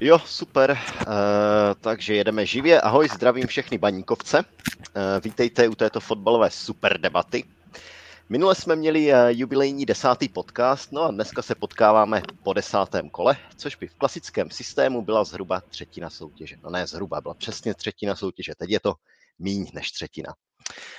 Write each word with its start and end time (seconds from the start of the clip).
Jo, 0.00 0.18
super. 0.18 0.70
Uh, 0.70 1.06
takže 1.80 2.14
jedeme 2.14 2.46
živě. 2.46 2.80
Ahoj, 2.80 3.08
zdravím 3.08 3.46
všechny 3.46 3.78
baníkovce. 3.78 4.38
Uh, 4.38 4.44
vítejte 5.24 5.68
u 5.68 5.74
této 5.74 6.00
fotbalové 6.00 6.50
super 6.50 7.00
debaty. 7.00 7.44
Minule 8.28 8.54
jsme 8.54 8.76
měli 8.76 9.12
uh, 9.12 9.18
jubilejní 9.28 9.86
desátý 9.86 10.28
podcast, 10.28 10.92
no 10.92 11.02
a 11.02 11.10
dneska 11.10 11.42
se 11.42 11.54
potkáváme 11.54 12.22
po 12.42 12.52
desátém 12.52 13.10
kole, 13.10 13.36
což 13.56 13.76
by 13.76 13.86
v 13.88 13.94
klasickém 13.94 14.50
systému 14.50 15.02
byla 15.02 15.24
zhruba 15.24 15.60
třetina 15.60 16.10
soutěže. 16.10 16.56
No 16.62 16.70
ne 16.70 16.86
zhruba, 16.86 17.20
byla 17.20 17.34
přesně 17.34 17.74
třetina 17.74 18.16
soutěže. 18.16 18.52
Teď 18.58 18.70
je 18.70 18.80
to 18.80 18.94
míň 19.38 19.70
než 19.74 19.90
třetina. 19.90 20.34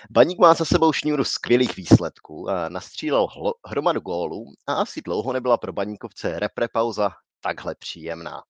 Baník 0.09 0.39
má 0.39 0.53
za 0.53 0.65
sebou 0.65 0.93
šňůru 0.93 1.23
skvělých 1.23 1.75
výsledků, 1.75 2.47
nastřílel 2.69 3.27
hromadu 3.65 3.99
gólů 3.99 4.53
a 4.67 4.73
asi 4.73 5.01
dlouho 5.01 5.33
nebyla 5.33 5.57
pro 5.57 5.73
baníkovce 5.73 6.39
repre 6.39 6.67
pauza 6.67 7.09
takhle 7.41 7.75
příjemná. 7.75 8.43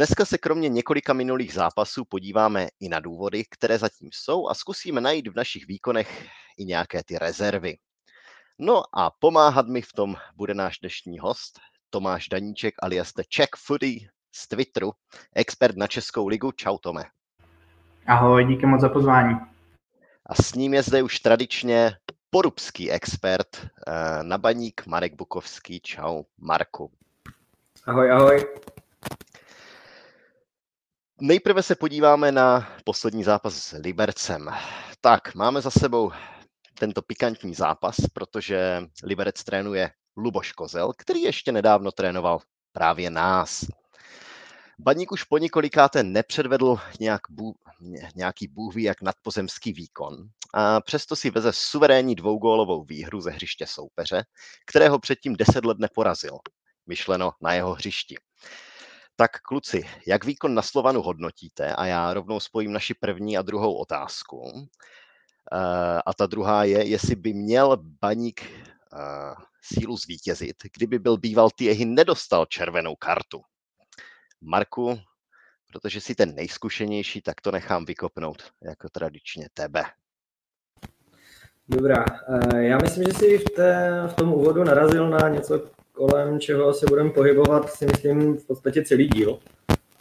Dneska 0.00 0.24
se 0.24 0.38
kromě 0.38 0.68
několika 0.68 1.12
minulých 1.12 1.54
zápasů 1.54 2.04
podíváme 2.04 2.68
i 2.80 2.88
na 2.88 3.00
důvody, 3.00 3.44
které 3.50 3.78
zatím 3.78 4.08
jsou 4.12 4.48
a 4.48 4.54
zkusíme 4.54 5.00
najít 5.00 5.28
v 5.28 5.36
našich 5.36 5.66
výkonech 5.66 6.26
i 6.58 6.64
nějaké 6.64 7.02
ty 7.04 7.18
rezervy. 7.18 7.76
No 8.58 8.82
a 8.98 9.10
pomáhat 9.18 9.66
mi 9.66 9.82
v 9.82 9.92
tom 9.92 10.16
bude 10.36 10.54
náš 10.54 10.78
dnešní 10.78 11.18
host, 11.18 11.60
Tomáš 11.90 12.28
Daníček 12.28 12.74
alias 12.82 13.12
The 13.12 13.22
Czech 13.28 13.48
Foodie 13.66 14.08
z 14.34 14.48
Twitteru, 14.48 14.92
expert 15.34 15.76
na 15.76 15.86
Českou 15.86 16.28
ligu. 16.28 16.52
Čau 16.52 16.78
Tome. 16.78 17.04
Ahoj, 18.06 18.44
díky 18.44 18.66
moc 18.66 18.80
za 18.80 18.88
pozvání. 18.88 19.36
A 20.26 20.34
s 20.34 20.54
ním 20.54 20.74
je 20.74 20.82
zde 20.82 21.02
už 21.02 21.18
tradičně 21.18 21.92
porubský 22.30 22.90
expert 22.90 23.48
eh, 23.56 24.22
na 24.22 24.38
baník 24.38 24.86
Marek 24.86 25.14
Bukovský. 25.14 25.80
Čau, 25.80 26.22
Marku. 26.38 26.90
Ahoj, 27.86 28.12
ahoj. 28.12 28.46
Nejprve 31.22 31.62
se 31.62 31.74
podíváme 31.74 32.32
na 32.32 32.68
poslední 32.84 33.24
zápas 33.24 33.54
s 33.54 33.72
Libercem. 33.72 34.48
Tak, 35.00 35.34
máme 35.34 35.60
za 35.60 35.70
sebou 35.70 36.12
tento 36.78 37.02
pikantní 37.02 37.54
zápas, 37.54 37.96
protože 38.12 38.82
Liberec 39.04 39.44
trénuje 39.44 39.90
Luboš 40.16 40.52
Kozel, 40.52 40.92
který 40.98 41.22
ještě 41.22 41.52
nedávno 41.52 41.92
trénoval 41.92 42.40
právě 42.72 43.10
nás. 43.10 43.64
Baník 44.78 45.12
už 45.12 45.24
po 45.24 45.38
několikáté 45.38 46.02
nepředvedl 46.02 46.78
nějak 47.00 47.20
bů, 47.30 47.54
nějaký 48.16 48.48
bůhví 48.48 48.82
jak 48.82 49.02
nadpozemský 49.02 49.72
výkon 49.72 50.14
a 50.54 50.80
přesto 50.80 51.16
si 51.16 51.30
veze 51.30 51.52
suverénní 51.52 52.14
dvougólovou 52.14 52.84
výhru 52.84 53.20
ze 53.20 53.30
hřiště 53.30 53.66
soupeře, 53.66 54.24
kterého 54.66 54.98
předtím 54.98 55.36
deset 55.36 55.64
let 55.64 55.78
neporazil, 55.78 56.38
myšleno 56.86 57.32
na 57.40 57.52
jeho 57.52 57.74
hřišti. 57.74 58.16
Tak 59.20 59.40
kluci, 59.40 59.82
jak 60.06 60.24
výkon 60.24 60.54
na 60.54 60.62
Slovanu 60.62 61.02
hodnotíte? 61.02 61.74
A 61.74 61.86
já 61.86 62.14
rovnou 62.14 62.40
spojím 62.40 62.72
naši 62.72 62.94
první 62.94 63.38
a 63.38 63.42
druhou 63.42 63.74
otázku. 63.74 64.52
Eh, 65.52 66.00
a 66.06 66.14
ta 66.14 66.26
druhá 66.26 66.64
je, 66.64 66.86
jestli 66.86 67.16
by 67.16 67.32
měl 67.32 67.76
Baník 67.76 68.42
eh, 68.42 69.34
sílu 69.62 69.96
zvítězit, 69.96 70.56
kdyby 70.76 70.98
byl 70.98 71.16
býval 71.16 71.50
Tiehy 71.50 71.84
nedostal 71.84 72.46
červenou 72.46 72.96
kartu. 72.96 73.42
Marku, 74.40 74.98
protože 75.72 76.00
jsi 76.00 76.14
ten 76.14 76.34
nejzkušenější, 76.34 77.22
tak 77.22 77.40
to 77.40 77.50
nechám 77.50 77.84
vykopnout 77.84 78.42
jako 78.62 78.88
tradičně 78.88 79.48
tebe. 79.54 79.84
Dobrá, 81.68 82.04
eh, 82.28 82.62
já 82.62 82.78
myslím, 82.78 83.04
že 83.04 83.12
jsi 83.12 83.38
v, 83.38 83.44
té, 83.44 84.02
v 84.06 84.14
tom 84.14 84.32
úvodu 84.32 84.64
narazil 84.64 85.10
na 85.10 85.28
něco, 85.28 85.70
kolem 86.00 86.40
čeho 86.40 86.72
se 86.72 86.86
budeme 86.88 87.10
pohybovat, 87.10 87.70
si 87.70 87.86
myslím, 87.86 88.36
v 88.36 88.46
podstatě 88.46 88.82
celý 88.82 89.08
díl. 89.08 89.38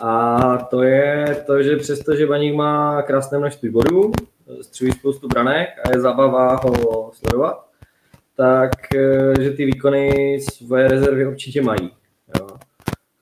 A 0.02 0.58
to 0.58 0.83
je 0.83 1.44
to, 1.47 1.64
že 1.64 1.75
přesto, 1.75 2.16
že 2.16 2.28
Baník 2.28 2.55
má 2.55 3.02
krásné 3.02 3.38
množství 3.39 3.69
bodů, 3.69 4.11
střílí 4.61 4.92
spoustu 4.92 5.27
branek 5.27 5.70
a 5.86 5.92
je 5.92 6.02
zabava 6.02 6.55
ho 6.55 7.11
sledovat, 7.14 7.65
tak 8.36 8.71
eh, 8.95 9.43
že 9.43 9.52
ty 9.52 9.65
výkony 9.65 10.37
svoje 10.42 10.87
rezervy 10.87 11.27
určitě 11.27 11.61
mají. 11.61 11.92
Jo. 12.39 12.48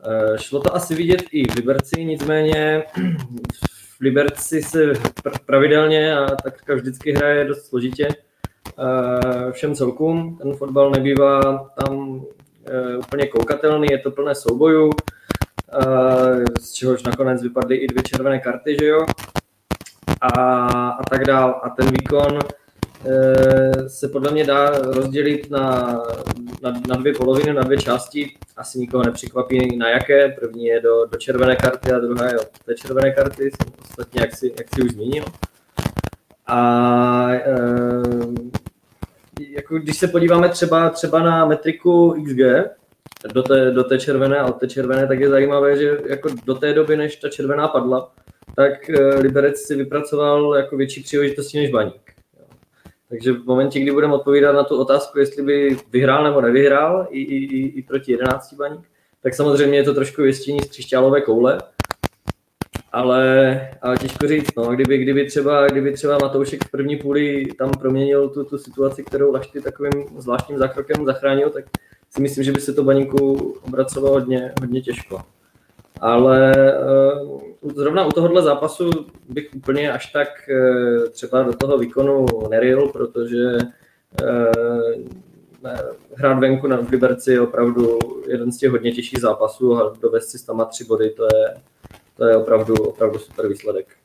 Eh, 0.05 0.37
šlo 0.37 0.59
to 0.59 0.75
asi 0.75 0.95
vidět 0.95 1.21
i 1.31 1.47
v 1.47 1.55
Liberci, 1.55 2.05
nicméně 2.05 2.83
v 3.97 4.01
Liberci 4.01 4.63
se 4.63 4.93
pravidelně 5.45 6.17
a 6.17 6.35
tak 6.35 6.69
vždycky 6.69 7.11
hraje 7.11 7.45
dost 7.45 7.65
složitě 7.65 8.07
eh, 8.07 9.51
všem 9.51 9.75
celkům. 9.75 10.37
Ten 10.41 10.53
fotbal 10.53 10.91
nebývá 10.91 11.41
tam 11.83 12.21
úplně 12.97 13.27
koukatelný, 13.27 13.87
je 13.91 13.97
to 13.97 14.11
plné 14.11 14.35
soubojů, 14.35 14.89
eh, 15.73 16.59
z 16.59 16.73
čehož 16.73 17.03
nakonec 17.03 17.43
vypadly 17.43 17.75
i 17.75 17.87
dvě 17.87 18.03
červené 18.03 18.39
karty, 18.39 18.77
že 18.79 18.85
jo, 18.85 19.05
a, 20.21 20.29
a 20.89 21.03
tak 21.09 21.25
dál. 21.25 21.61
A 21.63 21.69
ten 21.69 21.91
výkon 21.91 22.39
eh, 23.05 23.89
se 23.89 24.07
podle 24.07 24.31
mě 24.31 24.45
dá 24.45 24.69
rozdělit 24.69 25.49
na, 25.49 25.97
na, 26.61 26.81
na 26.87 26.95
dvě 26.95 27.13
poloviny, 27.13 27.53
na 27.53 27.63
dvě 27.63 27.77
části. 27.77 28.35
Asi 28.57 28.79
nikoho 28.79 29.03
nepřekvapí 29.03 29.77
na 29.77 29.89
jaké. 29.89 30.29
První 30.29 30.65
je 30.65 30.81
do, 30.81 31.05
do 31.05 31.17
červené 31.17 31.55
karty 31.55 31.91
a 31.91 31.99
druhá 31.99 32.25
je 32.25 32.39
od 32.39 32.47
té 32.65 32.75
červené 32.75 33.11
karty, 33.11 33.51
ostatně 33.89 34.21
jak 34.21 34.35
si, 34.35 34.53
jak 34.57 34.75
si 34.75 34.81
už 34.81 34.91
zmínil. 34.91 35.23
A 36.47 37.29
e, 37.31 37.53
jako 39.39 39.79
když 39.79 39.97
se 39.97 40.07
podíváme 40.07 40.49
třeba, 40.49 40.89
třeba 40.89 41.23
na 41.23 41.45
metriku 41.45 42.23
XG, 42.25 42.39
do 43.33 43.43
té, 43.43 43.71
do 43.71 43.83
té 43.83 43.99
červené 43.99 44.37
a 44.37 44.47
od 44.47 44.59
té 44.59 44.67
červené, 44.67 45.07
tak 45.07 45.19
je 45.19 45.29
zajímavé, 45.29 45.77
že 45.77 45.97
jako 46.05 46.29
do 46.45 46.55
té 46.55 46.73
doby, 46.73 46.97
než 46.97 47.15
ta 47.15 47.29
červená 47.29 47.67
padla, 47.67 48.11
tak 48.55 48.89
eh, 48.89 49.15
Liberec 49.15 49.61
si 49.61 49.75
vypracoval 49.75 50.55
jako 50.55 50.77
větší 50.77 51.03
příležitosti 51.03 51.57
než 51.57 51.71
Baník. 51.71 52.13
Takže 53.09 53.31
v 53.31 53.45
momentě, 53.45 53.79
kdy 53.79 53.91
budeme 53.91 54.13
odpovídat 54.13 54.51
na 54.51 54.63
tu 54.63 54.77
otázku, 54.81 55.19
jestli 55.19 55.43
by 55.43 55.77
vyhrál 55.91 56.23
nebo 56.23 56.41
nevyhrál 56.41 57.07
i, 57.09 57.21
i, 57.21 57.65
i 57.79 57.81
proti 57.81 58.11
11 58.11 58.53
Baník, 58.53 58.81
tak 59.23 59.33
samozřejmě 59.33 59.77
je 59.77 59.83
to 59.83 59.93
trošku 59.93 60.21
věstění 60.21 60.59
z 60.59 60.69
křišťálové 60.69 61.21
koule, 61.21 61.57
ale, 62.91 63.59
ale 63.81 63.97
těžko 63.97 64.27
říct, 64.27 64.55
no, 64.57 64.65
kdyby, 64.65 64.97
kdyby, 64.97 65.25
třeba, 65.25 65.67
kdyby 65.67 65.93
třeba 65.93 66.17
Matoušek 66.21 66.63
v 66.63 66.71
první 66.71 66.95
půli 66.95 67.45
tam 67.57 67.71
proměnil 67.71 68.29
tu, 68.29 68.43
tu 68.43 68.57
situaci, 68.57 69.03
kterou 69.03 69.31
Lašty 69.31 69.61
takovým 69.61 69.91
zvláštním 70.17 70.57
zákrokem 70.57 71.05
zachránil, 71.05 71.49
tak 71.49 71.65
si 72.09 72.21
myslím, 72.21 72.43
že 72.43 72.51
by 72.51 72.61
se 72.61 72.73
to 72.73 72.83
baníku 72.83 73.53
obracovalo 73.61 74.13
hodně, 74.13 74.53
hodně 74.59 74.81
těžko. 74.81 75.21
Ale 76.01 76.51
uh, 77.23 77.41
zrovna 77.75 78.05
u 78.05 78.11
tohohle 78.11 78.41
zápasu 78.41 78.89
bych 79.29 79.49
úplně 79.55 79.91
až 79.91 80.11
tak 80.11 80.27
uh, 80.49 81.09
třeba 81.09 81.43
do 81.43 81.53
toho 81.53 81.77
výkonu 81.77 82.25
neril, 82.49 82.87
protože 82.87 83.57
uh, 84.21 85.03
hrát 86.15 86.39
venku 86.39 86.67
na 86.67 86.79
Liberci 86.91 87.31
je 87.31 87.41
opravdu 87.41 87.99
jeden 88.27 88.51
z 88.51 88.57
těch 88.57 88.71
hodně 88.71 88.91
těžších 88.91 89.21
zápasů 89.21 89.77
a 89.77 89.93
dovést 90.01 90.29
si 90.29 90.45
tam 90.45 90.67
tři 90.69 90.83
body, 90.83 91.09
to 91.09 91.23
je, 91.23 91.53
to 92.17 92.25
je 92.25 92.37
opravdu, 92.37 92.73
opravdu 92.73 93.19
super 93.19 93.47
výsledek. 93.47 93.97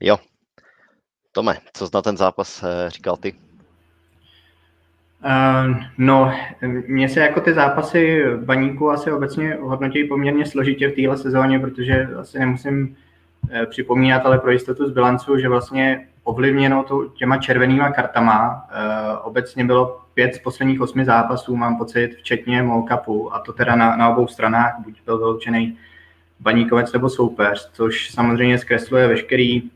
Jo. 0.00 0.18
Tome, 1.32 1.56
co 1.72 1.88
na 1.94 2.02
ten 2.02 2.16
zápas 2.16 2.62
eh, 2.62 2.90
říkal 2.90 3.16
ty? 3.16 3.34
Uh, 5.24 5.76
no, 5.98 6.32
mně 6.86 7.08
se 7.08 7.20
jako 7.20 7.40
ty 7.40 7.54
zápasy 7.54 8.24
baníku 8.36 8.90
asi 8.90 9.12
obecně 9.12 9.54
hodnotí 9.54 10.04
poměrně 10.04 10.46
složitě 10.46 10.88
v 10.88 10.94
téhle 10.94 11.16
sezóně, 11.18 11.58
protože 11.58 12.08
asi 12.18 12.38
nemusím 12.38 12.96
uh, 13.42 13.66
připomínat, 13.66 14.26
ale 14.26 14.38
pro 14.38 14.50
jistotu 14.50 14.88
z 14.88 14.92
bilancu, 14.92 15.38
že 15.38 15.48
vlastně 15.48 16.08
ovlivněno 16.24 16.84
to 16.84 17.08
těma 17.08 17.38
červenýma 17.38 17.92
kartama. 17.92 18.68
Obecně 19.22 19.64
bylo 19.64 20.05
pět 20.16 20.34
z 20.34 20.38
posledních 20.38 20.80
osmi 20.80 21.04
zápasů, 21.04 21.56
mám 21.56 21.78
pocit, 21.78 22.16
včetně 22.16 22.62
Molkapu, 22.62 23.34
a 23.34 23.38
to 23.38 23.52
teda 23.52 23.76
na, 23.76 23.96
na 23.96 24.08
obou 24.08 24.26
stranách, 24.28 24.74
buď 24.84 25.02
byl 25.04 25.18
vyloučený 25.18 25.78
baníkovec 26.40 26.92
nebo 26.92 27.08
soupeř, 27.08 27.70
což 27.72 28.10
samozřejmě 28.10 28.58
zkresluje 28.58 29.08
veškerý 29.08 29.70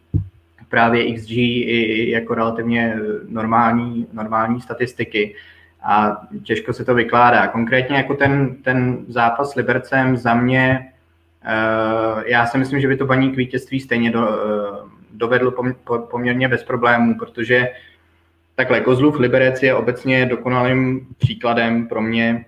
právě 0.68 1.14
XG 1.14 1.30
i 1.30 2.10
jako 2.10 2.34
relativně 2.34 2.96
normální, 3.28 4.06
normální 4.12 4.60
statistiky 4.60 5.34
a 5.82 6.20
těžko 6.42 6.72
se 6.72 6.84
to 6.84 6.94
vykládá. 6.94 7.46
Konkrétně 7.46 7.96
jako 7.96 8.14
ten, 8.14 8.56
ten 8.62 9.04
zápas 9.08 9.50
s 9.50 9.54
Libercem 9.54 10.16
za 10.16 10.34
mě, 10.34 10.92
uh, 11.44 12.22
já 12.26 12.46
si 12.46 12.58
myslím, 12.58 12.80
že 12.80 12.88
by 12.88 12.96
to 12.96 13.06
baník 13.06 13.36
vítězství 13.36 13.80
stejně 13.80 14.10
do, 14.10 14.20
uh, 14.20 14.88
dovedl 15.12 15.54
poměrně 16.10 16.48
bez 16.48 16.64
problémů, 16.64 17.18
protože 17.18 17.68
takhle 18.60 18.80
Kozlův 18.80 19.18
Liberec 19.18 19.62
je 19.62 19.74
obecně 19.74 20.26
dokonalým 20.26 21.06
příkladem 21.18 21.88
pro 21.88 22.02
mě 22.02 22.44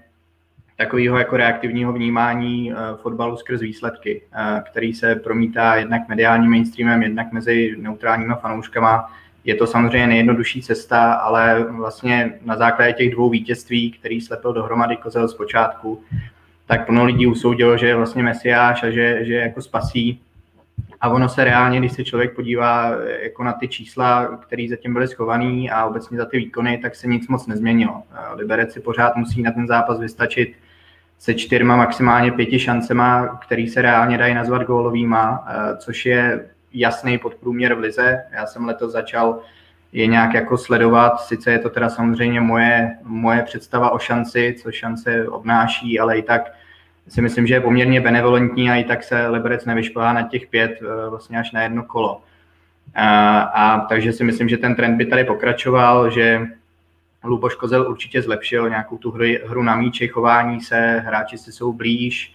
takového 0.76 1.18
jako 1.18 1.36
reaktivního 1.36 1.92
vnímání 1.92 2.72
uh, 2.72 2.78
fotbalu 3.02 3.36
skrz 3.36 3.60
výsledky, 3.60 4.22
uh, 4.32 4.60
který 4.60 4.94
se 4.94 5.14
promítá 5.14 5.74
jednak 5.74 6.08
mediálním 6.08 6.50
mainstreamem, 6.50 7.02
jednak 7.02 7.32
mezi 7.32 7.74
neutrálníma 7.78 8.34
fanouškama. 8.34 9.12
Je 9.44 9.54
to 9.54 9.66
samozřejmě 9.66 10.06
nejjednodušší 10.06 10.62
cesta, 10.62 11.12
ale 11.12 11.66
vlastně 11.70 12.32
na 12.44 12.56
základě 12.56 12.92
těch 12.92 13.10
dvou 13.10 13.30
vítězství, 13.30 13.92
který 13.92 14.20
slepil 14.20 14.52
dohromady 14.52 14.96
Kozel 14.96 15.28
z 15.28 15.34
počátku, 15.34 16.02
tak 16.66 16.86
plno 16.86 17.04
lidí 17.04 17.26
usoudilo, 17.26 17.76
že 17.76 17.86
je 17.86 17.96
vlastně 17.96 18.22
mesiáš 18.22 18.82
a 18.82 18.90
že, 18.90 19.24
že 19.24 19.34
jako 19.34 19.62
spasí. 19.62 20.20
A 21.02 21.08
ono 21.08 21.28
se 21.28 21.44
reálně, 21.44 21.78
když 21.78 21.92
se 21.92 22.04
člověk 22.04 22.34
podívá 22.34 22.92
jako 23.22 23.44
na 23.44 23.52
ty 23.52 23.68
čísla, 23.68 24.26
které 24.26 24.66
zatím 24.70 24.92
byly 24.92 25.08
schované 25.08 25.70
a 25.72 25.84
obecně 25.84 26.18
za 26.18 26.24
ty 26.24 26.38
výkony, 26.38 26.78
tak 26.78 26.94
se 26.94 27.06
nic 27.06 27.28
moc 27.28 27.46
nezměnilo. 27.46 28.02
Liberec 28.34 28.72
si 28.72 28.80
pořád 28.80 29.16
musí 29.16 29.42
na 29.42 29.52
ten 29.52 29.66
zápas 29.66 30.00
vystačit 30.00 30.56
se 31.18 31.34
čtyřma, 31.34 31.76
maximálně 31.76 32.32
pěti 32.32 32.58
šancema, 32.58 33.38
který 33.44 33.68
se 33.68 33.82
reálně 33.82 34.18
dají 34.18 34.34
nazvat 34.34 34.62
gólovýma, 34.62 35.46
což 35.78 36.06
je 36.06 36.46
jasný 36.72 37.18
podprůměr 37.18 37.74
v 37.74 37.78
lize. 37.78 38.22
Já 38.32 38.46
jsem 38.46 38.64
letos 38.64 38.92
začal 38.92 39.40
je 39.92 40.06
nějak 40.06 40.34
jako 40.34 40.58
sledovat, 40.58 41.20
sice 41.20 41.52
je 41.52 41.58
to 41.58 41.70
teda 41.70 41.88
samozřejmě 41.88 42.40
moje, 42.40 42.90
moje 43.02 43.42
představa 43.42 43.90
o 43.90 43.98
šanci, 43.98 44.56
co 44.62 44.72
šance 44.72 45.28
obnáší, 45.28 46.00
ale 46.00 46.18
i 46.18 46.22
tak 46.22 46.42
si 47.08 47.22
myslím, 47.22 47.46
že 47.46 47.54
je 47.54 47.60
poměrně 47.60 48.00
benevolentní 48.00 48.70
a 48.70 48.76
i 48.76 48.84
tak 48.84 49.04
se 49.04 49.28
Liberec 49.28 49.64
nevyšplhá 49.64 50.12
na 50.12 50.22
těch 50.22 50.46
pět 50.46 50.78
eh, 50.82 51.10
vlastně 51.10 51.38
až 51.38 51.52
na 51.52 51.62
jedno 51.62 51.82
kolo. 51.82 52.22
A, 52.94 53.40
a 53.40 53.86
takže 53.86 54.12
si 54.12 54.24
myslím, 54.24 54.48
že 54.48 54.56
ten 54.56 54.74
trend 54.74 54.96
by 54.96 55.06
tady 55.06 55.24
pokračoval, 55.24 56.10
že 56.10 56.40
Luboš 57.24 57.54
Kozel 57.54 57.90
určitě 57.90 58.22
zlepšil 58.22 58.68
nějakou 58.68 58.98
tu 58.98 59.10
hru, 59.10 59.24
hru 59.46 59.62
na 59.62 59.76
míči, 59.76 60.08
chování 60.08 60.60
se, 60.60 61.02
hráči 61.06 61.38
si 61.38 61.52
jsou 61.52 61.72
blíž, 61.72 62.34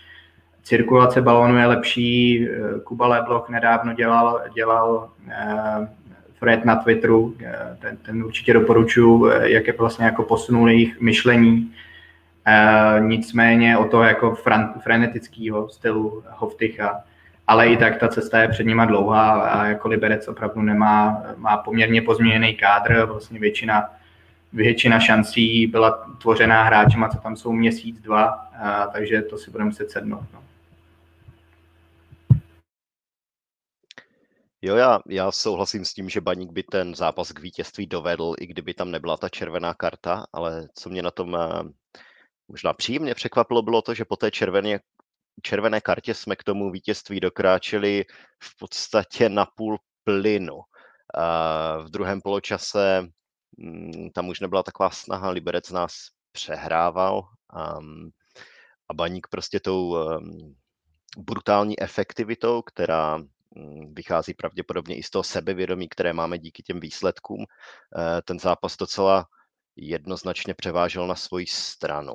cirkulace 0.63 1.21
balónu 1.21 1.57
je 1.57 1.65
lepší, 1.65 2.47
eh, 2.47 2.79
Kuba 2.83 3.07
Lebloch 3.07 3.49
nedávno 3.49 3.93
dělal, 3.93 4.41
dělal 4.53 5.09
eh, 5.29 5.87
Fred 6.39 6.65
na 6.65 6.75
Twitteru, 6.75 7.35
eh, 7.45 7.77
ten, 7.81 7.97
ten 7.97 8.23
určitě 8.23 8.53
doporučuji, 8.53 9.27
eh, 9.27 9.49
jak 9.49 9.67
je 9.67 9.73
vlastně 9.77 10.05
jako 10.05 10.23
posunul 10.23 10.69
jejich 10.69 11.01
myšlení. 11.01 11.73
Nicméně 12.99 13.77
o 13.77 13.85
toho 13.85 14.03
jako 14.03 14.35
fran, 14.35 14.73
frenetického 14.83 15.69
stylu 15.69 16.23
Hoftycha, 16.29 17.03
ale 17.47 17.67
i 17.67 17.77
tak 17.77 17.99
ta 17.99 18.07
cesta 18.07 18.39
je 18.39 18.47
před 18.47 18.63
nima 18.63 18.85
dlouhá 18.85 19.41
a 19.41 19.65
jako 19.65 19.87
Liberec 19.87 20.27
opravdu 20.27 20.61
nemá, 20.61 21.23
má 21.35 21.57
poměrně 21.57 22.01
pozměněný 22.01 22.55
kádr, 22.55 23.05
vlastně 23.05 23.39
většina, 23.39 23.89
většina 24.53 24.99
šancí 24.99 25.67
byla 25.67 26.07
tvořená 26.21 26.63
hráčema, 26.63 27.09
co 27.09 27.17
tam 27.17 27.35
jsou 27.35 27.51
měsíc, 27.51 28.01
dva, 28.01 28.49
takže 28.93 29.21
to 29.21 29.37
si 29.37 29.51
budeme 29.51 29.69
muset 29.69 29.91
sednout. 29.91 30.23
No. 30.33 30.43
Jo, 34.61 34.75
já, 34.75 34.99
já 35.09 35.31
souhlasím 35.31 35.85
s 35.85 35.93
tím, 35.93 36.09
že 36.09 36.21
Baník 36.21 36.51
by 36.51 36.63
ten 36.63 36.95
zápas 36.95 37.31
k 37.31 37.39
vítězství 37.39 37.87
dovedl, 37.87 38.33
i 38.39 38.47
kdyby 38.47 38.73
tam 38.73 38.91
nebyla 38.91 39.17
ta 39.17 39.29
červená 39.29 39.73
karta, 39.73 40.25
ale 40.33 40.67
co 40.73 40.89
mě 40.89 41.01
na 41.01 41.11
tom 41.11 41.35
eh, 41.35 41.71
možná 42.47 42.73
příjemně 42.73 43.15
překvapilo, 43.15 43.61
bylo 43.61 43.81
to, 43.81 43.93
že 43.93 44.05
po 44.05 44.15
té 44.15 44.31
červené, 44.31 44.79
červené 45.41 45.81
kartě 45.81 46.13
jsme 46.13 46.35
k 46.35 46.43
tomu 46.43 46.71
vítězství 46.71 47.19
dokráčeli 47.19 48.05
v 48.43 48.57
podstatě 48.59 49.29
na 49.29 49.45
půl 49.45 49.77
plynu. 50.03 50.61
V 51.83 51.89
druhém 51.89 52.21
poločase 52.21 53.07
mm, 53.57 54.09
tam 54.13 54.29
už 54.29 54.39
nebyla 54.39 54.63
taková 54.63 54.89
snaha, 54.89 55.29
Liberec 55.29 55.71
nás 55.71 55.93
přehrával 56.31 57.21
a 58.89 58.93
Baník 58.93 59.27
prostě 59.27 59.59
tou 59.59 59.97
brutální 61.17 61.79
efektivitou, 61.79 62.61
která 62.61 63.19
Mm, 63.57 63.93
vychází 63.93 64.33
pravděpodobně 64.33 64.95
i 64.95 65.03
z 65.03 65.09
toho 65.09 65.23
sebevědomí, 65.23 65.89
které 65.89 66.13
máme 66.13 66.37
díky 66.37 66.63
těm 66.63 66.79
výsledkům. 66.79 67.45
Eh, 67.45 68.21
ten 68.21 68.39
zápas 68.39 68.77
docela 68.77 69.25
jednoznačně 69.75 70.53
převážel 70.53 71.07
na 71.07 71.15
svoji 71.15 71.47
stranu. 71.47 72.13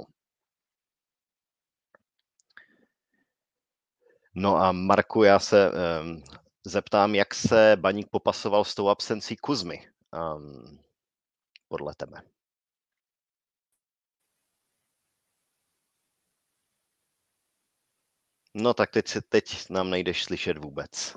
No 4.34 4.56
a 4.56 4.73
Marku, 4.73 5.23
já 5.23 5.38
se 5.38 5.70
um, 5.70 6.23
zeptám, 6.64 7.14
jak 7.14 7.34
se 7.34 7.76
Baník 7.81 8.08
popasoval 8.11 8.64
s 8.64 8.75
tou 8.75 8.88
absencí 8.88 9.37
Kuzmy 9.37 9.90
um, 10.37 10.79
podle 11.69 11.94
tebe. 11.94 12.23
No 18.55 18.75
tak 18.75 18.90
teď, 18.90 19.08
se, 19.08 19.23
teď 19.23 19.70
nám 19.70 19.90
nejdeš 19.90 20.25
slyšet 20.25 20.58
vůbec. 20.58 21.17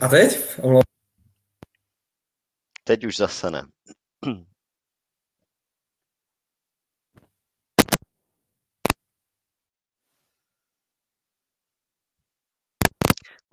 A 0.00 0.08
teď? 0.08 0.58
Teď 2.84 3.04
už 3.04 3.16
zase 3.16 3.50
ne. 3.50 3.62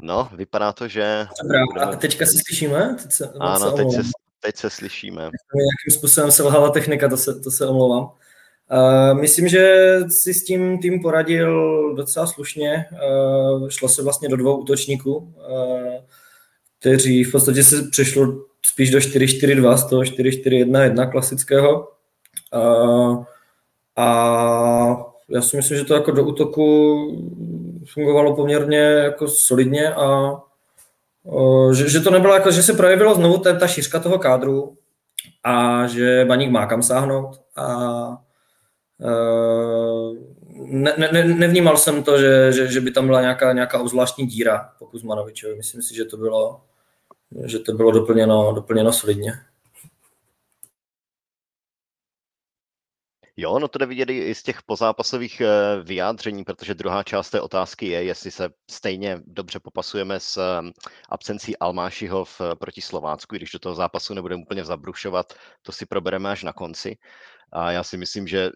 No, 0.06 0.30
vypadá 0.36 0.72
to, 0.72 0.88
že... 0.88 1.28
Dobrá, 1.44 1.66
budeme... 1.66 1.92
a 1.92 1.96
teďka 1.96 2.26
se 2.26 2.38
slyšíme? 2.48 2.96
Teď 3.02 3.12
se, 3.12 3.30
ano, 3.40 3.72
se 3.72 3.76
teď 3.76 3.92
se, 3.92 4.12
teď 4.40 4.56
se 4.56 4.70
slyšíme. 4.70 5.22
Nějakým 5.22 5.92
způsobem 5.98 6.32
selhala 6.32 6.70
technika, 6.70 7.10
to 7.10 7.18
se, 7.18 7.40
to 7.40 7.52
se 7.52 7.68
omlouvám. 7.68 8.04
Uh, 8.04 9.20
myslím, 9.20 9.48
že 9.48 9.96
si 10.10 10.34
s 10.34 10.44
tím 10.44 10.80
tým 10.80 11.02
poradil 11.02 11.94
docela 11.96 12.28
slušně. 12.28 12.86
Uh, 12.92 13.70
šlo 13.70 13.90
se 13.90 14.04
vlastně 14.04 14.30
do 14.30 14.38
dvou 14.38 14.58
útočníků, 14.58 15.16
uh, 15.16 15.34
kteří 16.80 17.24
v 17.24 17.32
podstatě 17.32 17.64
se 17.64 17.84
přešlo 17.92 18.46
spíš 18.66 18.92
do 18.92 18.98
4-4-2 18.98 19.78
z 19.78 19.90
toho 19.90 20.02
4-4-1-1 20.02 21.12
klasického. 21.12 21.88
Uh, 22.56 23.24
a 23.96 25.06
já 25.30 25.42
si 25.42 25.58
myslím, 25.58 25.78
že 25.78 25.84
to 25.84 25.94
jako 25.94 26.12
do 26.12 26.24
útoku 26.24 26.66
fungovalo 27.94 28.36
poměrně 28.36 28.78
jako 28.78 29.28
solidně 29.28 29.94
a 29.94 30.36
že, 31.72 31.90
že 31.90 32.00
to 32.00 32.12
nebylo 32.12 32.34
jako, 32.34 32.52
že 32.52 32.64
se 32.64 32.74
projevilo 32.74 33.16
znovu 33.16 33.38
ta, 33.38 33.54
ta 33.54 33.68
šířka 33.68 34.00
toho 34.00 34.20
kádru 34.20 34.78
a 35.44 35.88
že 35.88 36.26
Baník 36.28 36.52
má 36.52 36.66
kam 36.66 36.84
sáhnout 36.84 37.42
a 37.56 38.18
Eh, 39.02 40.14
ne, 40.56 40.94
ne, 40.98 41.24
nevnímal 41.24 41.78
jsem 41.78 42.04
to, 42.04 42.20
že, 42.20 42.52
že, 42.52 42.68
že 42.68 42.82
by 42.82 42.92
tam 42.92 43.06
byla 43.06 43.22
nějaká, 43.22 43.54
nějaká 43.54 43.80
obzvláštní 43.80 44.26
díra 44.26 44.70
po 44.80 44.86
Kuzmanovičovi. 44.86 45.56
Myslím 45.56 45.82
si, 45.82 45.96
že 45.96 46.06
to 46.06 46.18
bylo, 46.18 46.62
že 47.46 47.60
to 47.60 47.74
bylo 47.74 47.92
doplněno, 47.92 48.52
doplněno 48.56 48.94
solidně. 48.94 49.34
Jo, 53.38 53.60
no 53.60 53.68
to 53.68 53.78
jde 53.80 53.86
vidět 53.86 54.10
i 54.10 54.36
z 54.36 54.44
těch 54.44 54.64
pozápasových 54.64 55.42
eh, 55.42 55.48
vyjádření, 55.84 56.44
protože 56.44 56.74
druhá 56.74 57.04
část 57.04 57.30
té 57.30 57.42
otázky 57.42 57.88
je, 57.88 58.04
jestli 58.04 58.32
se 58.32 58.50
stejně 58.72 59.22
dobře 59.26 59.60
popasujeme 59.60 60.20
s 60.20 60.38
eh, 60.38 60.72
absencí 61.10 61.58
Almášiho 61.58 62.26
v, 62.26 62.42
proti 62.60 62.82
Slovácku, 62.82 63.36
když 63.36 63.52
do 63.52 63.60
toho 63.60 63.76
zápasu 63.76 64.14
nebudeme 64.14 64.44
úplně 64.44 64.66
zabrušovat, 64.66 65.34
to 65.62 65.72
si 65.72 65.86
probereme 65.86 66.32
až 66.32 66.44
na 66.44 66.54
konci. 66.54 66.98
A 67.54 67.72
já 67.72 67.84
si 67.84 67.98
myslím, 67.98 68.28
že 68.28 68.52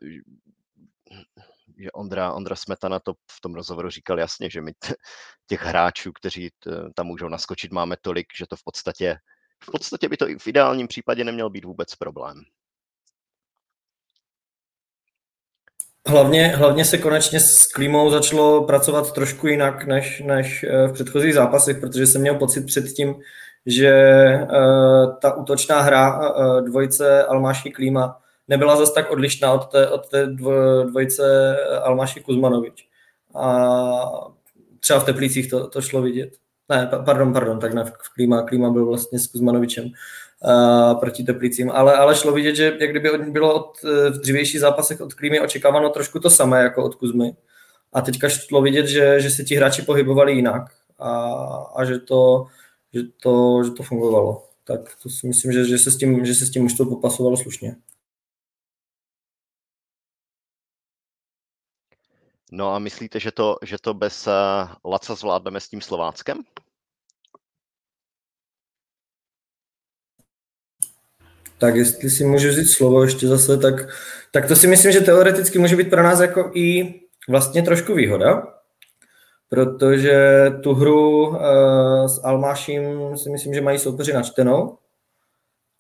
že 1.80 1.92
Ondra, 1.92 2.34
Ondra 2.34 2.56
Smetana 2.56 3.00
to 3.00 3.14
v 3.14 3.42
tom 3.42 3.56
rozhovoru 3.56 3.90
říkal 3.90 4.20
jasně, 4.20 4.50
že 4.50 4.62
my 4.62 4.74
těch 5.48 5.62
hráčů, 5.62 6.12
kteří 6.12 6.50
tam 6.96 7.08
můžou 7.08 7.30
naskočit, 7.30 7.72
máme 7.72 7.96
tolik, 8.02 8.28
že 8.38 8.46
to 8.48 8.56
v 8.56 8.64
podstatě, 8.64 9.18
v 9.64 9.72
podstatě 9.72 10.10
by 10.10 10.18
to 10.18 10.30
i 10.30 10.38
v 10.38 10.48
ideálním 10.48 10.88
případě 10.88 11.24
neměl 11.24 11.50
být 11.50 11.66
vůbec 11.66 11.96
problém. 11.96 12.44
Hlavně, 16.08 16.48
hlavně 16.48 16.86
se 16.86 16.98
konečně 16.98 17.40
s 17.40 17.66
klímou 17.66 18.10
začalo 18.10 18.64
pracovat 18.64 19.14
trošku 19.14 19.48
jinak 19.48 19.86
než, 19.86 20.24
než 20.26 20.64
eh, 20.64 20.88
v 20.88 20.94
předchozích 20.94 21.34
zápasech, 21.34 21.80
protože 21.80 22.08
jsem 22.08 22.22
měl 22.22 22.36
pocit 22.36 22.66
předtím, 22.66 23.16
že 23.66 23.94
uh, 24.42 25.20
ta 25.20 25.36
útočná 25.36 25.82
hra 25.82 26.20
uh, 26.20 26.62
dvojice 26.62 27.24
Almáši 27.24 27.72
Klíma 27.72 28.22
nebyla 28.48 28.76
zase 28.76 28.94
tak 28.94 29.12
odlišná 29.12 29.54
od 29.54 29.72
té, 29.72 29.90
od 29.90 30.10
té 30.10 30.28
dvojice 30.86 31.58
Almáši 31.82 32.22
Kuzmanovič. 32.22 32.88
A 33.36 33.62
třeba 34.80 35.00
v 35.00 35.06
Teplicích 35.06 35.50
to, 35.50 35.68
to 35.68 35.82
šlo 35.82 36.02
vidět. 36.02 36.30
Ne, 36.70 36.90
pardon, 37.06 37.34
pardon, 37.34 37.60
tak 37.60 37.74
ne, 37.74 37.84
v 37.84 38.14
Klíma, 38.14 38.42
Klíma 38.42 38.70
byl 38.70 38.86
vlastně 38.86 39.20
s 39.20 39.28
Kuzmanovičem 39.28 39.86
uh, 39.86 41.00
proti 41.00 41.24
Teplicím, 41.24 41.72
ale, 41.72 41.96
ale 41.98 42.16
šlo 42.16 42.32
vidět, 42.32 42.56
že 42.56 42.78
jak 42.80 42.90
kdyby 42.90 43.10
bylo 43.18 43.56
od, 43.56 43.82
v 44.10 44.20
dřívějších 44.20 44.60
zápasech 44.60 45.02
od 45.02 45.14
Klímy 45.14 45.40
očekáváno 45.40 45.90
trošku 45.90 46.20
to 46.20 46.30
samé 46.30 46.64
jako 46.64 46.86
od 46.86 46.96
Kuzmy. 46.96 47.36
A 47.94 48.02
teďka 48.02 48.30
šlo 48.30 48.62
vidět, 48.62 48.88
že, 48.88 49.22
že 49.22 49.30
se 49.30 49.44
ti 49.44 49.56
hráči 49.56 49.82
pohybovali 49.82 50.34
jinak 50.34 50.64
a, 51.00 51.12
a 51.76 51.86
že, 51.86 52.00
to, 52.00 52.46
že, 52.94 53.02
to, 53.24 53.64
že 53.64 53.72
to 53.72 53.84
fungovalo. 53.84 54.44
Tak 54.64 54.80
to 55.04 55.10
si 55.10 55.28
myslím, 55.28 55.52
že, 55.52 55.66
že 55.66 55.78
se 55.78 55.92
s 55.92 55.98
tím, 55.98 56.26
že 56.26 56.36
se 56.36 56.46
s 56.46 56.50
tím 56.50 56.66
už 56.66 56.74
to 56.74 56.86
popasovalo 56.86 57.38
slušně. 57.38 57.76
No 62.52 62.74
a 62.74 62.80
myslíte, 62.80 63.20
že 63.20 63.32
to, 63.32 63.58
že 63.64 63.78
to 63.82 63.94
bez 63.94 64.28
eh, 64.28 64.32
Laca 64.86 65.16
zvládneme 65.16 65.60
s 65.60 65.70
tím 65.70 65.82
Slováckem? 65.82 66.38
Tak 71.58 71.76
jestli 71.76 72.10
si 72.10 72.26
můžu 72.26 72.50
vzít 72.50 72.68
slovo 72.68 73.04
ještě 73.04 73.28
zase, 73.28 73.58
tak, 73.58 73.76
tak 74.32 74.48
to 74.48 74.56
si 74.56 74.68
myslím, 74.68 74.92
že 74.92 75.02
teoreticky 75.02 75.60
může 75.60 75.76
být 75.76 75.90
pro 75.90 76.04
nás 76.04 76.20
jako 76.20 76.52
i 76.56 76.94
vlastně 77.30 77.62
trošku 77.62 77.94
výhoda, 77.94 78.54
protože 79.50 80.46
tu 80.64 80.74
hru 80.74 81.28
uh, 81.28 81.38
s 82.08 82.24
Almáším 82.24 83.18
si 83.18 83.30
myslím, 83.30 83.54
že 83.54 83.62
mají 83.62 83.80
soupeři 83.80 84.14
načtenou 84.14 84.78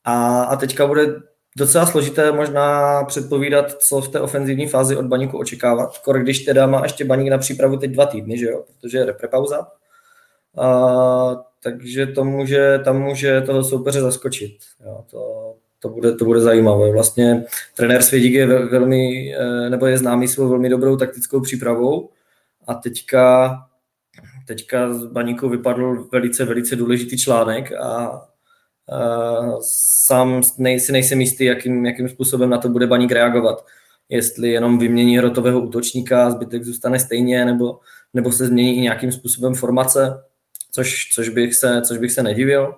a, 0.04 0.44
a 0.44 0.56
teďka 0.56 0.88
bude 0.88 1.29
docela 1.58 1.86
složité 1.86 2.32
možná 2.32 3.04
předpovídat, 3.04 3.72
co 3.72 4.02
v 4.02 4.08
té 4.08 4.20
ofenzivní 4.20 4.68
fázi 4.68 4.98
od 4.98 5.06
Baníku 5.06 5.38
očekávat, 5.38 5.98
kor 5.98 6.20
když 6.20 6.40
teda 6.40 6.68
má 6.68 6.84
ještě 6.84 7.06
Baník 7.06 7.30
na 7.30 7.38
přípravu 7.38 7.78
teď 7.78 7.92
dva 7.92 8.06
týdny, 8.06 8.38
že 8.38 8.46
jo, 8.46 8.64
protože 8.68 8.98
je 8.98 9.06
reprepauza. 9.06 9.68
A, 10.58 11.44
takže 11.64 12.06
to 12.06 12.24
může, 12.24 12.80
tam 12.84 13.02
může 13.02 13.42
toho 13.42 13.64
soupeře 13.64 14.02
zaskočit. 14.02 14.58
Jo, 14.86 15.06
to, 15.12 15.54
to, 15.80 15.90
bude, 15.90 16.16
to 16.16 16.26
bude 16.26 16.42
zajímavé. 16.42 16.92
Vlastně 16.92 17.46
trenér 17.76 18.02
Svědík 18.02 18.34
je 18.34 18.46
velmi, 18.46 19.34
eh, 19.36 19.70
nebo 19.70 19.86
je 19.86 19.98
známý 19.98 20.28
svou 20.28 20.50
velmi 20.50 20.70
dobrou 20.70 20.98
taktickou 20.98 21.42
přípravou 21.42 22.10
a 22.68 22.74
teďka, 22.74 23.56
teďka 24.48 24.94
z 24.94 25.06
Baníku 25.06 25.50
vypadl 25.50 26.08
velice, 26.12 26.46
velice 26.46 26.76
důležitý 26.76 27.18
článek 27.18 27.72
a 27.72 28.22
sám 30.06 30.42
nej, 30.58 30.80
si 30.80 30.92
nejsem 30.92 31.22
jistý, 31.22 31.46
jakým, 31.46 31.86
jakým 31.86 32.10
způsobem 32.10 32.50
na 32.50 32.58
to 32.58 32.70
bude 32.70 32.88
Baník 32.88 33.12
reagovat. 33.12 33.66
Jestli 34.10 34.50
jenom 34.50 34.80
vymění 34.80 35.18
hrotového 35.18 35.60
útočníka 35.62 36.32
zbytek 36.32 36.64
zůstane 36.64 37.00
stejně, 37.00 37.46
nebo, 37.46 37.80
nebo 38.14 38.32
se 38.32 38.48
změní 38.48 38.78
i 38.78 38.82
nějakým 38.82 39.12
způsobem 39.12 39.56
formace, 39.56 40.24
což, 40.72 41.10
což, 41.14 41.30
bych, 41.30 41.56
se, 41.56 41.82
což 41.82 41.98
bych 41.98 42.12
se 42.12 42.24
nedivil. 42.24 42.76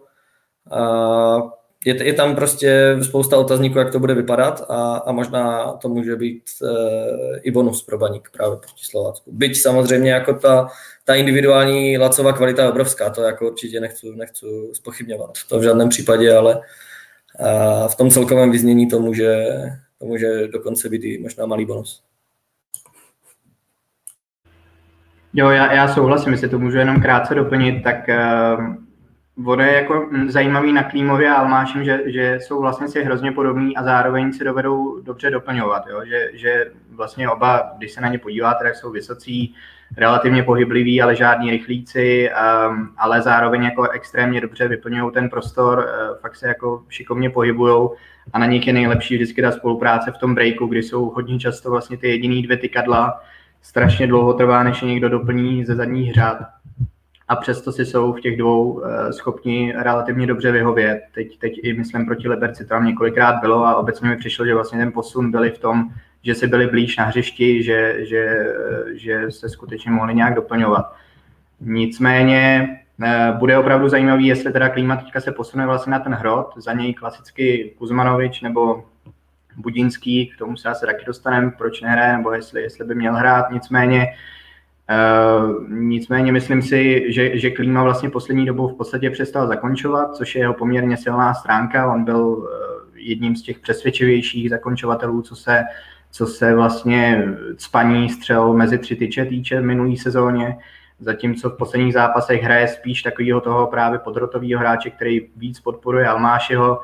Je, 1.85 2.05
je 2.05 2.13
tam 2.13 2.35
prostě 2.35 2.97
spousta 3.01 3.37
otazníků, 3.37 3.79
jak 3.79 3.91
to 3.91 3.99
bude 3.99 4.13
vypadat 4.13 4.65
a, 4.69 4.97
a 4.97 5.11
možná 5.11 5.73
to 5.73 5.89
může 5.89 6.15
být 6.15 6.43
e, 6.63 7.39
i 7.39 7.51
bonus 7.51 7.83
pro 7.83 7.97
Baník 7.97 8.29
právě 8.37 8.57
proti 8.57 8.83
Slovácku. 8.83 9.31
Byť 9.33 9.61
samozřejmě 9.61 10.11
jako 10.11 10.33
ta, 10.33 10.67
ta 11.05 11.15
individuální 11.15 11.97
lacová 11.97 12.33
kvalita 12.33 12.63
je 12.63 12.69
obrovská, 12.69 13.09
to 13.09 13.21
jako 13.21 13.47
určitě 13.47 13.79
nechci, 13.79 14.11
nechci 14.15 14.45
spochybňovat. 14.73 15.31
To 15.49 15.59
v 15.59 15.63
žádném 15.63 15.89
případě, 15.89 16.35
ale 16.35 16.61
a 17.39 17.87
v 17.87 17.95
tom 17.95 18.09
celkovém 18.09 18.51
vyznění 18.51 18.87
to 18.87 18.99
může, 18.99 19.45
to 19.99 20.05
může 20.05 20.47
dokonce 20.47 20.89
být 20.89 21.03
i 21.03 21.19
možná 21.21 21.45
malý 21.45 21.65
bonus. 21.65 22.03
Jo, 25.33 25.49
já, 25.49 25.73
já 25.73 25.93
souhlasím, 25.93 26.31
jestli 26.31 26.49
to 26.49 26.59
můžu 26.59 26.77
jenom 26.77 27.01
krátce 27.01 27.35
doplnit, 27.35 27.83
tak 27.83 27.95
uh, 28.09 28.75
ono 29.45 29.63
je 29.63 29.73
jako 29.73 30.09
zajímavý 30.27 30.73
na 30.73 30.83
Klímově 30.83 31.29
a 31.29 31.35
Almášem, 31.35 31.83
že, 31.83 32.01
že 32.05 32.37
jsou 32.41 32.61
vlastně 32.61 32.87
si 32.87 33.03
hrozně 33.03 33.31
podobní 33.31 33.77
a 33.77 33.83
zároveň 33.83 34.33
si 34.33 34.43
dovedou 34.43 35.01
dobře 35.01 35.29
doplňovat, 35.29 35.83
jo? 35.87 36.01
Že, 36.05 36.29
že 36.33 36.71
vlastně 36.91 37.29
oba, 37.29 37.71
když 37.77 37.91
se 37.91 38.01
na 38.01 38.07
ně 38.07 38.19
podíváte, 38.19 38.63
tak 38.63 38.75
jsou 38.75 38.91
vysocí, 38.91 39.55
relativně 39.97 40.43
pohybliví, 40.43 41.01
ale 41.01 41.15
žádní 41.15 41.51
rychlíci, 41.51 42.29
um, 42.69 42.89
ale 42.97 43.21
zároveň 43.21 43.63
jako 43.63 43.89
extrémně 43.89 44.41
dobře 44.41 44.67
vyplňují 44.67 45.11
ten 45.11 45.29
prostor, 45.29 45.79
uh, 45.79 46.17
fakt 46.17 46.35
se 46.35 46.47
jako 46.47 46.83
šikovně 46.89 47.29
pohybují 47.29 47.89
a 48.33 48.39
na 48.39 48.45
nich 48.45 48.67
je 48.67 48.73
nejlepší 48.73 49.15
vždycky 49.15 49.41
ta 49.41 49.51
spolupráce 49.51 50.11
v 50.11 50.17
tom 50.17 50.35
breaku, 50.35 50.65
kdy 50.65 50.83
jsou 50.83 51.09
hodně 51.09 51.39
často 51.39 51.71
vlastně 51.71 51.97
ty 51.97 52.07
jediný 52.07 52.43
dvě 52.43 52.57
tykadla, 52.57 53.21
strašně 53.61 54.07
dlouho 54.07 54.33
trvá, 54.33 54.63
než 54.63 54.81
je 54.81 54.87
někdo 54.87 55.09
doplní 55.09 55.65
ze 55.65 55.75
zadních 55.75 56.13
řád 56.13 56.37
a 57.31 57.35
přesto 57.35 57.71
si 57.71 57.85
jsou 57.85 58.13
v 58.13 58.19
těch 58.19 58.37
dvou 58.37 58.71
uh, 58.71 58.83
schopni 59.11 59.73
relativně 59.77 60.27
dobře 60.27 60.51
vyhovět. 60.51 61.03
Teď, 61.13 61.39
teď 61.39 61.53
i 61.63 61.73
myslím 61.73 62.05
proti 62.05 62.29
Liberci 62.29 62.65
tam 62.65 62.85
několikrát 62.85 63.41
bylo 63.41 63.65
a 63.65 63.75
obecně 63.75 64.09
mi 64.09 64.17
přišlo, 64.17 64.45
že 64.45 64.53
vlastně 64.53 64.79
ten 64.79 64.91
posun 64.91 65.31
byli 65.31 65.51
v 65.51 65.59
tom, 65.59 65.89
že 66.23 66.35
si 66.35 66.47
byli 66.47 66.67
blíž 66.67 66.97
na 66.97 67.05
hřišti, 67.05 67.63
že, 67.63 68.05
že, 68.05 68.53
že 68.93 69.31
se 69.31 69.49
skutečně 69.49 69.91
mohli 69.91 70.15
nějak 70.15 70.35
doplňovat. 70.35 70.95
Nicméně 71.61 72.69
eh, 73.03 73.33
bude 73.39 73.57
opravdu 73.57 73.89
zajímavý, 73.89 74.27
jestli 74.27 74.51
teda 74.51 74.69
klima 74.69 74.95
teďka 74.95 75.21
se 75.21 75.31
posune 75.31 75.65
vlastně 75.65 75.91
na 75.91 75.99
ten 75.99 76.13
hrot, 76.13 76.53
za 76.57 76.73
něj 76.73 76.93
klasicky 76.93 77.73
Kuzmanovič 77.77 78.41
nebo 78.41 78.83
Budinský, 79.57 80.27
k 80.27 80.37
tomu 80.37 80.57
se 80.57 80.69
asi 80.69 80.85
taky 80.85 81.05
dostaneme, 81.05 81.51
proč 81.51 81.81
nehraje, 81.81 82.17
nebo 82.17 82.31
jestli, 82.31 82.61
jestli 82.61 82.85
by 82.85 82.95
měl 82.95 83.13
hrát, 83.15 83.51
nicméně 83.51 84.07
nicméně 85.69 86.31
myslím 86.31 86.61
si, 86.61 87.05
že, 87.13 87.37
že 87.37 87.49
Klíma 87.49 87.83
vlastně 87.83 88.09
poslední 88.09 88.45
dobou 88.45 88.67
v 88.67 88.77
podstatě 88.77 89.09
přestal 89.09 89.47
zakončovat, 89.47 90.15
což 90.15 90.35
je 90.35 90.41
jeho 90.41 90.53
poměrně 90.53 90.97
silná 90.97 91.33
stránka. 91.33 91.93
On 91.93 92.03
byl 92.03 92.27
uh, 92.27 92.47
jedním 92.95 93.35
z 93.35 93.41
těch 93.41 93.59
přesvědčivějších 93.59 94.49
zakončovatelů, 94.49 95.21
co 95.21 95.35
se 95.35 95.63
co 96.11 96.27
se 96.27 96.55
vlastně 96.55 97.27
spaní 97.57 98.09
střel 98.09 98.53
mezi 98.53 98.77
tři 98.77 98.95
tyče 98.95 99.25
týče 99.25 99.61
v 99.61 99.65
minulý 99.65 99.97
sezóně, 99.97 100.57
zatímco 100.99 101.49
v 101.49 101.57
posledních 101.57 101.93
zápasech 101.93 102.43
hraje 102.43 102.67
spíš 102.67 103.01
takového 103.01 103.41
toho 103.41 103.67
právě 103.67 103.99
podrotového 103.99 104.59
hráče, 104.59 104.89
který 104.89 105.27
víc 105.35 105.59
podporuje 105.59 106.07
Almášeho 106.07 106.81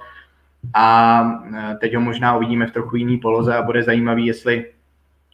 a 0.73 1.21
e, 1.71 1.75
teď 1.75 1.95
ho 1.95 2.01
možná 2.01 2.37
uvidíme 2.37 2.67
v 2.67 2.71
trochu 2.71 2.95
jiný 2.95 3.17
poloze 3.17 3.55
a 3.55 3.61
bude 3.61 3.83
zajímavý, 3.83 4.25
jestli 4.25 4.71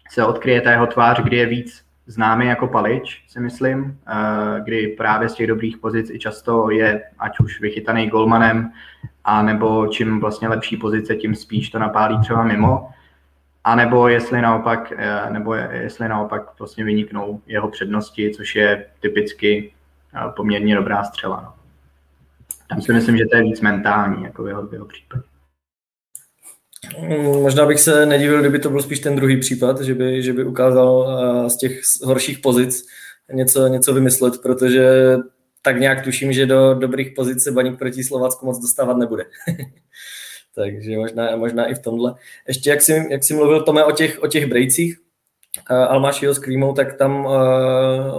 se 0.10 0.26
odkryje 0.26 0.62
ta 0.62 0.72
jeho 0.72 0.88
tvář, 0.88 1.22
kdy 1.22 1.38
je 1.38 1.46
víc 1.46 1.84
známý 2.08 2.46
jako 2.46 2.68
palič, 2.68 3.24
si 3.28 3.40
myslím, 3.40 4.00
e, 4.08 4.62
kdy 4.62 4.88
právě 4.88 5.30
z 5.30 5.34
těch 5.34 5.48
dobrých 5.48 5.78
pozic 5.78 6.10
i 6.10 6.20
často 6.20 6.70
je 6.70 7.04
ať 7.20 7.40
už 7.40 7.62
vychytaný 7.62 8.10
golmanem, 8.10 8.72
a 9.24 9.44
nebo 9.44 9.88
čím 9.88 10.20
vlastně 10.20 10.48
lepší 10.48 10.78
pozice, 10.78 11.16
tím 11.16 11.36
spíš 11.36 11.70
to 11.70 11.80
napálí 11.80 12.20
třeba 12.22 12.44
mimo. 12.44 12.90
A 13.64 13.76
nebo 13.76 14.08
jestli 14.08 14.42
naopak, 14.42 14.94
eh, 14.98 15.30
nebo 15.30 15.54
jestli 15.54 16.10
naopak 16.10 16.60
vlastně 16.60 16.84
vyniknou 16.84 17.42
jeho 17.46 17.70
přednosti, 17.70 18.32
což 18.36 18.56
je 18.56 18.86
typicky 19.00 19.74
eh, 20.16 20.32
poměrně 20.36 20.76
dobrá 20.76 21.04
střela. 21.04 21.42
No. 21.44 21.54
Tam 22.70 22.82
si 22.82 22.94
myslím, 22.94 23.18
že 23.18 23.26
to 23.26 23.36
je 23.36 23.44
víc 23.44 23.62
mentální, 23.62 24.24
jako 24.24 24.44
v 24.44 24.48
jeho, 24.48 24.68
v 24.68 24.74
jeho 24.74 24.86
případě. 24.86 25.24
Mm, 27.00 27.42
možná 27.42 27.66
bych 27.66 27.80
se 27.80 28.06
nedivil, 28.06 28.40
kdyby 28.40 28.60
to 28.60 28.70
byl 28.70 28.82
spíš 28.82 29.00
ten 29.00 29.16
druhý 29.16 29.40
případ, 29.40 29.82
že 29.82 29.94
by, 29.94 30.24
že 30.24 30.34
by 30.34 30.44
ukázal 30.44 31.20
eh, 31.46 31.50
z 31.50 31.58
těch 31.58 31.82
horších 32.04 32.40
pozic 32.40 32.86
něco, 33.34 33.68
něco 33.68 33.94
vymyslet, 33.94 34.42
protože 34.42 35.18
tak 35.62 35.80
nějak 35.80 36.04
tuším, 36.04 36.34
že 36.34 36.46
do 36.46 36.74
dobrých 36.74 37.12
pozic 37.16 37.44
se 37.44 37.52
Baník 37.52 37.80
proti 37.80 38.04
Slovácku 38.04 38.46
moc 38.46 38.60
dostávat 38.60 38.98
nebude. 38.98 39.26
takže 40.56 40.98
možná, 40.98 41.36
možná 41.36 41.66
i 41.66 41.76
v 41.76 41.80
tomhle. 41.80 42.16
Ještě 42.48 42.70
jak 42.70 42.82
jsi, 42.82 43.08
jak 43.10 43.24
jsi 43.24 43.34
mluvil, 43.34 43.64
Tome, 43.64 43.84
o 43.84 43.92
těch, 43.92 44.24
o 44.24 44.28
těch 44.28 44.46
brejcích, 44.46 45.00
uh, 45.72 45.78
Almášiho 45.78 46.34
s 46.34 46.40
Krímou, 46.40 46.74
tak 46.74 46.98
tam 46.98 47.26
uh, 47.26 47.32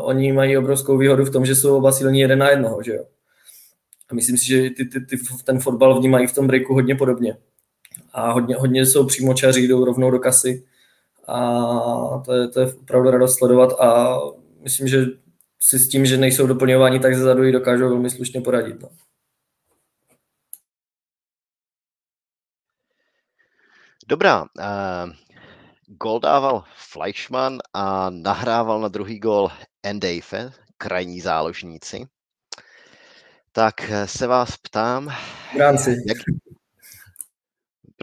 oni 0.03 0.33
mají 0.33 0.57
obrovskou 0.57 0.99
výhodu 0.99 1.25
v 1.25 1.31
tom, 1.31 1.47
že 1.47 1.55
jsou 1.55 1.77
oba 1.77 1.93
silní 1.93 2.21
jeden 2.21 2.39
na 2.39 2.51
jednoho, 2.51 2.83
že 2.83 2.93
jo. 2.93 3.05
A 4.11 4.15
myslím 4.15 4.39
si, 4.39 4.47
že 4.47 4.71
ty, 4.71 4.85
ty, 4.85 5.01
ty, 5.01 5.17
ten 5.45 5.61
fotbal 5.61 5.99
vnímají 5.99 6.27
v 6.27 6.35
tom 6.35 6.47
breaku 6.47 6.75
hodně 6.75 6.95
podobně. 6.95 7.37
A 8.15 8.33
hodně, 8.33 8.57
hodně 8.57 8.87
jsou 8.87 9.07
přímočaří, 9.07 9.69
jdou 9.69 9.85
rovnou 9.85 10.11
do 10.11 10.19
kasy. 10.19 10.65
A 11.29 12.23
to 12.25 12.33
je, 12.33 12.49
to 12.49 12.61
je 12.61 12.75
opravdu 12.75 13.11
radost 13.11 13.39
sledovat 13.39 13.81
a 13.81 14.19
myslím, 14.63 14.89
že 14.89 15.07
si 15.61 15.79
s 15.79 15.89
tím, 15.89 16.07
že 16.07 16.17
nejsou 16.17 16.47
doplňováni, 16.47 17.01
tak 17.01 17.15
zezadu 17.15 17.45
i 17.45 17.53
dokážou 17.53 17.89
velmi 17.89 18.11
slušně 18.11 18.41
poradit. 18.41 18.83
No. 18.83 18.89
Dobrá, 24.09 24.43
uh, 24.43 25.13
gol 25.87 26.21
dával 26.21 26.65
Fleischmann 26.77 27.59
a 27.73 28.11
nahrával 28.11 28.81
na 28.81 28.89
druhý 28.89 29.19
gol 29.19 29.49
Endeife, 29.83 30.53
krajní 30.79 31.21
záložníci. 31.21 32.07
Tak 33.53 33.91
eh, 33.91 34.07
se 34.07 34.27
vás 34.27 34.57
ptám... 34.57 35.09
Jak... 36.09 36.19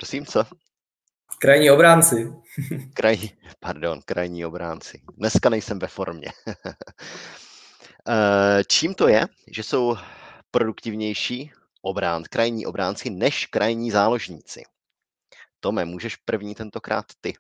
Prosím, 0.02 0.26
co? 0.26 0.44
Krajní 1.40 1.72
obránci. 1.72 2.34
krajní, 2.94 3.32
pardon, 3.60 4.02
krajní 4.06 4.46
obránci. 4.46 5.02
Dneska 5.18 5.50
nejsem 5.50 5.80
ve 5.80 5.88
formě. 5.88 6.28
Eh, 8.08 8.64
čím 8.68 8.94
to 8.94 9.08
je, 9.08 9.28
že 9.52 9.64
jsou 9.64 9.96
produktivnější 10.52 11.52
obrán, 11.82 12.24
krajní 12.30 12.66
obránci 12.66 13.10
než 13.10 13.46
krajní 13.46 13.92
záložníci? 13.92 14.64
Tome, 15.60 15.86
můžeš 15.86 16.16
první 16.16 16.56
tentokrát 16.56 17.06
ty. 17.22 17.34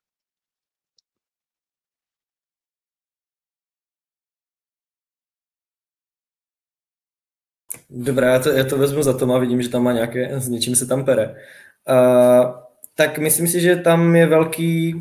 Dobrá, 7.89 8.33
já 8.33 8.39
to, 8.39 8.49
já 8.49 8.63
to 8.63 8.77
vezmu 8.77 9.03
za 9.03 9.17
Toma, 9.17 9.39
vidím, 9.39 9.61
že 9.61 9.69
tam 9.69 9.83
má 9.83 9.93
nějaké, 9.93 10.39
s 10.39 10.47
něčím 10.47 10.75
se 10.75 10.85
tam 10.85 11.05
pere. 11.05 11.35
Uh, 11.89 12.53
tak 12.95 13.17
myslím 13.17 13.47
si, 13.47 13.61
že 13.61 13.75
tam 13.75 14.15
je 14.15 14.25
velký, 14.25 14.95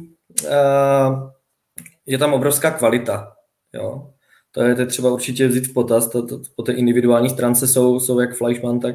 uh, 0.45 1.31
je 2.07 2.19
tam 2.19 2.35
obrovská 2.35 2.71
kvalita, 2.71 3.33
jo. 3.73 4.11
To 4.53 4.63
je, 4.63 4.75
to 4.75 4.87
třeba 4.87 5.11
určitě 5.13 5.49
vzít 5.49 5.67
v 5.67 5.73
potaz, 5.73 6.09
to, 6.09 6.27
to, 6.27 6.41
po 6.57 6.63
té 6.63 6.73
individuální 6.73 7.31
stránce 7.31 7.69
jsou, 7.69 8.01
jsou 8.01 8.21
jak 8.21 8.37
Fleischmann, 8.37 8.81
tak, 8.81 8.95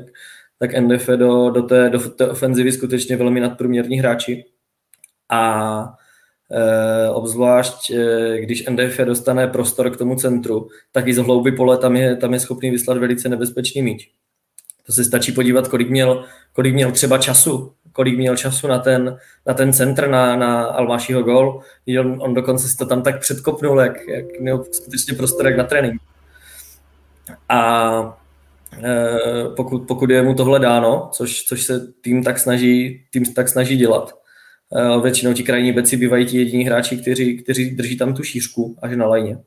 tak 0.59 0.79
NDF 0.79 1.07
do, 1.07 1.49
do, 1.49 1.61
té, 1.61 1.89
do 1.89 2.09
té 2.09 2.29
ofenzivy 2.29 2.71
skutečně 2.71 3.17
velmi 3.17 3.39
nadprůměrní 3.39 3.99
hráči. 3.99 4.45
A 5.31 5.93
e, 6.51 7.09
obzvlášť, 7.09 7.91
e, 7.91 8.37
když 8.41 8.67
NDF 8.69 8.97
dostane 8.97 9.47
prostor 9.47 9.89
k 9.89 9.97
tomu 9.97 10.15
centru, 10.15 10.67
tak 10.91 11.07
i 11.07 11.13
z 11.13 11.17
hlouby 11.17 11.51
pole 11.51 11.77
tam 11.77 11.95
je, 11.95 12.15
tam 12.15 12.33
je 12.33 12.39
schopný 12.39 12.71
vyslat 12.71 12.97
velice 12.97 13.29
nebezpečný 13.29 13.81
míč. 13.81 14.11
To 14.85 14.91
se 14.91 15.03
stačí 15.03 15.31
podívat, 15.31 15.67
kolik 15.67 15.89
měl, 15.89 16.25
kolik 16.53 16.73
měl 16.73 16.91
třeba 16.91 17.17
času, 17.17 17.73
kolik 17.91 18.17
měl 18.17 18.37
času 18.37 18.67
na 18.67 18.79
ten, 18.79 19.17
na 19.45 19.53
ten 19.53 19.73
centr, 19.73 20.07
na, 20.07 20.35
na 20.35 20.65
Almášího 20.65 21.23
gol. 21.23 21.61
On, 21.99 22.17
on 22.19 22.33
dokonce 22.33 22.69
si 22.69 22.77
to 22.77 22.85
tam 22.85 23.01
tak 23.01 23.19
předkopnul, 23.19 23.79
jak, 23.79 24.07
jak 24.07 24.39
měl 24.39 24.63
skutečně 24.71 25.13
prostor 25.13 25.47
jak 25.47 25.57
na 25.57 25.63
trénink. 25.63 26.01
A 27.49 28.19
e, 28.83 29.19
pokud, 29.55 29.87
pokud 29.87 30.09
je 30.09 30.23
mu 30.23 30.33
tohle 30.33 30.59
dáno, 30.59 31.09
což, 31.13 31.43
což 31.43 31.63
se 31.63 31.87
tým 32.01 32.23
tak 32.23 32.39
snaží, 32.39 33.05
tým 33.11 33.33
tak 33.33 33.49
snaží 33.49 33.77
dělat, 33.77 34.13
e, 34.75 35.01
většinou 35.01 35.33
ti 35.33 35.43
krajní 35.43 35.71
beci 35.71 35.97
bývají 35.97 36.25
ti 36.25 36.37
jediní 36.37 36.63
hráči, 36.63 36.97
kteří, 36.97 37.43
kteří 37.43 37.75
drží 37.75 37.97
tam 37.97 38.13
tu 38.13 38.23
šířku 38.23 38.77
až 38.81 38.95
na 38.95 39.05
lajně. 39.05 39.33
E, 39.33 39.39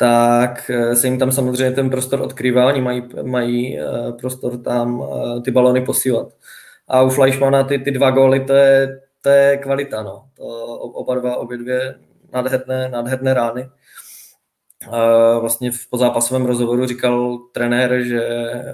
tak 0.00 0.70
se 0.94 1.06
jim 1.06 1.18
tam 1.18 1.32
samozřejmě 1.32 1.70
ten 1.70 1.90
prostor 1.90 2.20
odkrývá, 2.20 2.66
oni 2.66 2.80
mají, 2.80 3.02
mají 3.22 3.78
prostor 4.20 4.56
tam 4.62 5.04
ty 5.44 5.50
balony 5.50 5.80
posílat. 5.80 6.28
A 6.88 7.02
u 7.02 7.10
Fleischmana 7.10 7.64
ty, 7.64 7.78
ty 7.78 7.90
dva 7.90 8.10
góly, 8.10 8.40
to 8.40 8.52
je, 8.52 9.00
to 9.20 9.28
je 9.28 9.56
kvalita, 9.56 10.02
no. 10.02 10.24
To 10.36 10.44
oba 10.76 11.14
dva, 11.14 11.36
obě 11.36 11.58
dvě 11.58 11.94
nádherné, 12.32 12.88
nádherné 12.88 13.34
rány 13.34 13.68
vlastně 15.40 15.70
v 15.70 15.90
pozápasovém 15.90 16.46
rozhovoru 16.46 16.86
říkal 16.86 17.38
trenér, 17.52 18.02
že 18.02 18.24
eh, 18.24 18.72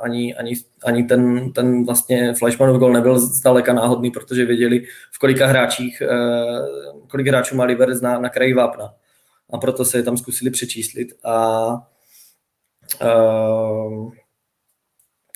ani, 0.00 0.34
ani, 0.34 0.54
ani 0.84 1.04
ten, 1.04 1.52
ten 1.52 1.84
vlastně 1.84 2.34
Fleischmannův 2.34 2.78
gol 2.78 2.92
nebyl 2.92 3.18
zdaleka 3.18 3.72
náhodný, 3.72 4.10
protože 4.10 4.44
věděli, 4.44 4.84
v 5.12 5.18
kolika 5.18 5.46
hráčích, 5.46 6.02
eh, 6.02 6.08
kolik 7.10 7.26
hráčů 7.26 7.56
má 7.56 7.64
Liberec 7.64 8.00
na, 8.00 8.18
na 8.18 8.28
kraji 8.28 8.54
vápna. 8.54 8.94
A 9.50 9.58
proto 9.58 9.84
se 9.84 9.98
je 9.98 10.02
tam 10.02 10.16
zkusili 10.16 10.50
přečíslit. 10.50 11.08
A, 11.24 11.34
a 13.00 13.14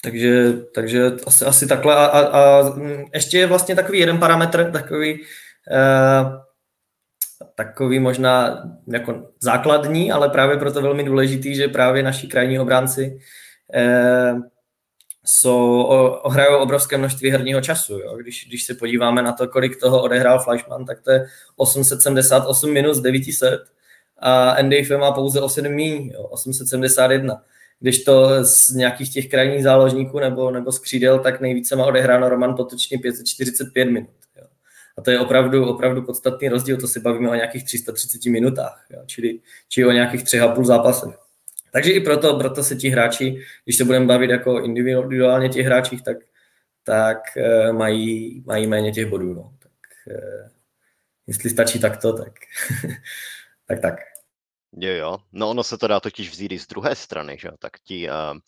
takže, 0.02 0.52
takže 0.75 1.12
asi, 1.26 1.45
asi 1.45 1.66
takhle. 1.66 1.95
A, 1.95 2.07
a, 2.07 2.40
a 2.40 2.73
ještě 3.14 3.38
je 3.38 3.47
vlastně 3.47 3.76
takový 3.76 3.99
jeden 3.99 4.19
parametr, 4.19 4.73
takový, 4.73 5.25
takový 7.54 7.99
možná 7.99 8.62
jako 8.92 9.28
základní, 9.40 10.12
ale 10.12 10.28
právě 10.28 10.57
proto 10.57 10.83
velmi 10.83 11.04
důležitý, 11.04 11.54
že 11.54 11.69
právě 11.69 12.02
naši 12.02 12.26
krajní 12.26 12.59
obránci 12.59 13.19
eh, 13.75 14.35
jsou, 15.25 15.83
ohrajou 16.23 16.59
obrovské 16.59 16.99
množství 16.99 17.31
herního 17.31 17.61
času. 17.61 17.99
Jo. 17.99 18.16
Když, 18.16 18.47
když 18.49 18.64
se 18.64 18.75
podíváme 18.75 19.23
na 19.23 19.33
to, 19.33 19.49
kolik 19.49 19.81
toho 19.81 20.02
odehrál 20.02 20.38
Flashman, 20.38 20.85
tak 20.85 21.00
to 21.00 21.11
je 21.11 21.26
878 21.57 22.73
minus 22.73 23.00
900 23.00 23.61
a 24.23 24.62
NDF 24.62 24.91
má 24.99 25.12
pouze 25.12 25.41
8 25.41 25.69
míň, 25.69 26.12
871. 26.31 27.43
Když 27.81 28.05
to 28.05 28.45
z 28.45 28.71
nějakých 28.71 29.12
těch 29.12 29.29
krajních 29.29 29.62
záložníků 29.62 30.19
nebo, 30.19 30.50
nebo 30.50 30.73
z 30.73 30.79
křídel, 30.79 31.19
tak 31.19 31.41
nejvíce 31.41 31.76
má 31.76 31.85
odehráno 31.85 32.29
Roman 32.29 32.57
Potočný 32.57 32.99
545 32.99 33.85
minut. 33.85 34.11
A 34.99 35.02
to 35.02 35.11
je 35.11 35.21
opravdu, 35.21 35.67
opravdu 35.69 36.02
podstatný 36.02 36.49
rozdíl, 36.49 36.76
to 36.76 36.88
si 36.88 37.00
bavíme 37.00 37.31
o 37.31 37.35
nějakých 37.35 37.64
330 37.64 38.25
minutách, 38.25 38.87
jo, 38.91 39.02
čili, 39.07 39.41
čili 39.69 39.87
o 39.87 39.93
nějakých 39.93 40.25
třech 40.25 40.43
a 40.43 40.49
půl 40.49 40.64
zápasech. 40.64 41.19
Takže 41.73 41.93
i 41.93 42.00
proto, 42.00 42.38
proto 42.38 42.64
se 42.64 42.76
ti 42.76 42.88
hráči, 42.88 43.43
když 43.64 43.76
se 43.76 43.85
budeme 43.85 44.07
bavit 44.07 44.31
jako 44.31 44.61
individuálně 44.61 45.49
těch 45.49 45.67
hráčích, 45.67 46.02
tak, 46.02 46.17
tak 46.85 47.19
uh, 47.37 47.73
mají, 47.76 48.43
mají 48.47 48.67
méně 48.67 48.93
těch 48.93 49.07
bodů. 49.07 49.35
No. 49.35 49.52
Tak, 49.59 49.73
uh, 50.06 50.49
jestli 51.26 51.50
stačí 51.50 51.80
takto, 51.80 52.13
tak 52.13 52.32
tak. 53.69 53.80
tak. 53.80 54.11
Jo, 54.76 54.91
jo. 54.91 55.19
No 55.32 55.50
ono 55.50 55.63
se 55.63 55.78
to 55.78 55.87
dá 55.87 56.00
totiž 56.00 56.30
vzít 56.30 56.52
i 56.52 56.58
z 56.58 56.67
druhé 56.67 56.95
strany, 56.95 57.37
že 57.41 57.49
Tak 57.58 57.80
ti 57.80 58.08
uh, 58.08 58.39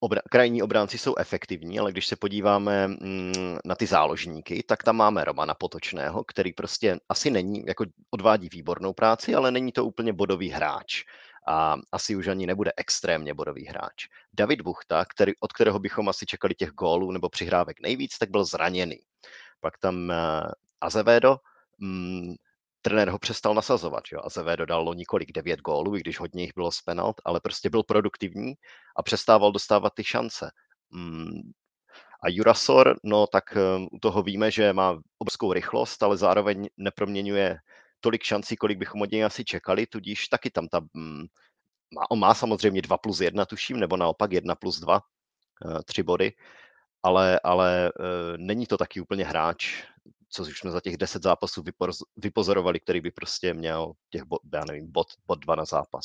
obra- 0.00 0.22
krajní 0.30 0.62
obránci 0.62 0.98
jsou 0.98 1.16
efektivní, 1.16 1.78
ale 1.78 1.92
když 1.92 2.06
se 2.06 2.16
podíváme 2.16 2.88
mm, 2.88 3.58
na 3.64 3.74
ty 3.74 3.86
záložníky, 3.86 4.62
tak 4.62 4.82
tam 4.82 4.96
máme 4.96 5.24
Romana 5.24 5.54
Potočného, 5.54 6.24
který 6.24 6.52
prostě 6.52 7.00
asi 7.08 7.30
není, 7.30 7.64
jako 7.66 7.84
odvádí 8.10 8.48
výbornou 8.48 8.92
práci, 8.92 9.34
ale 9.34 9.50
není 9.50 9.72
to 9.72 9.84
úplně 9.84 10.12
bodový 10.12 10.48
hráč. 10.48 11.04
A 11.48 11.76
asi 11.92 12.16
už 12.16 12.26
ani 12.26 12.46
nebude 12.46 12.72
extrémně 12.76 13.34
bodový 13.34 13.66
hráč. 13.66 14.06
David 14.32 14.60
Buchta, 14.60 15.04
který, 15.04 15.32
od 15.40 15.52
kterého 15.52 15.78
bychom 15.78 16.08
asi 16.08 16.26
čekali 16.26 16.54
těch 16.54 16.70
gólů 16.70 17.10
nebo 17.10 17.28
přihrávek 17.28 17.80
nejvíc, 17.80 18.18
tak 18.18 18.30
byl 18.30 18.44
zraněný. 18.44 18.98
Pak 19.60 19.78
tam 19.78 20.08
uh, 20.08 20.50
Azevedo, 20.80 21.36
mm, 21.78 22.34
trenér 22.82 23.08
ho 23.08 23.18
přestal 23.18 23.54
nasazovat. 23.54 24.04
Jo? 24.12 24.20
Azevedo 24.24 24.66
dodal 24.66 24.94
několik 24.94 25.32
devět 25.32 25.60
gólů, 25.60 25.96
i 25.96 26.00
když 26.00 26.20
hodně 26.20 26.42
jich 26.42 26.52
bylo 26.54 26.72
z 26.72 26.82
penalt, 26.82 27.16
ale 27.24 27.40
prostě 27.40 27.70
byl 27.70 27.82
produktivní 27.82 28.54
a 28.96 29.02
přestával 29.02 29.52
dostávat 29.52 29.92
ty 29.94 30.04
šance. 30.04 30.50
Mm. 30.90 31.40
A 32.22 32.28
Jurasor, 32.28 32.98
no 33.04 33.26
tak 33.26 33.44
um, 33.56 33.88
u 33.92 33.98
toho 33.98 34.22
víme, 34.22 34.50
že 34.50 34.72
má 34.72 35.00
obrovskou 35.18 35.52
rychlost, 35.52 36.02
ale 36.02 36.16
zároveň 36.16 36.68
neproměňuje 36.76 37.58
tolik 38.00 38.22
šancí, 38.22 38.56
kolik 38.56 38.78
bychom 38.78 39.02
od 39.02 39.10
něj 39.10 39.24
asi 39.24 39.44
čekali, 39.44 39.86
tudíž 39.86 40.28
taky 40.28 40.50
tam 40.50 40.68
ta, 40.68 40.80
mm, 40.94 41.24
má, 41.94 42.10
on 42.10 42.18
má 42.18 42.34
samozřejmě 42.34 42.82
2 42.82 42.98
plus 42.98 43.20
1, 43.20 43.44
tuším, 43.44 43.80
nebo 43.80 43.96
naopak 43.96 44.32
1 44.32 44.54
plus 44.54 44.80
2, 44.80 45.00
uh, 45.64 45.80
tři 45.84 46.02
body, 46.02 46.32
ale, 47.02 47.40
ale 47.44 47.92
uh, 47.98 48.36
není 48.36 48.66
to 48.66 48.76
taky 48.76 49.00
úplně 49.00 49.24
hráč, 49.24 49.84
co 50.30 50.44
jsme 50.44 50.70
za 50.70 50.80
těch 50.80 50.96
10 50.96 51.22
zápasů 51.22 51.64
vypozorovali, 52.16 52.80
který 52.80 53.00
by 53.00 53.10
prostě 53.10 53.54
měl 53.54 53.92
těch, 54.10 54.22
bod, 54.24 54.40
já 54.54 54.64
nevím, 54.64 54.92
bod, 54.92 55.06
bod 55.26 55.38
2 55.38 55.54
na 55.54 55.64
zápas. 55.64 56.04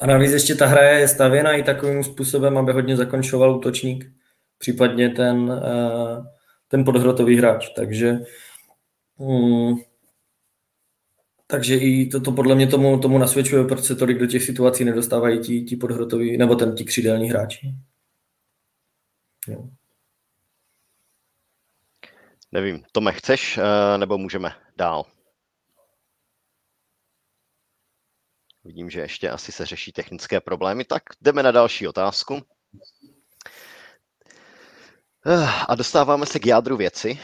A 0.00 0.06
navíc 0.06 0.32
ještě 0.32 0.54
ta 0.54 0.66
hra 0.66 0.82
je 0.82 1.08
stavěna 1.08 1.52
i 1.52 1.62
takovým 1.62 2.04
způsobem, 2.04 2.58
aby 2.58 2.72
hodně 2.72 2.96
zakončoval 2.96 3.56
útočník, 3.56 4.12
případně 4.58 5.08
ten, 5.08 5.62
eh, 5.64 6.22
ten 6.68 6.84
podhrotový 6.84 7.36
hráč. 7.36 7.68
Takže 7.68 8.18
um, 9.16 9.82
takže 11.50 11.76
i 11.76 12.06
to, 12.06 12.20
to 12.20 12.32
podle 12.32 12.54
mě 12.54 12.66
tomu, 12.66 12.98
tomu 12.98 13.18
nasvědčuje, 13.18 13.64
proč 13.64 13.84
se 13.84 13.96
tolik 13.96 14.18
do 14.18 14.26
těch 14.26 14.42
situací 14.42 14.84
nedostávají 14.84 15.40
ti, 15.40 15.62
ti 15.62 15.76
podhrotoví, 15.76 16.36
nebo 16.36 16.54
ten 16.54 16.74
ti 16.74 16.84
křídelní 16.84 17.30
hráči. 17.30 17.74
Jo. 19.48 19.68
Nevím, 22.52 22.84
Tome, 22.92 23.12
chceš, 23.12 23.58
eh, 23.58 23.98
nebo 23.98 24.18
můžeme 24.18 24.56
dál? 24.76 25.04
Vidím, 28.64 28.90
že 28.90 29.00
ještě 29.00 29.30
asi 29.30 29.52
se 29.52 29.66
řeší 29.66 29.92
technické 29.92 30.40
problémy, 30.40 30.84
tak 30.84 31.02
jdeme 31.20 31.42
na 31.42 31.50
další 31.50 31.88
otázku. 31.88 32.42
Eh, 35.26 35.48
a 35.68 35.74
dostáváme 35.74 36.26
se 36.26 36.38
k 36.38 36.46
jádru 36.46 36.76
věci. 36.76 37.18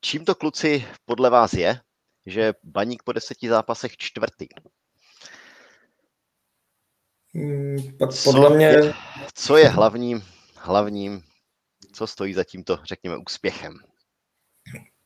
Čím 0.00 0.24
to 0.24 0.34
kluci 0.34 0.86
podle 1.04 1.30
vás 1.30 1.52
je, 1.52 1.80
že 2.26 2.52
baník 2.62 3.02
po 3.02 3.12
deseti 3.12 3.48
zápasech 3.48 3.96
čtvrtý? 3.96 4.48
Hmm, 7.34 7.76
podle 8.24 8.56
mě... 8.56 8.66
Je, 8.66 8.94
co 9.34 9.56
je 9.56 9.68
hlavním, 9.68 10.24
hlavním, 10.56 11.22
co 11.92 12.06
stojí 12.06 12.34
za 12.34 12.44
tímto, 12.44 12.78
řekněme, 12.84 13.16
úspěchem? 13.16 13.91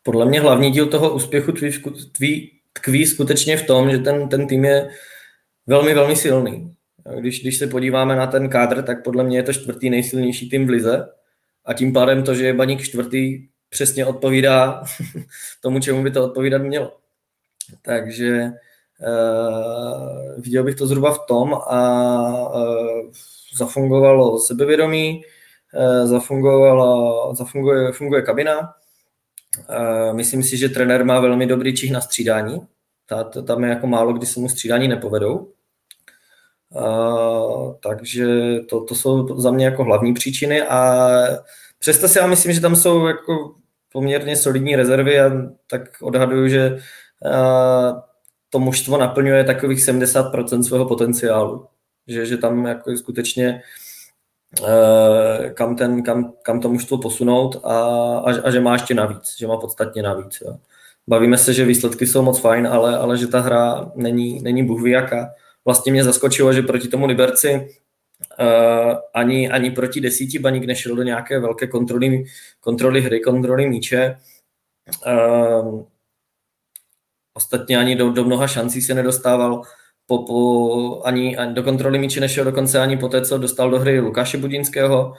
Podle 0.02 0.26
mě 0.26 0.40
hlavní 0.40 0.70
díl 0.70 0.86
toho 0.86 1.14
úspěchu 1.14 1.52
tví, 1.52 1.72
tví, 2.12 2.52
tkví 2.72 3.06
skutečně 3.06 3.56
v 3.56 3.66
tom, 3.66 3.90
že 3.90 3.98
ten, 3.98 4.28
ten 4.28 4.46
tým 4.46 4.64
je 4.64 4.90
velmi, 5.66 5.94
velmi 5.94 6.16
silný. 6.16 6.76
Když, 7.20 7.40
když 7.40 7.58
se 7.58 7.66
podíváme 7.66 8.16
na 8.16 8.26
ten 8.26 8.48
kádr, 8.48 8.82
tak 8.82 9.04
podle 9.04 9.24
mě 9.24 9.38
je 9.38 9.42
to 9.42 9.52
čtvrtý 9.52 9.90
nejsilnější 9.90 10.50
tým 10.50 10.66
v 10.66 10.70
Lize 10.70 11.08
a 11.64 11.72
tím 11.72 11.92
pádem 11.92 12.22
to, 12.22 12.34
že 12.34 12.46
je 12.46 12.54
Baník 12.54 12.82
čtvrtý, 12.82 13.46
přesně 13.68 14.06
odpovídá 14.06 14.82
tomu, 15.62 15.80
čemu 15.80 16.02
by 16.02 16.10
to 16.10 16.24
odpovídat 16.24 16.62
mělo. 16.62 16.92
Takže 17.82 18.50
uh, 19.06 20.42
viděl 20.42 20.64
bych 20.64 20.74
to 20.74 20.86
zhruba 20.86 21.14
v 21.14 21.26
tom 21.28 21.54
a 21.54 21.80
uh, 22.54 23.10
zafungovalo 23.58 24.38
sebevědomí, 24.38 25.22
uh, 25.74 26.06
zafungovalo, 26.06 27.34
zafunguje, 27.34 27.92
funguje 27.92 28.22
kabina, 28.22 28.74
Myslím 30.12 30.42
si, 30.42 30.56
že 30.56 30.68
trenér 30.68 31.04
má 31.04 31.20
velmi 31.20 31.46
dobrý 31.46 31.74
čich 31.74 31.92
na 31.92 32.00
střídání. 32.00 32.66
Tam 33.46 33.64
je 33.64 33.70
jako 33.70 33.86
málo, 33.86 34.12
kdy 34.12 34.26
se 34.26 34.40
mu 34.40 34.48
střídání 34.48 34.88
nepovedou. 34.88 35.52
Takže 37.82 38.26
to, 38.68 38.84
to 38.84 38.94
jsou 38.94 39.40
za 39.40 39.50
mě 39.50 39.64
jako 39.64 39.84
hlavní 39.84 40.14
příčiny 40.14 40.62
a 40.62 41.10
přesto 41.78 42.08
si 42.08 42.18
já 42.18 42.26
myslím, 42.26 42.52
že 42.52 42.60
tam 42.60 42.76
jsou 42.76 43.06
jako 43.06 43.54
poměrně 43.92 44.36
solidní 44.36 44.76
rezervy 44.76 45.20
a 45.20 45.30
tak 45.70 45.82
odhaduju, 46.02 46.48
že 46.48 46.78
to 48.50 48.58
mužstvo 48.58 48.98
naplňuje 48.98 49.44
takových 49.44 49.78
70% 49.78 50.62
svého 50.62 50.84
potenciálu. 50.84 51.66
že, 52.08 52.26
že 52.26 52.36
tam 52.36 52.66
jako 52.66 52.96
skutečně 52.96 53.54
uh, 53.54 53.85
kam, 55.54 55.76
ten, 55.76 56.02
kam, 56.02 56.32
kam 56.42 56.60
to 56.60 56.68
mužstvo 56.68 56.98
posunout 56.98 57.56
a, 57.64 57.78
a, 58.18 58.30
a, 58.44 58.50
že 58.50 58.60
má 58.60 58.72
ještě 58.72 58.94
navíc, 58.94 59.34
že 59.38 59.46
má 59.46 59.56
podstatně 59.56 60.02
navíc. 60.02 60.40
Jo. 60.40 60.56
Bavíme 61.08 61.38
se, 61.38 61.54
že 61.54 61.64
výsledky 61.64 62.06
jsou 62.06 62.22
moc 62.22 62.40
fajn, 62.40 62.66
ale, 62.66 62.98
ale 62.98 63.18
že 63.18 63.26
ta 63.26 63.40
hra 63.40 63.92
není, 63.94 64.42
není 64.42 64.66
bůh 64.66 64.86
jaká. 64.86 65.28
Vlastně 65.64 65.92
mě 65.92 66.04
zaskočilo, 66.04 66.52
že 66.52 66.62
proti 66.62 66.88
tomu 66.88 67.06
Liberci 67.06 67.68
uh, 68.40 68.94
ani, 69.14 69.50
ani 69.50 69.70
proti 69.70 70.00
desíti 70.00 70.38
baník 70.38 70.64
nešel 70.64 70.96
do 70.96 71.02
nějaké 71.02 71.38
velké 71.38 71.66
kontroly, 71.66 72.24
kontroly 72.60 73.00
hry, 73.00 73.20
kontroly 73.20 73.68
míče. 73.68 74.16
Uh, 75.06 75.84
ostatně 77.34 77.78
ani 77.78 77.96
do, 77.96 78.10
do 78.10 78.24
mnoha 78.24 78.46
šancí 78.46 78.82
se 78.82 78.94
nedostával 78.94 79.62
po, 80.06 80.18
po, 80.18 81.06
ani, 81.06 81.36
ani 81.36 81.54
do 81.54 81.62
kontroly 81.62 81.98
míče 81.98 82.20
nešel 82.20 82.44
dokonce 82.44 82.80
ani 82.80 82.96
po 82.96 83.08
té, 83.08 83.24
co 83.24 83.38
dostal 83.38 83.70
do 83.70 83.78
hry 83.78 84.00
Lukáše 84.00 84.38
Budinského 84.38 85.14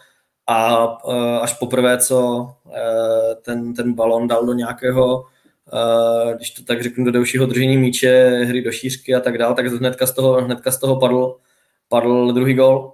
a 0.48 0.88
uh, 1.06 1.38
až 1.42 1.54
poprvé, 1.54 1.98
co 1.98 2.48
uh, 2.66 2.74
ten, 3.42 3.74
ten 3.74 3.94
balon 3.94 4.28
dal 4.28 4.46
do 4.46 4.54
nějakého 4.54 5.26
Uh, 5.74 6.34
když 6.34 6.52
to 6.52 6.64
tak 6.64 6.84
řeknu, 6.84 7.06
do 7.06 7.12
delšího 7.12 7.46
držení 7.46 7.78
míče, 7.78 8.30
hry 8.46 8.62
do 8.62 8.72
šířky 8.72 9.16
a 9.16 9.20
tak 9.20 9.38
dále, 9.38 9.56
tak 9.56 9.66
hnedka 9.66 10.08
z 10.08 10.12
toho, 10.12 10.42
hnedka 10.42 10.72
z 10.72 10.80
toho 10.80 11.00
padl, 11.00 11.36
padl 11.88 12.34
druhý 12.34 12.54
gol. 12.54 12.94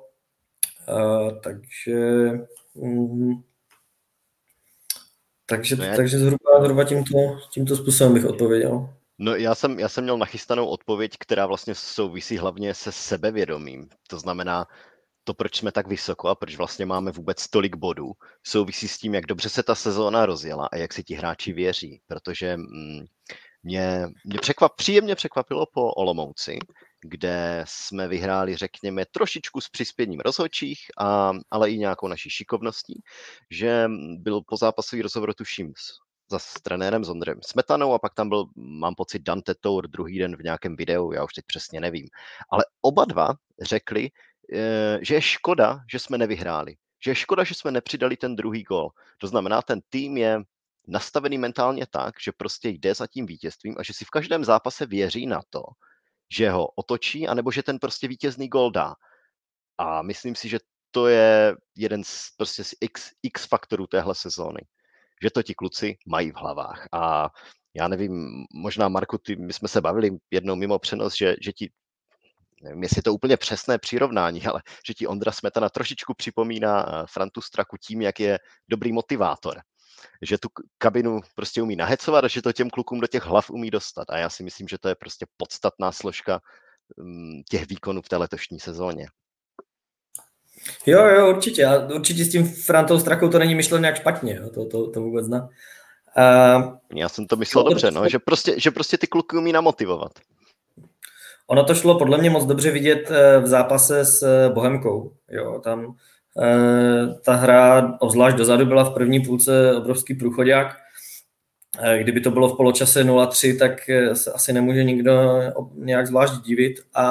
Uh, 0.90 1.32
takže 1.42 2.32
um, 2.74 3.44
takže, 5.46 5.76
takže 5.76 6.20
zhruba, 6.20 6.62
zhruba 6.62 6.84
tímto, 6.84 7.18
tímto 7.52 7.76
způsobem 7.76 8.14
bych 8.14 8.26
odpověděl. 8.26 8.90
No 9.20 9.36
já 9.36 9.56
jsem, 9.56 9.80
já 9.80 9.90
jsem 9.90 10.04
měl 10.04 10.18
nachystanou 10.18 10.68
odpověď, 10.68 11.16
která 11.20 11.46
vlastně 11.46 11.76
souvisí 11.76 12.38
hlavně 12.38 12.74
se 12.74 12.92
sebevědomím. 12.92 13.90
To 14.08 14.20
znamená, 14.20 14.68
to, 15.24 15.34
proč 15.34 15.58
jsme 15.58 15.72
tak 15.72 15.88
vysoko 15.88 16.28
a 16.30 16.36
proč 16.36 16.56
vlastně 16.56 16.86
máme 16.86 17.12
vůbec 17.12 17.48
tolik 17.48 17.76
bodů, 17.76 18.12
souvisí 18.44 18.88
s 18.88 18.98
tím, 18.98 19.14
jak 19.14 19.26
dobře 19.26 19.50
se 19.50 19.64
ta 19.64 19.76
sezóna 19.76 20.26
rozjela 20.26 20.70
a 20.72 20.78
jak 20.78 20.94
si 20.94 21.04
ti 21.04 21.16
hráči 21.16 21.54
věří, 21.54 22.02
protože 22.08 22.58
mm, 22.58 23.06
mě, 23.64 24.08
mě 24.26 24.40
překvap, 24.40 24.76
příjemně 24.76 25.16
překvapilo 25.16 25.66
po 25.74 25.92
Olomouci, 25.92 26.60
kde 27.02 27.66
jsme 27.68 28.08
vyhráli, 28.08 28.56
řekněme, 28.56 29.06
trošičku 29.06 29.62
s 29.62 29.70
přispěním 29.70 30.20
rozhodčích, 30.20 30.80
a, 30.98 31.32
ale 31.52 31.72
i 31.72 31.78
nějakou 31.78 32.08
naší 32.08 32.30
šikovností, 32.30 33.02
že 33.52 33.88
byl 34.18 34.42
po 34.42 34.58
zápasový 34.58 35.02
rozhovor, 35.02 35.34
tuším, 35.34 35.74
za 36.32 36.40
s 36.40 36.54
trenérem 36.54 37.06
s 37.06 37.10
Ondrem 37.10 37.40
Smetanou 37.46 37.94
a 37.94 38.00
pak 38.00 38.14
tam 38.14 38.30
byl, 38.30 38.46
mám 38.56 38.96
pocit, 38.96 39.22
Dante 39.22 39.56
Tour 39.56 39.88
druhý 39.88 40.20
den 40.20 40.36
v 40.36 40.44
nějakém 40.44 40.76
videu, 40.76 41.12
já 41.12 41.24
už 41.24 41.34
teď 41.34 41.46
přesně 41.48 41.80
nevím. 41.80 42.08
Ale 42.50 42.64
oba 42.82 43.06
dva 43.06 43.34
řekli, 43.62 44.10
eh, 44.54 45.00
že 45.02 45.16
je 45.16 45.22
škoda, 45.22 45.80
že 45.92 46.00
jsme 46.00 46.18
nevyhráli. 46.18 46.76
Že 47.06 47.12
je 47.12 47.16
škoda, 47.16 47.44
že 47.44 47.56
jsme 47.56 47.72
nepřidali 47.72 48.18
ten 48.18 48.36
druhý 48.36 48.64
gol. 48.64 48.90
To 49.18 49.28
znamená, 49.28 49.62
ten 49.62 49.80
tým 49.90 50.18
je 50.18 50.42
nastavený 50.88 51.38
mentálně 51.38 51.86
tak, 51.90 52.16
že 52.24 52.32
prostě 52.32 52.70
jde 52.70 52.96
za 52.96 53.08
tím 53.08 53.26
vítězstvím 53.26 53.76
a 53.78 53.84
že 53.84 53.94
si 53.94 54.06
v 54.06 54.10
každém 54.10 54.46
zápase 54.46 54.86
věří 54.86 55.26
na 55.26 55.42
to, 55.50 55.64
že 56.32 56.50
ho 56.50 56.68
otočí, 56.68 57.28
anebo 57.28 57.52
že 57.52 57.64
ten 57.64 57.80
prostě 57.80 58.08
vítězný 58.08 58.48
gol 58.48 58.72
dá. 58.72 58.96
A 59.78 60.02
myslím 60.02 60.36
si, 60.36 60.50
že 60.50 60.60
to 60.92 61.08
je 61.08 61.56
jeden 61.78 62.04
z, 62.04 62.30
prostě 62.38 62.64
z 62.64 62.74
x, 62.82 63.12
x 63.24 63.46
faktorů 63.46 63.88
téhle 63.88 64.16
sezóny 64.16 64.60
že 65.24 65.30
to 65.30 65.44
ti 65.44 65.54
kluci 65.54 65.98
mají 66.08 66.32
v 66.32 66.36
hlavách. 66.36 66.88
A 66.92 67.30
já 67.76 67.88
nevím, 67.88 68.46
možná 68.54 68.90
Marku, 68.90 69.18
ty, 69.18 69.36
my 69.36 69.54
jsme 69.54 69.68
se 69.68 69.82
bavili 69.82 70.12
jednou 70.32 70.56
mimo 70.56 70.80
přenos, 70.80 71.16
že, 71.18 71.36
že 71.42 71.52
ti 71.52 71.72
nevím, 72.64 72.84
jestli 72.84 73.00
je 73.00 73.04
to 73.04 73.14
úplně 73.14 73.38
přesné 73.38 73.78
přirovnání, 73.78 74.46
ale 74.46 74.62
že 74.88 74.94
ti 74.94 75.08
Ondra 75.08 75.32
Smetana 75.32 75.70
trošičku 75.70 76.14
připomíná 76.14 76.86
eh, 76.88 77.06
Frantu 77.10 77.42
Straku 77.42 77.78
tím, 77.78 78.02
jak 78.02 78.20
je 78.20 78.40
dobrý 78.70 78.92
motivátor. 78.92 79.62
Že 80.22 80.38
tu 80.38 80.50
kabinu 80.78 81.22
prostě 81.36 81.62
umí 81.62 81.76
nahecovat 81.76 82.24
a 82.24 82.28
že 82.28 82.42
to 82.42 82.54
těm 82.54 82.70
klukům 82.70 83.00
do 83.00 83.08
těch 83.08 83.24
hlav 83.24 83.50
umí 83.50 83.72
dostat. 83.72 84.10
A 84.10 84.18
já 84.18 84.30
si 84.30 84.44
myslím, 84.44 84.68
že 84.68 84.78
to 84.78 84.90
je 84.90 84.96
prostě 84.96 85.26
podstatná 85.38 85.92
složka 85.92 86.40
mm, 86.98 87.42
těch 87.50 87.68
výkonů 87.68 88.02
v 88.02 88.10
té 88.10 88.18
letošní 88.18 88.60
sezóně. 88.60 89.08
Jo, 90.86 91.06
jo, 91.06 91.30
určitě. 91.30 91.66
A 91.66 91.88
určitě 91.96 92.26
s 92.26 92.32
tím 92.32 92.46
Frantou 92.46 93.00
Strakou 93.00 93.30
to 93.30 93.40
není 93.40 93.56
myšleno 93.56 93.82
nějak 93.82 93.96
špatně. 93.96 94.36
Jo. 94.36 94.50
To, 94.50 94.66
to, 94.66 94.92
to 94.92 95.02
vůbec 95.02 95.28
ne. 95.28 95.42
Uh, 96.18 96.74
Já 96.96 97.10
jsem 97.10 97.28
to 97.28 97.36
myslel 97.36 97.64
dobře, 97.64 97.92
no, 97.92 98.10
že, 98.10 98.20
prostě, 98.20 98.56
že 98.58 98.72
prostě 98.72 98.98
ty 98.98 99.08
kluky 99.08 99.38
umí 99.38 99.52
namotivovat. 99.52 100.12
Ono 101.48 101.64
to 101.64 101.76
šlo 101.76 102.00
podle 102.00 102.18
mě 102.18 102.30
moc 102.30 102.46
dobře 102.46 102.72
vidět 102.72 103.12
eh, 103.12 103.40
v 103.40 103.48
zápase 103.48 104.06
s 104.06 104.24
eh, 104.24 104.50
Bohemkou. 104.50 105.12
Jo, 105.30 105.62
tam 105.64 105.96
eh, 106.42 107.08
ta 107.26 107.34
hra, 107.34 107.98
obzvlášť 108.00 108.38
dozadu, 108.38 108.66
byla 108.66 108.84
v 108.84 108.94
první 108.94 109.20
půlce 109.20 109.76
obrovský 109.76 110.14
průchodák. 110.14 110.78
Kdyby 111.98 112.22
to 112.22 112.32
bylo 112.32 112.50
v 112.50 112.58
poločase 112.58 113.04
0-3, 113.04 113.60
tak 113.60 113.90
se 114.14 114.32
asi 114.32 114.54
nemůže 114.54 114.84
nikdo 114.84 115.42
nějak 115.76 116.08
zvlášť 116.08 116.34
divit. 116.34 116.80
A 116.94 117.06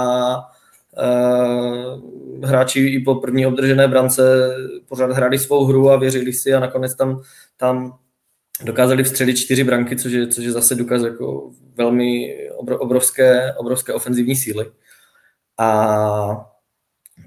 hráči 2.44 2.81
i 2.81 3.00
po 3.00 3.14
první 3.14 3.46
obdržené 3.46 3.88
brance 3.88 4.22
pořád 4.88 5.11
hráli 5.11 5.38
svou 5.38 5.64
hru 5.64 5.90
a 5.90 5.96
věřili 5.96 6.33
si 6.33 6.55
a 6.55 6.61
nakonec 6.61 6.94
tam, 6.94 7.22
tam 7.57 7.98
dokázali 8.64 9.05
vstřelit 9.05 9.38
čtyři 9.38 9.64
branky, 9.64 9.96
což 9.96 10.12
je, 10.12 10.26
což 10.26 10.44
je 10.44 10.52
zase 10.52 10.74
důkaz 10.74 11.02
jako 11.02 11.50
velmi 11.74 12.37
obrovské, 12.78 13.55
obrovské 13.55 13.92
ofenzivní 13.92 14.37
síly. 14.37 14.66
A 15.59 16.46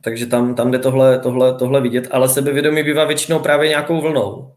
takže 0.02 0.26
tam, 0.26 0.56
tam 0.56 0.72
jde 0.72 0.80
tohle, 0.80 1.20
tohle, 1.20 1.56
tohle 1.56 1.82
vidět, 1.82 2.08
ale 2.12 2.30
sebevědomí 2.30 2.84
bývá 2.84 3.06
většinou 3.06 3.40
právě 3.40 3.70
nějakou 3.70 4.02
vlnou. 4.02 4.54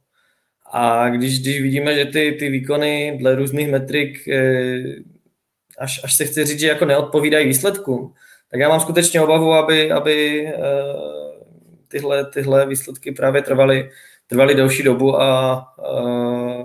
A 0.73 1.09
když, 1.09 1.40
když 1.40 1.62
vidíme, 1.62 1.94
že 1.94 2.05
ty, 2.05 2.37
ty 2.38 2.49
výkony 2.49 3.16
dle 3.21 3.35
různých 3.35 3.68
metrik 3.68 4.29
eh, 4.29 4.83
až, 5.79 6.01
až 6.05 6.14
se 6.14 6.25
chce 6.25 6.44
říct, 6.44 6.61
že 6.61 6.68
jako 6.68 6.85
neodpovídají 6.85 7.49
výsledkům, 7.49 8.14
tak 8.51 8.61
já 8.61 8.69
mám 8.69 8.81
skutečně 8.81 9.21
obavu, 9.21 9.53
aby, 9.53 9.91
aby 9.93 10.47
eh, 10.47 10.55
tyhle, 11.89 12.25
tyhle 12.25 12.67
výsledky 12.67 13.13
právě 13.13 13.43
trvaly, 13.43 13.91
trvaly 14.27 14.55
delší 14.55 14.83
dobu 14.83 15.21
a 15.21 15.63
eh, 15.79 16.65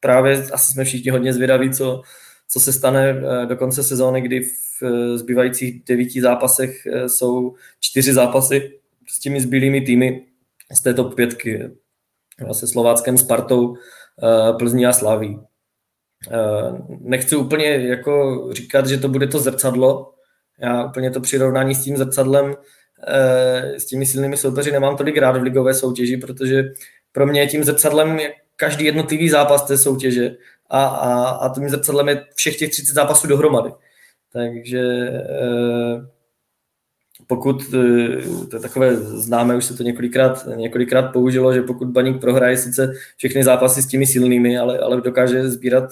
právě 0.00 0.42
asi 0.52 0.72
jsme 0.72 0.84
všichni 0.84 1.10
hodně 1.10 1.32
zvědaví, 1.32 1.70
co, 1.70 2.02
co 2.48 2.60
se 2.60 2.72
stane 2.72 3.08
eh, 3.08 3.46
do 3.46 3.56
konce 3.56 3.82
sezóny, 3.82 4.20
kdy 4.20 4.40
v 4.40 5.18
zbývajících 5.18 5.82
devíti 5.84 6.20
zápasech 6.20 6.86
jsou 7.06 7.54
čtyři 7.80 8.12
zápasy 8.12 8.78
s 9.08 9.18
těmi 9.18 9.40
zbylými 9.40 9.80
týmy 9.80 10.26
z 10.72 10.82
této 10.82 11.04
pětky. 11.04 11.70
Se 12.52 12.66
Slováckem, 12.66 13.18
Spartou, 13.18 13.76
Plzní 14.58 14.86
a 14.86 14.92
Slaví. 14.92 15.40
Nechci 17.00 17.36
úplně 17.36 17.66
jako 17.66 18.48
říkat, 18.52 18.86
že 18.86 18.98
to 18.98 19.08
bude 19.08 19.26
to 19.26 19.38
zrcadlo, 19.38 20.12
já 20.58 20.84
úplně 20.84 21.10
to 21.10 21.20
přirovnání 21.20 21.74
s 21.74 21.84
tím 21.84 21.96
zrcadlem, 21.96 22.54
eh, 23.08 23.80
s 23.80 23.86
těmi 23.86 24.06
silnými 24.06 24.36
soupeři 24.36 24.72
nemám 24.72 24.96
tolik 24.96 25.16
rád 25.16 25.36
v 25.36 25.42
ligové 25.42 25.74
soutěži, 25.74 26.16
protože 26.16 26.64
pro 27.12 27.26
mě 27.26 27.46
tím 27.46 27.64
zrcadlem 27.64 28.18
je 28.18 28.34
každý 28.56 28.84
jednotlivý 28.84 29.28
zápas 29.28 29.62
té 29.62 29.78
soutěže 29.78 30.36
a, 30.70 30.84
a, 30.84 31.28
a 31.30 31.54
tím 31.54 31.68
zrcadlem 31.68 32.08
je 32.08 32.24
všech 32.34 32.56
těch 32.56 32.70
30 32.70 32.94
zápasů 32.94 33.26
dohromady. 33.26 33.70
Takže 34.32 34.80
eh, 34.80 36.06
pokud, 37.26 37.62
eh, 37.62 38.46
to 38.50 38.56
je 38.56 38.60
takové 38.60 38.96
známé, 38.96 39.56
už 39.56 39.64
se 39.64 39.76
to 39.76 39.82
několikrát, 39.82 40.48
několikrát 40.56 41.02
použilo, 41.02 41.54
že 41.54 41.62
pokud 41.62 41.88
baník 41.88 42.20
prohraje 42.20 42.56
sice 42.56 42.92
všechny 43.16 43.44
zápasy 43.44 43.82
s 43.82 43.86
těmi 43.86 44.06
silnými, 44.06 44.58
ale, 44.58 44.78
ale 44.78 45.00
dokáže 45.00 45.48
sbírat 45.48 45.84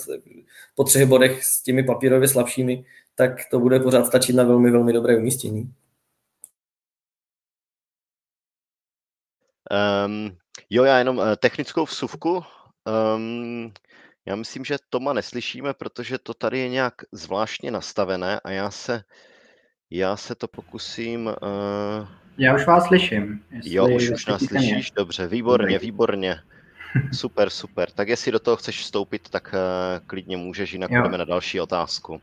po 0.75 0.85
třech 0.85 1.07
bodech 1.07 1.45
s 1.45 1.63
těmi 1.63 1.83
papírově 1.83 2.29
slabšími, 2.29 2.85
tak 3.21 3.51
to 3.51 3.61
bude 3.61 3.81
pořád 3.81 4.07
stačit 4.07 4.33
na 4.33 4.45
velmi, 4.45 4.71
velmi 4.71 4.93
dobré 4.93 5.17
umístění. 5.17 5.75
Um, 10.07 10.37
jo, 10.71 10.85
já 10.85 10.99
jenom 10.99 11.19
uh, 11.19 11.25
technickou 11.37 11.85
vsuvku. 11.85 12.43
Um, 13.17 13.73
já 14.27 14.37
myslím, 14.37 14.65
že 14.65 14.77
Toma 14.91 15.13
neslyšíme, 15.13 15.75
protože 15.75 16.19
to 16.19 16.35
tady 16.35 16.59
je 16.59 16.69
nějak 16.69 16.95
zvláštně 17.13 17.71
nastavené 17.71 18.41
a 18.45 18.51
já 18.51 18.71
se, 18.71 19.03
já 19.91 20.17
se 20.17 20.35
to 20.35 20.49
pokusím... 20.49 21.27
Uh... 21.27 22.09
Já 22.39 22.55
už 22.55 22.67
vás 22.67 22.87
slyším. 22.87 23.45
Jo, 23.65 23.89
už, 23.89 24.11
už 24.11 24.27
nás 24.27 24.45
slyšíš, 24.45 24.91
dobře, 24.91 25.27
výborně, 25.27 25.79
výborně. 25.79 26.41
Super, 27.13 27.51
super. 27.51 27.91
Tak 27.91 28.09
jestli 28.09 28.33
do 28.33 28.39
toho 28.39 28.57
chceš 28.57 28.81
vstoupit, 28.81 29.29
tak 29.29 29.55
uh, 29.55 30.07
klidně 30.07 30.37
můžeš, 30.37 30.73
jinak 30.73 30.91
jo. 30.91 31.09
na 31.09 31.25
další 31.25 31.61
otázku. 31.61 32.21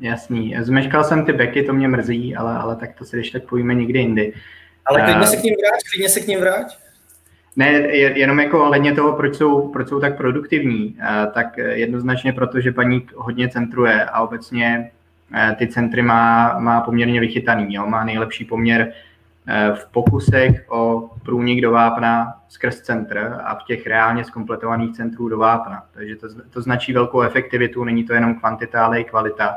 Jasný. 0.00 0.56
Zmeškal 0.60 1.04
jsem 1.04 1.24
ty 1.24 1.32
beky, 1.32 1.62
to 1.62 1.72
mě 1.72 1.88
mrzí, 1.88 2.36
ale, 2.36 2.58
ale 2.58 2.76
tak 2.76 2.94
to 2.94 3.04
si 3.04 3.16
když 3.16 3.30
tak 3.30 3.42
pojíme 3.42 3.74
někdy 3.74 3.98
jindy. 3.98 4.32
Ale 4.86 5.02
klidně 5.02 5.26
se 5.26 5.36
k 5.36 5.42
ním 5.42 5.54
vrát, 5.54 5.78
klidně 5.92 6.08
se 6.08 6.20
k 6.20 6.26
ním 6.26 6.40
vrát. 6.40 6.66
Ne, 7.56 7.70
jenom 7.70 8.40
jako 8.40 8.64
ohledně 8.64 8.94
toho, 8.94 9.12
proč 9.12 9.36
jsou, 9.36 9.68
proč 9.68 9.88
jsou 9.88 10.00
tak 10.00 10.16
produktivní, 10.16 10.96
tak 11.34 11.56
jednoznačně 11.58 12.32
proto, 12.32 12.60
že 12.60 12.72
paník 12.72 13.12
hodně 13.16 13.48
centruje 13.48 14.04
a 14.04 14.20
obecně 14.20 14.90
ty 15.58 15.66
centry 15.66 16.02
má, 16.02 16.58
má 16.58 16.80
poměrně 16.80 17.20
vychytaný. 17.20 17.74
Jo? 17.74 17.86
Má 17.86 18.04
nejlepší 18.04 18.44
poměr 18.44 18.92
v 19.74 19.92
pokusech 19.92 20.64
o 20.68 21.10
průnik 21.22 21.60
do 21.60 21.70
vápna 21.70 22.34
skrz 22.48 22.80
centr 22.80 23.36
a 23.44 23.54
v 23.54 23.64
těch 23.64 23.86
reálně 23.86 24.24
zkompletovaných 24.24 24.96
centrů 24.96 25.28
do 25.28 25.38
vápna. 25.38 25.84
Takže 25.94 26.16
to, 26.16 26.28
to 26.50 26.62
značí 26.62 26.92
velkou 26.92 27.22
efektivitu, 27.22 27.84
není 27.84 28.04
to 28.04 28.14
jenom 28.14 28.34
kvantita, 28.34 28.84
ale 28.84 29.00
i 29.00 29.04
kvalita. 29.04 29.56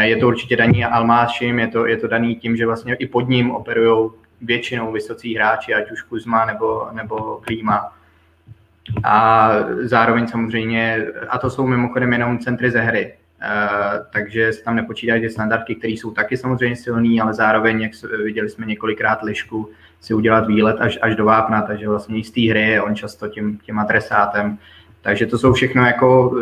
Je 0.00 0.16
to 0.16 0.28
určitě 0.28 0.56
daný 0.56 0.84
Almášim, 0.84 1.58
je 1.58 1.68
to, 1.68 1.86
je 1.86 1.96
to 1.96 2.08
daný 2.08 2.36
tím, 2.36 2.56
že 2.56 2.66
vlastně 2.66 2.94
i 2.94 3.06
pod 3.06 3.28
ním 3.28 3.50
operují 3.50 4.10
většinou 4.40 4.92
vysocí 4.92 5.34
hráči, 5.34 5.74
ať 5.74 5.90
už 5.90 6.02
Kuzma 6.02 6.44
nebo, 6.46 6.88
nebo 6.92 7.40
Klíma. 7.44 7.92
A 9.04 9.50
zároveň 9.80 10.26
samozřejmě, 10.26 11.06
a 11.28 11.38
to 11.38 11.50
jsou 11.50 11.66
mimochodem 11.66 12.12
jenom 12.12 12.38
centry 12.38 12.70
ze 12.70 12.80
hry, 12.80 13.12
Uh, 13.36 14.06
takže 14.12 14.52
se 14.52 14.64
tam 14.64 14.76
nepočítají 14.76 15.20
ty 15.20 15.30
standardky, 15.30 15.74
které 15.74 15.92
jsou 15.92 16.10
taky 16.10 16.36
samozřejmě 16.36 16.76
silný, 16.76 17.20
ale 17.20 17.34
zároveň, 17.34 17.80
jak 17.80 17.92
viděli 18.24 18.48
jsme 18.48 18.66
několikrát 18.66 19.22
lišku, 19.22 19.70
si 20.00 20.14
udělat 20.14 20.46
výlet 20.46 20.76
až, 20.80 20.98
až 21.02 21.16
do 21.16 21.24
vápna, 21.24 21.62
takže 21.62 21.88
vlastně 21.88 22.24
z 22.24 22.30
té 22.30 22.40
hry 22.40 22.60
je 22.60 22.82
on 22.82 22.96
často 22.96 23.28
tím, 23.28 23.58
tím 23.58 23.78
adresátem. 23.78 24.58
Takže 25.06 25.26
to 25.26 25.38
jsou 25.38 25.52
všechno 25.52 25.86
jako 25.86 26.28
uh, 26.28 26.40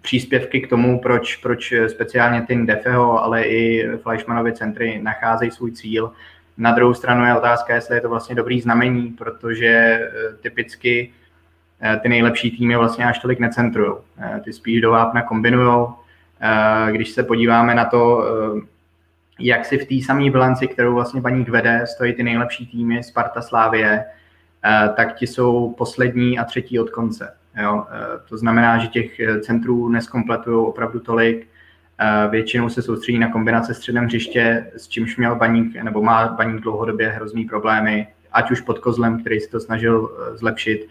příspěvky 0.00 0.60
k 0.60 0.68
tomu, 0.68 1.00
proč, 1.00 1.36
proč 1.36 1.74
speciálně 1.88 2.42
ty 2.42 2.56
Defeho, 2.56 3.24
ale 3.24 3.42
i 3.42 3.88
Fleischmannovy 4.02 4.52
centry 4.52 5.00
nacházejí 5.02 5.50
svůj 5.50 5.72
cíl. 5.72 6.12
Na 6.58 6.72
druhou 6.72 6.94
stranu 6.94 7.24
je 7.24 7.36
otázka, 7.36 7.74
jestli 7.74 7.94
je 7.94 8.00
to 8.00 8.08
vlastně 8.08 8.34
dobrý 8.34 8.60
znamení, 8.60 9.08
protože 9.18 10.00
uh, 10.00 10.36
typicky 10.36 11.12
ty 12.02 12.08
nejlepší 12.08 12.50
týmy 12.50 12.76
vlastně 12.76 13.04
až 13.04 13.18
tolik 13.18 13.38
necentrují. 13.38 13.92
Ty 14.44 14.52
spíš 14.52 14.80
do 14.80 14.90
vápna 14.90 15.22
kombinují, 15.22 15.86
Eh, 16.40 16.92
když 16.92 17.10
se 17.10 17.22
podíváme 17.22 17.74
na 17.74 17.84
to, 17.84 18.24
eh, 18.24 18.60
jak 19.40 19.64
si 19.64 19.78
v 19.78 19.86
té 19.86 20.06
samé 20.06 20.30
bilanci, 20.30 20.68
kterou 20.68 20.94
vlastně 20.94 21.20
Baník 21.20 21.48
vede, 21.48 21.86
stojí 21.86 22.12
ty 22.12 22.22
nejlepší 22.22 22.66
týmy 22.66 23.02
Sparta 23.02 23.42
Slávie, 23.42 24.04
eh, 24.64 24.88
tak 24.96 25.14
ti 25.14 25.26
jsou 25.26 25.74
poslední 25.78 26.38
a 26.38 26.44
třetí 26.44 26.80
od 26.80 26.90
konce. 26.90 27.36
Jo? 27.62 27.86
To 28.28 28.38
znamená, 28.38 28.78
že 28.78 28.86
těch 28.88 29.20
centrů 29.40 29.88
neskompletují 29.88 30.66
opravdu 30.66 31.00
tolik, 31.00 31.48
většinou 32.30 32.68
se 32.68 32.82
soustředí 32.82 33.18
na 33.18 33.32
kombinace 33.32 33.74
středem 33.74 34.04
hřiště, 34.04 34.70
s 34.76 34.88
čímž 34.88 35.16
měl 35.16 35.36
Baník, 35.36 35.82
nebo 35.82 36.02
má 36.02 36.28
Baník 36.28 36.60
dlouhodobě 36.60 37.08
hrozný 37.08 37.44
problémy, 37.44 38.06
ať 38.32 38.50
už 38.50 38.60
pod 38.60 38.78
Kozlem, 38.78 39.20
který 39.20 39.40
se 39.40 39.50
to 39.50 39.60
snažil 39.60 40.10
zlepšit, 40.34 40.88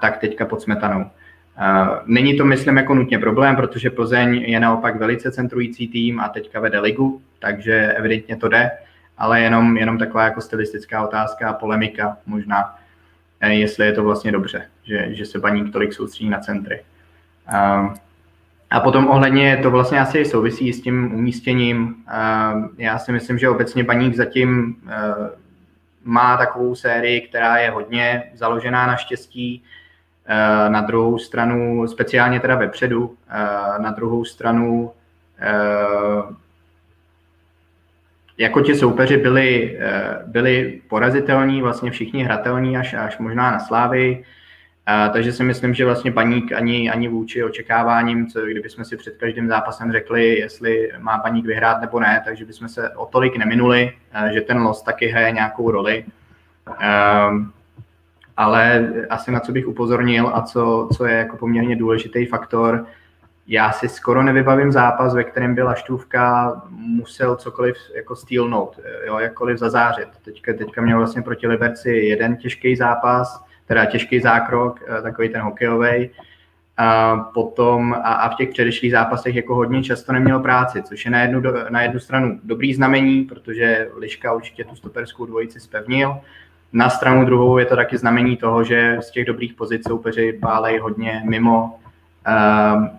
tak 0.00 0.18
teďka 0.18 0.46
pod 0.46 0.62
Smetanou. 0.62 1.10
Není 2.06 2.36
to, 2.36 2.44
myslím, 2.44 2.76
jako 2.76 2.94
nutně 2.94 3.18
problém, 3.18 3.56
protože 3.56 3.90
Plzeň 3.90 4.34
je 4.34 4.60
naopak 4.60 4.96
velice 4.96 5.32
centrující 5.32 5.88
tým 5.88 6.20
a 6.20 6.28
teďka 6.28 6.60
vede 6.60 6.80
ligu, 6.80 7.22
takže 7.38 7.92
evidentně 7.92 8.36
to 8.36 8.48
jde, 8.48 8.70
ale 9.18 9.40
jenom, 9.40 9.76
jenom 9.76 9.98
taková 9.98 10.24
jako 10.24 10.40
stylistická 10.40 11.04
otázka 11.04 11.48
a 11.48 11.52
polemika 11.52 12.16
možná, 12.26 12.74
eh, 12.76 12.81
jestli 13.48 13.86
je 13.86 13.92
to 13.92 14.04
vlastně 14.04 14.32
dobře, 14.32 14.66
že, 14.82 15.06
že 15.14 15.26
se 15.26 15.38
baník 15.38 15.72
tolik 15.72 15.92
soustředí 15.92 16.30
na 16.30 16.38
centry. 16.38 16.82
A 18.70 18.80
potom 18.80 19.08
ohledně 19.08 19.56
to 19.62 19.70
vlastně 19.70 20.00
asi 20.00 20.24
souvisí 20.24 20.72
s 20.72 20.82
tím 20.82 21.14
umístěním. 21.14 21.94
Já 22.78 22.98
si 22.98 23.12
myslím, 23.12 23.38
že 23.38 23.48
obecně 23.48 23.84
baník 23.84 24.14
zatím 24.14 24.76
eh, 24.88 24.92
má 26.04 26.36
takovou 26.36 26.74
sérii, 26.74 27.20
která 27.20 27.56
je 27.56 27.70
hodně 27.70 28.22
založená 28.34 28.86
na 28.86 28.96
štěstí, 28.96 29.62
Eh, 30.26 30.70
na 30.70 30.80
druhou 30.80 31.18
stranu, 31.18 31.88
speciálně 31.88 32.40
teda 32.40 32.54
vepředu, 32.54 33.16
eh, 33.30 33.82
na 33.82 33.90
druhou 33.90 34.24
stranu 34.24 34.92
jako 38.42 38.60
ti 38.60 38.74
soupeři 38.74 39.16
byli, 39.16 39.78
byli 40.26 40.80
porazitelní, 40.88 41.62
vlastně 41.62 41.90
všichni 41.90 42.24
hratelní 42.24 42.76
až, 42.76 42.94
až 42.94 43.18
možná 43.18 43.50
na 43.50 43.58
slávy, 43.58 44.24
takže 45.12 45.32
si 45.32 45.44
myslím, 45.44 45.74
že 45.74 45.84
vlastně 45.84 46.12
paník 46.12 46.52
ani, 46.52 46.90
ani 46.90 47.08
vůči 47.08 47.44
očekáváním, 47.44 48.26
co 48.26 48.40
kdybychom 48.40 48.84
si 48.84 48.96
před 48.96 49.16
každým 49.16 49.48
zápasem 49.48 49.92
řekli, 49.92 50.38
jestli 50.38 50.90
má 50.98 51.18
paník 51.18 51.46
vyhrát 51.46 51.80
nebo 51.80 52.00
ne, 52.00 52.22
takže 52.24 52.44
bychom 52.44 52.68
se 52.68 52.90
o 52.90 53.06
tolik 53.06 53.36
neminuli, 53.36 53.92
že 54.32 54.40
ten 54.40 54.58
los 54.58 54.82
taky 54.82 55.06
hraje 55.06 55.32
nějakou 55.32 55.70
roli. 55.70 56.04
Ale 58.36 58.88
asi 59.10 59.30
na 59.30 59.40
co 59.40 59.52
bych 59.52 59.68
upozornil 59.68 60.30
a 60.34 60.42
co, 60.42 60.88
co 60.96 61.06
je 61.06 61.14
jako 61.14 61.36
poměrně 61.36 61.76
důležitý 61.76 62.26
faktor, 62.26 62.86
já 63.46 63.72
si 63.72 63.88
skoro 63.88 64.22
nevybavím 64.22 64.72
zápas, 64.72 65.14
ve 65.14 65.24
kterém 65.24 65.54
byla 65.54 65.74
Štůvka, 65.74 66.52
musel 66.70 67.36
cokoliv 67.36 67.76
jako 67.96 68.16
stýlnout, 68.16 68.80
jo, 69.06 69.18
jakkoliv 69.18 69.58
zazářit. 69.58 70.08
Teďka, 70.24 70.52
teďka 70.52 70.82
měl 70.82 70.98
vlastně 70.98 71.22
proti 71.22 71.46
Liberci 71.46 71.90
jeden 71.90 72.36
těžký 72.36 72.76
zápas, 72.76 73.44
teda 73.66 73.84
těžký 73.84 74.20
zákrok, 74.20 74.80
eh, 74.98 75.02
takový 75.02 75.28
ten 75.28 75.40
hokejový. 75.40 76.10
A 76.76 77.16
potom 77.16 77.94
a, 77.94 77.98
a 77.98 78.28
v 78.28 78.36
těch 78.36 78.50
předešlých 78.50 78.92
zápasech 78.92 79.34
jako 79.34 79.54
hodně 79.54 79.82
často 79.82 80.12
neměl 80.12 80.40
práci, 80.40 80.82
což 80.82 81.04
je 81.04 81.10
na 81.10 81.22
jednu, 81.22 81.42
na 81.68 81.82
jednu 81.82 82.00
stranu 82.00 82.40
dobrý 82.44 82.74
znamení, 82.74 83.22
protože 83.22 83.88
Liška 83.96 84.32
určitě 84.32 84.64
tu 84.64 84.76
stoperskou 84.76 85.26
dvojici 85.26 85.60
spevnil, 85.60 86.20
na 86.72 86.90
stranu 86.90 87.24
druhou 87.24 87.58
je 87.58 87.66
to 87.66 87.76
taky 87.76 87.98
znamení 87.98 88.36
toho, 88.36 88.64
že 88.64 88.96
z 89.00 89.10
těch 89.10 89.24
dobrých 89.24 89.54
pozic 89.54 89.88
soupeři 89.88 90.38
bálejí 90.40 90.78
hodně 90.78 91.22
mimo 91.28 91.78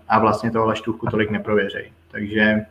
a 0.10 0.20
vlastně 0.20 0.52
toho 0.52 0.66
Laštůvku 0.66 1.08
tolik 1.08 1.32
neprověřejí. 1.32 1.92
Takže 2.12 2.66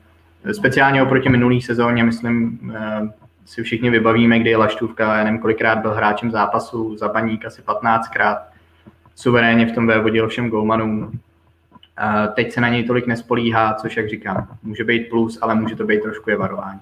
speciálně 0.52 1.02
oproti 1.02 1.28
minulý 1.28 1.62
sezóně, 1.62 2.04
myslím, 2.04 2.58
um, 2.62 3.12
si 3.46 3.62
všichni 3.62 3.90
vybavíme, 3.90 4.38
kdy 4.38 4.56
Laštůvka, 4.56 5.16
já 5.16 5.24
nevím, 5.24 5.40
kolikrát 5.40 5.78
byl 5.78 5.94
hráčem 5.94 6.30
zápasu 6.30 6.96
za 6.96 7.08
baník, 7.08 7.44
asi 7.44 7.62
15krát, 7.62 8.38
suverénně 9.16 9.66
v 9.66 9.72
tom 9.72 9.86
vévodil 9.86 10.28
všem 10.28 10.50
golmanům. 10.50 11.20
Teď 12.34 12.52
se 12.52 12.60
na 12.60 12.68
něj 12.68 12.84
tolik 12.84 13.06
nespolíhá, 13.06 13.74
což, 13.74 13.96
jak 13.96 14.08
říkám, 14.08 14.48
může 14.62 14.84
být 14.84 15.08
plus, 15.08 15.38
ale 15.42 15.54
může 15.54 15.76
to 15.76 15.84
být 15.84 16.02
trošku 16.02 16.30
je 16.30 16.36
varování. 16.36 16.80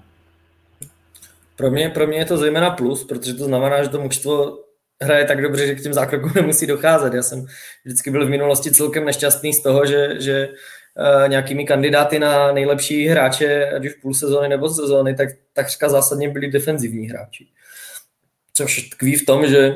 Pro 1.55 1.71
mě, 1.71 1.89
pro 1.89 2.07
mě 2.07 2.17
je 2.17 2.25
to 2.25 2.37
zejména 2.37 2.69
plus, 2.69 3.03
protože 3.03 3.33
to 3.33 3.43
znamená, 3.43 3.83
že 3.83 3.89
to 3.89 4.01
mužstvo 4.01 4.57
hraje 5.01 5.25
tak 5.25 5.41
dobře, 5.41 5.67
že 5.67 5.75
k 5.75 5.83
těm 5.83 5.93
zákrokům 5.93 6.31
nemusí 6.35 6.67
docházet. 6.67 7.13
Já 7.13 7.23
jsem 7.23 7.45
vždycky 7.85 8.11
byl 8.11 8.25
v 8.25 8.29
minulosti 8.29 8.71
celkem 8.71 9.05
nešťastný 9.05 9.53
z 9.53 9.63
toho, 9.63 9.85
že, 9.85 10.21
že 10.21 10.49
uh, 10.49 11.29
nějakými 11.29 11.65
kandidáty 11.65 12.19
na 12.19 12.51
nejlepší 12.51 13.07
hráče, 13.07 13.69
ať 13.69 13.85
už 13.85 13.93
půl 13.93 14.13
sezóny 14.13 14.49
nebo 14.49 14.69
sezóny, 14.69 15.15
tak 15.15 15.29
takřka 15.53 15.89
zásadně 15.89 16.29
byli 16.29 16.47
defenzivní 16.47 17.07
hráči. 17.07 17.47
Což 18.53 18.89
tkví 18.89 19.15
v 19.15 19.25
tom, 19.25 19.47
že 19.47 19.75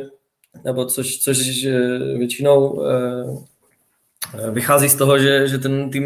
nebo 0.64 0.86
což, 0.86 1.18
což 1.18 1.38
že 1.38 1.98
většinou 1.98 2.70
uh, 2.70 3.44
vychází 4.52 4.90
z 4.90 4.96
toho, 4.96 5.20
že, 5.20 5.48
že 5.48 5.58
ten 5.58 5.90
tým 5.90 6.04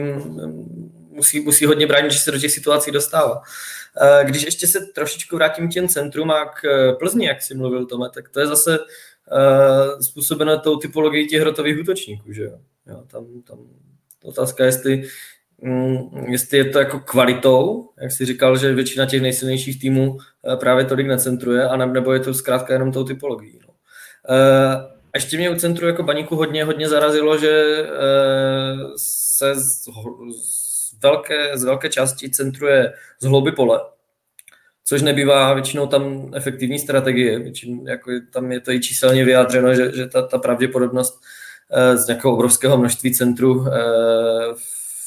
musí, 1.12 1.40
musí 1.40 1.66
hodně 1.66 1.88
bránit, 1.88 2.12
že 2.12 2.20
se 2.20 2.32
do 2.32 2.40
těch 2.40 2.52
situací 2.52 2.92
dostává. 2.92 3.42
Eh, 4.02 4.26
když 4.26 4.44
ještě 4.44 4.68
se 4.68 4.80
trošičku 4.80 5.36
vrátím 5.36 5.70
k 5.70 5.74
těm 5.74 5.88
centrum 5.88 6.32
a 6.32 6.46
k 6.46 6.66
eh, 6.66 6.94
Plzni, 6.94 7.26
jak 7.26 7.42
jsi 7.42 7.56
mluvil, 7.56 7.86
Tome, 7.86 8.10
tak 8.14 8.30
to 8.30 8.40
je 8.40 8.48
zase 8.48 8.80
uh, 8.80 8.86
způsobeno 10.02 10.60
tou 10.60 10.78
typologií 10.78 11.28
těch 11.28 11.42
hrotových 11.42 11.80
útočníků, 11.80 12.34
že 12.34 12.44
jo. 12.44 12.60
jo 12.88 13.04
tam, 13.08 13.26
tam 13.48 13.58
otázka, 14.24 14.66
jestli, 14.66 15.04
um, 15.58 16.26
jestli 16.30 16.58
je 16.58 16.66
to 16.66 16.80
jako 16.80 17.00
kvalitou, 17.00 17.90
jak 18.02 18.12
jsi 18.12 18.26
říkal, 18.26 18.58
že 18.58 18.74
většina 18.74 19.06
těch 19.06 19.22
nejsilnějších 19.22 19.82
týmů 19.82 20.18
právě 20.60 20.86
tolik 20.86 21.08
necentruje, 21.08 21.68
a 21.68 21.78
nebo 21.78 22.14
je 22.14 22.20
to 22.20 22.34
zkrátka 22.34 22.74
jenom 22.74 22.92
tou 22.92 23.04
typologií. 23.04 23.60
No. 23.68 23.74
Uh, 24.30 25.00
ještě 25.16 25.38
mě 25.38 25.50
u 25.50 25.56
centru 25.56 25.88
jako 25.88 26.04
baníku 26.04 26.36
hodně, 26.36 26.64
hodně 26.64 26.90
zarazilo, 26.90 27.38
že 27.38 27.86
se 28.96 29.56
z, 29.56 29.84
z 30.42 31.02
velké, 31.02 31.58
z 31.58 31.64
velké 31.64 31.90
části 31.90 32.30
centruje 32.30 32.94
z 33.20 33.26
hlouby 33.26 33.52
pole, 33.52 33.80
což 34.90 35.02
nebývá 35.02 35.54
většinou 35.54 35.88
tam 35.88 36.32
efektivní 36.34 36.80
strategie. 36.80 37.40
Většinou, 37.40 37.88
jako 37.88 38.12
tam 38.32 38.52
je 38.52 38.60
to 38.60 38.72
i 38.72 38.80
číselně 38.80 39.26
vyjádřeno, 39.26 39.74
že, 39.74 39.92
že 39.96 40.08
ta, 40.08 40.22
ta 40.22 40.38
pravděpodobnost 40.38 41.22
eh, 41.72 41.98
z 41.98 42.08
nějakého 42.08 42.34
obrovského 42.34 42.78
množství 42.78 43.14
centrů 43.14 43.68
eh, 43.68 43.72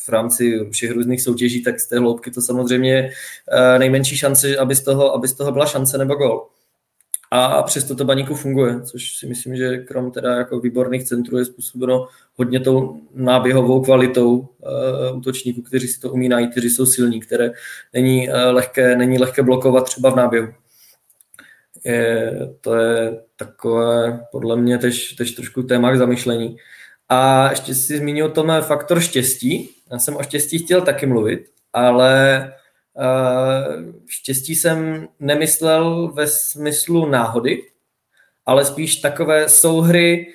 v 0.05 0.09
rámci 0.09 0.69
všech 0.71 0.91
různých 0.91 1.23
soutěží, 1.23 1.63
tak 1.63 1.81
z 1.81 1.89
té 1.89 1.99
hloubky 1.99 2.31
to 2.31 2.43
samozřejmě 2.43 3.11
eh, 3.53 3.79
nejmenší 3.79 4.17
šance, 4.17 4.57
aby 4.57 4.75
z 4.75 4.81
toho, 4.81 5.15
aby 5.15 5.29
z 5.29 5.35
toho 5.35 5.53
byla 5.53 5.67
šance 5.67 5.99
nebo 5.99 6.15
gol 6.15 6.47
a 7.35 7.63
přesto 7.63 7.95
to 7.95 8.05
baníku 8.05 8.35
funguje, 8.35 8.81
což 8.81 9.17
si 9.19 9.27
myslím, 9.27 9.57
že 9.57 9.79
krom 9.79 10.11
teda 10.11 10.37
jako 10.37 10.61
výborných 10.61 11.05
centrů 11.05 11.39
je 11.39 11.45
způsobeno 11.45 12.09
hodně 12.37 12.61
tou 12.61 13.01
náběhovou 13.15 13.85
kvalitou 13.85 14.39
uh, 14.39 15.19
útočníků, 15.19 15.63
kteří 15.63 15.89
si 15.89 16.01
to 16.01 16.13
umí 16.13 16.29
najít, 16.29 16.51
kteří 16.51 16.71
jsou 16.71 16.87
silní, 16.87 17.21
které 17.21 17.51
není, 17.93 18.29
uh, 18.29 18.35
lehké, 18.35 18.97
není 18.97 19.19
lehké 19.19 19.43
blokovat 19.43 19.85
třeba 19.85 20.11
v 20.11 20.17
náběhu. 20.17 20.49
Je, 21.85 22.33
to 22.61 22.75
je 22.75 23.21
takové 23.37 24.21
podle 24.33 24.57
mě 24.57 24.79
tež, 24.79 25.13
tež 25.13 25.33
trošku 25.33 25.63
téma 25.63 25.93
k 25.93 25.99
zamyšlení. 25.99 26.57
A 27.09 27.51
ještě 27.51 27.75
si 27.75 27.99
zmínil 27.99 28.31
tom 28.31 28.53
faktor 28.61 29.01
štěstí. 29.01 29.71
Já 29.93 29.99
jsem 29.99 30.17
o 30.17 30.23
štěstí 30.23 30.59
chtěl 30.59 30.81
taky 30.81 31.07
mluvit, 31.07 31.45
ale 31.73 32.53
štěstí 34.07 34.55
jsem 34.55 35.09
nemyslel 35.21 36.13
ve 36.15 36.27
smyslu 36.27 37.07
náhody, 37.07 37.63
ale 38.47 38.65
spíš 38.65 38.97
takové 38.97 39.49
souhry 39.49 40.27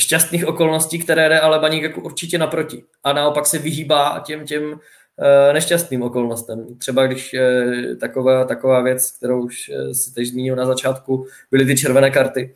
šťastných 0.00 0.46
okolností, 0.46 0.98
které 0.98 1.28
jde 1.28 1.40
ale 1.40 1.58
baník 1.58 1.82
jako 1.82 2.00
určitě 2.00 2.38
naproti. 2.38 2.84
A 3.04 3.12
naopak 3.12 3.46
se 3.46 3.58
vyhýbá 3.58 4.22
těm, 4.26 4.46
těm 4.46 4.80
Eh, 5.18 5.52
nešťastným 5.52 6.02
okolnostem. 6.02 6.78
Třeba 6.78 7.06
když 7.06 7.34
eh, 7.34 7.96
taková, 7.96 8.44
taková 8.44 8.80
věc, 8.80 9.10
kterou 9.10 9.44
už 9.44 9.70
eh, 9.74 9.94
si 9.94 10.14
teď 10.14 10.26
zmínil 10.26 10.56
na 10.56 10.66
začátku, 10.66 11.26
byly 11.50 11.66
ty 11.66 11.76
červené 11.76 12.10
karty, 12.10 12.54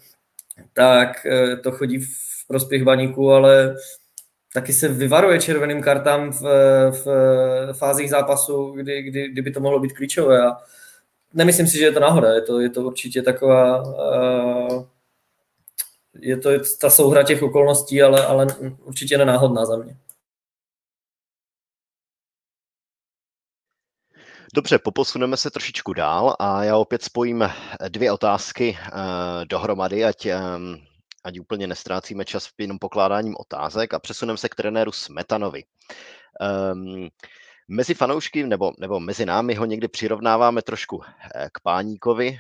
tak 0.73 1.27
to 1.63 1.73
chodí 1.73 1.99
v 1.99 2.47
prospěch 2.49 2.85
baníku, 2.85 3.31
ale 3.31 3.77
taky 4.61 4.73
se 4.73 4.89
vyvaruje 4.89 5.41
červeným 5.41 5.83
kartám 5.83 6.33
v, 6.33 6.43
v 6.91 7.07
fázích 7.73 8.11
zápasu, 8.11 8.71
kdy, 8.71 9.03
kdy, 9.03 9.29
kdyby 9.29 9.51
to 9.51 9.61
mohlo 9.61 9.81
být 9.81 9.93
klíčové. 9.93 10.47
A 10.47 10.57
nemyslím 11.35 11.67
si, 11.67 11.79
že 11.79 11.85
je 11.85 11.93
to 11.93 12.01
náhoda, 12.01 12.35
je 12.35 12.43
to, 12.43 12.61
je 12.61 12.71
to 12.71 12.83
určitě 12.83 13.23
taková 13.23 13.83
je 16.21 16.37
to 16.37 16.51
ta 16.81 16.91
souhra 16.91 17.23
těch 17.23 17.43
okolností, 17.43 18.03
ale, 18.03 18.27
ale 18.27 18.47
určitě 18.85 19.19
nenáhodná 19.19 19.65
za 19.65 19.77
mě. 19.77 19.97
Dobře, 24.55 24.79
poposuneme 24.79 25.37
se 25.37 25.51
trošičku 25.51 25.93
dál 25.93 26.37
a 26.39 26.65
já 26.65 26.77
opět 26.77 27.03
spojím 27.03 27.45
dvě 27.89 28.13
otázky 28.13 28.79
uh, 28.79 28.99
dohromady, 29.45 30.05
ať, 30.05 30.27
um, 30.27 30.77
ať 31.25 31.41
úplně 31.41 31.67
nestrácíme 31.67 32.25
čas 32.25 32.47
v 32.47 32.53
jenom 32.59 32.79
pokládáním 32.79 33.35
otázek 33.39 33.95
a 33.95 33.99
přesuneme 33.99 34.37
se 34.37 34.49
k 34.49 34.55
trenéru 34.55 34.93
Smetanovi. 34.93 35.65
Um, 36.73 37.09
mezi 37.69 37.95
fanoušky 37.95 38.47
nebo, 38.47 38.73
nebo 38.79 39.01
mezi 39.01 39.27
námi 39.27 39.55
ho 39.55 39.65
někdy 39.65 39.89
přirovnáváme 39.89 40.63
trošku 40.63 41.03
eh, 41.05 41.49
k 41.53 41.61
páníkovi 41.61 42.39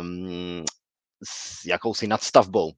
um, 0.00 0.64
s 1.24 1.64
jakousi 1.64 2.06
nadstavbou 2.06 2.72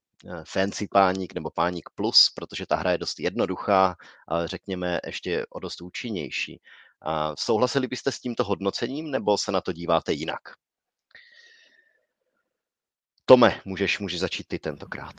fancy 0.44 0.88
páník 0.88 1.34
nebo 1.34 1.50
páník 1.50 1.90
plus, 1.94 2.32
protože 2.34 2.66
ta 2.66 2.76
hra 2.76 2.92
je 2.92 2.98
dost 2.98 3.20
jednoduchá, 3.20 3.96
ale 4.28 4.48
řekněme 4.48 5.00
ještě 5.06 5.46
o 5.50 5.60
dost 5.60 5.82
účinnější. 5.82 6.60
Souhlasili 7.38 7.86
byste 7.88 8.12
s 8.12 8.20
tímto 8.20 8.44
hodnocením, 8.44 9.10
nebo 9.10 9.38
se 9.38 9.52
na 9.52 9.60
to 9.60 9.72
díváte 9.72 10.12
jinak? 10.12 10.40
Tome, 13.32 13.52
můžeš, 13.64 13.98
můžeš 13.98 14.20
začít 14.20 14.48
ty 14.48 14.58
tentokrát. 14.58 15.14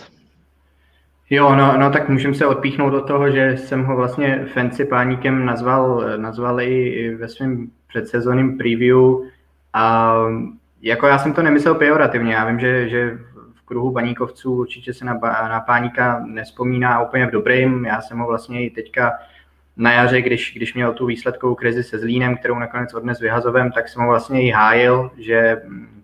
Jo, 1.30 1.56
no, 1.56 1.78
no 1.78 1.91
tak 1.91 2.10
můžeme 2.10 2.34
se 2.34 2.45
odpíchnout 2.45 2.91
do 2.93 3.02
toho, 3.02 3.32
že 3.32 3.58
jsem 3.58 3.84
ho 3.84 3.95
vlastně 3.95 4.45
fancy 4.54 4.86
páníkem 4.86 5.45
nazval, 5.45 6.04
nazval 6.17 6.62
i 6.62 7.15
ve 7.15 7.28
svém 7.28 7.67
předsezonním 7.88 8.58
preview. 8.58 8.97
A 9.73 10.15
jako 10.82 11.08
já 11.08 11.17
jsem 11.17 11.34
to 11.34 11.41
nemyslel 11.41 11.76
pejorativně, 11.76 12.34
já 12.34 12.45
vím, 12.45 12.60
že, 12.60 12.89
že 12.89 13.17
v 13.54 13.62
kruhu 13.65 13.91
baníkovců 13.91 14.56
určitě 14.56 14.93
se 14.93 15.06
na, 15.06 15.13
na 15.49 15.60
páníka 15.60 16.23
nespomíná 16.26 17.02
úplně 17.02 17.28
v 17.28 17.32
dobrým, 17.32 17.86
já 17.86 18.02
jsem 18.02 18.19
ho 18.19 18.28
vlastně 18.28 18.65
i 18.65 18.69
teďka 18.69 19.12
na 19.78 19.91
jaře, 19.91 20.21
když, 20.21 20.54
když 20.56 20.73
měl 20.73 20.93
tu 20.93 21.06
výsledkovou 21.06 21.56
krizi 21.56 21.84
se 21.84 21.99
Zlínem, 21.99 22.38
kterou 22.38 22.60
nakonec 22.60 22.93
odnes 22.93 23.19
vyhazovem, 23.19 23.71
tak 23.71 23.89
jsem 23.89 24.02
ho 24.02 24.08
vlastně 24.08 24.43
i 24.47 24.49
hájil, 24.49 25.12
že 25.17 25.62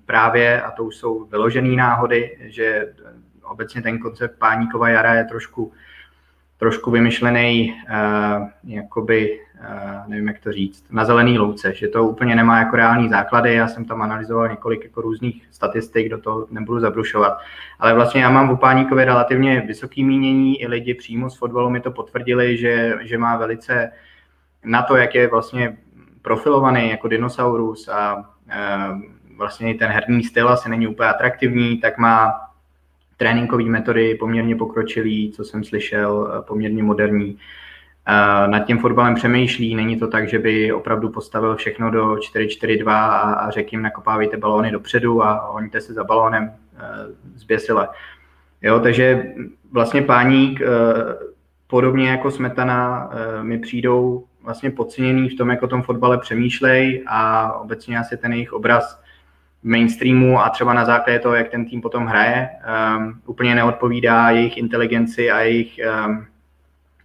právě, 0.09 0.61
a 0.61 0.71
to 0.71 0.83
už 0.83 0.95
jsou 0.95 1.25
vyložené 1.25 1.75
náhody, 1.75 2.37
že 2.41 2.93
obecně 3.43 3.81
ten 3.81 3.99
koncept 3.99 4.39
Páníkova 4.39 4.89
jara 4.89 5.13
je 5.13 5.25
trošku 5.25 5.71
trošku 6.57 6.91
vymyšlený, 6.91 7.73
uh, 7.73 8.47
jakoby, 8.63 9.39
uh, 9.59 10.09
nevím 10.09 10.27
jak 10.27 10.39
to 10.39 10.51
říct, 10.51 10.85
na 10.91 11.05
zelený 11.05 11.39
louce, 11.39 11.73
že 11.73 11.87
to 11.87 12.03
úplně 12.03 12.35
nemá 12.35 12.59
jako 12.59 12.75
reální 12.75 13.09
základy, 13.09 13.53
já 13.53 13.67
jsem 13.67 13.85
tam 13.85 14.01
analyzoval 14.01 14.49
několik 14.49 14.83
jako 14.83 15.01
různých 15.01 15.47
statistik, 15.51 16.09
do 16.09 16.17
toho 16.17 16.47
nebudu 16.49 16.79
zabrušovat, 16.79 17.37
ale 17.79 17.93
vlastně 17.93 18.21
já 18.21 18.29
mám 18.29 18.49
v 18.49 18.51
Upáníkovi 18.51 19.05
relativně 19.05 19.61
vysoký 19.61 20.03
mínění, 20.03 20.61
i 20.61 20.67
lidi 20.67 20.93
přímo 20.93 21.29
z 21.29 21.37
fotbalu 21.37 21.69
mi 21.69 21.79
to 21.79 21.91
potvrdili, 21.91 22.57
že, 22.57 22.97
že 23.01 23.17
má 23.17 23.37
velice 23.37 23.91
na 24.65 24.81
to, 24.81 24.95
jak 24.95 25.15
je 25.15 25.27
vlastně 25.27 25.77
profilovaný 26.21 26.89
jako 26.89 27.07
dinosaurus 27.07 27.87
a 27.87 28.15
uh, 28.17 29.18
vlastně 29.39 29.75
ten 29.75 29.91
herní 29.91 30.23
styl 30.23 30.49
asi 30.49 30.69
není 30.69 30.87
úplně 30.87 31.09
atraktivní, 31.09 31.77
tak 31.77 31.97
má 31.97 32.33
tréninkové 33.17 33.63
metody 33.63 34.15
poměrně 34.15 34.55
pokročilý, 34.55 35.31
co 35.31 35.43
jsem 35.43 35.63
slyšel, 35.63 36.33
eh, 36.33 36.41
poměrně 36.41 36.83
moderní. 36.83 37.37
Eh, 38.07 38.47
nad 38.47 38.59
tím 38.59 38.79
fotbalem 38.79 39.15
přemýšlí, 39.15 39.75
není 39.75 39.99
to 39.99 40.07
tak, 40.07 40.29
že 40.29 40.39
by 40.39 40.73
opravdu 40.73 41.09
postavil 41.09 41.55
všechno 41.55 41.91
do 41.91 42.15
4-4-2 42.15 42.91
a, 42.91 43.33
a 43.33 43.49
řekl 43.49 43.69
jim 43.71 43.81
nakopávejte 43.81 44.37
balóny 44.37 44.71
dopředu 44.71 45.23
a 45.23 45.49
honíte 45.51 45.81
se 45.81 45.93
za 45.93 46.03
balónem 46.03 46.51
eh, 46.77 46.79
zběsile. 47.35 47.87
Jo, 48.61 48.79
takže 48.79 49.33
vlastně 49.71 50.01
páník, 50.01 50.61
podobně 51.67 52.09
jako 52.09 52.31
Smetana, 52.31 53.09
mi 53.41 53.59
přijdou 53.59 54.25
vlastně 54.43 54.71
podceněný 54.71 55.29
v 55.29 55.37
tom, 55.37 55.49
jak 55.49 55.63
o 55.63 55.67
tom 55.67 55.81
fotbale 55.81 56.17
přemýšlej 56.17 57.03
a 57.07 57.53
obecně 57.53 57.99
asi 57.99 58.17
ten 58.17 58.33
jejich 58.33 58.53
obraz 58.53 59.01
mainstreamu 59.63 60.39
a 60.39 60.49
třeba 60.49 60.73
na 60.73 60.85
základě 60.85 61.19
toho, 61.19 61.35
jak 61.35 61.49
ten 61.49 61.65
tým 61.65 61.81
potom 61.81 62.05
hraje, 62.05 62.49
um, 62.97 63.21
úplně 63.25 63.55
neodpovídá 63.55 64.29
jejich 64.29 64.57
inteligenci 64.57 65.31
a 65.31 65.39
jejich, 65.39 65.79
um, 66.07 66.25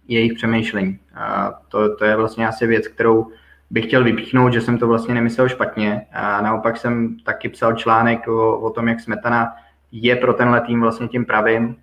jejich 0.07 0.33
přemýšlení. 0.33 0.99
A 1.15 1.53
to, 1.67 1.95
to 1.95 2.05
je 2.05 2.15
vlastně 2.15 2.47
asi 2.47 2.67
věc, 2.67 2.87
kterou 2.87 3.31
bych 3.69 3.85
chtěl 3.85 4.03
vypíchnout, 4.03 4.53
že 4.53 4.61
jsem 4.61 4.77
to 4.77 4.87
vlastně 4.87 5.13
nemyslel 5.13 5.49
špatně. 5.49 6.05
A 6.13 6.41
naopak 6.41 6.77
jsem 6.77 7.17
taky 7.25 7.49
psal 7.49 7.73
článek 7.73 8.27
o, 8.27 8.59
o 8.59 8.69
tom, 8.69 8.87
jak 8.87 8.99
Smetana 8.99 9.53
je 9.91 10.15
pro 10.15 10.33
tenhle 10.33 10.61
tým 10.61 10.81
vlastně 10.81 11.07
tím 11.07 11.25
pravým 11.25 11.75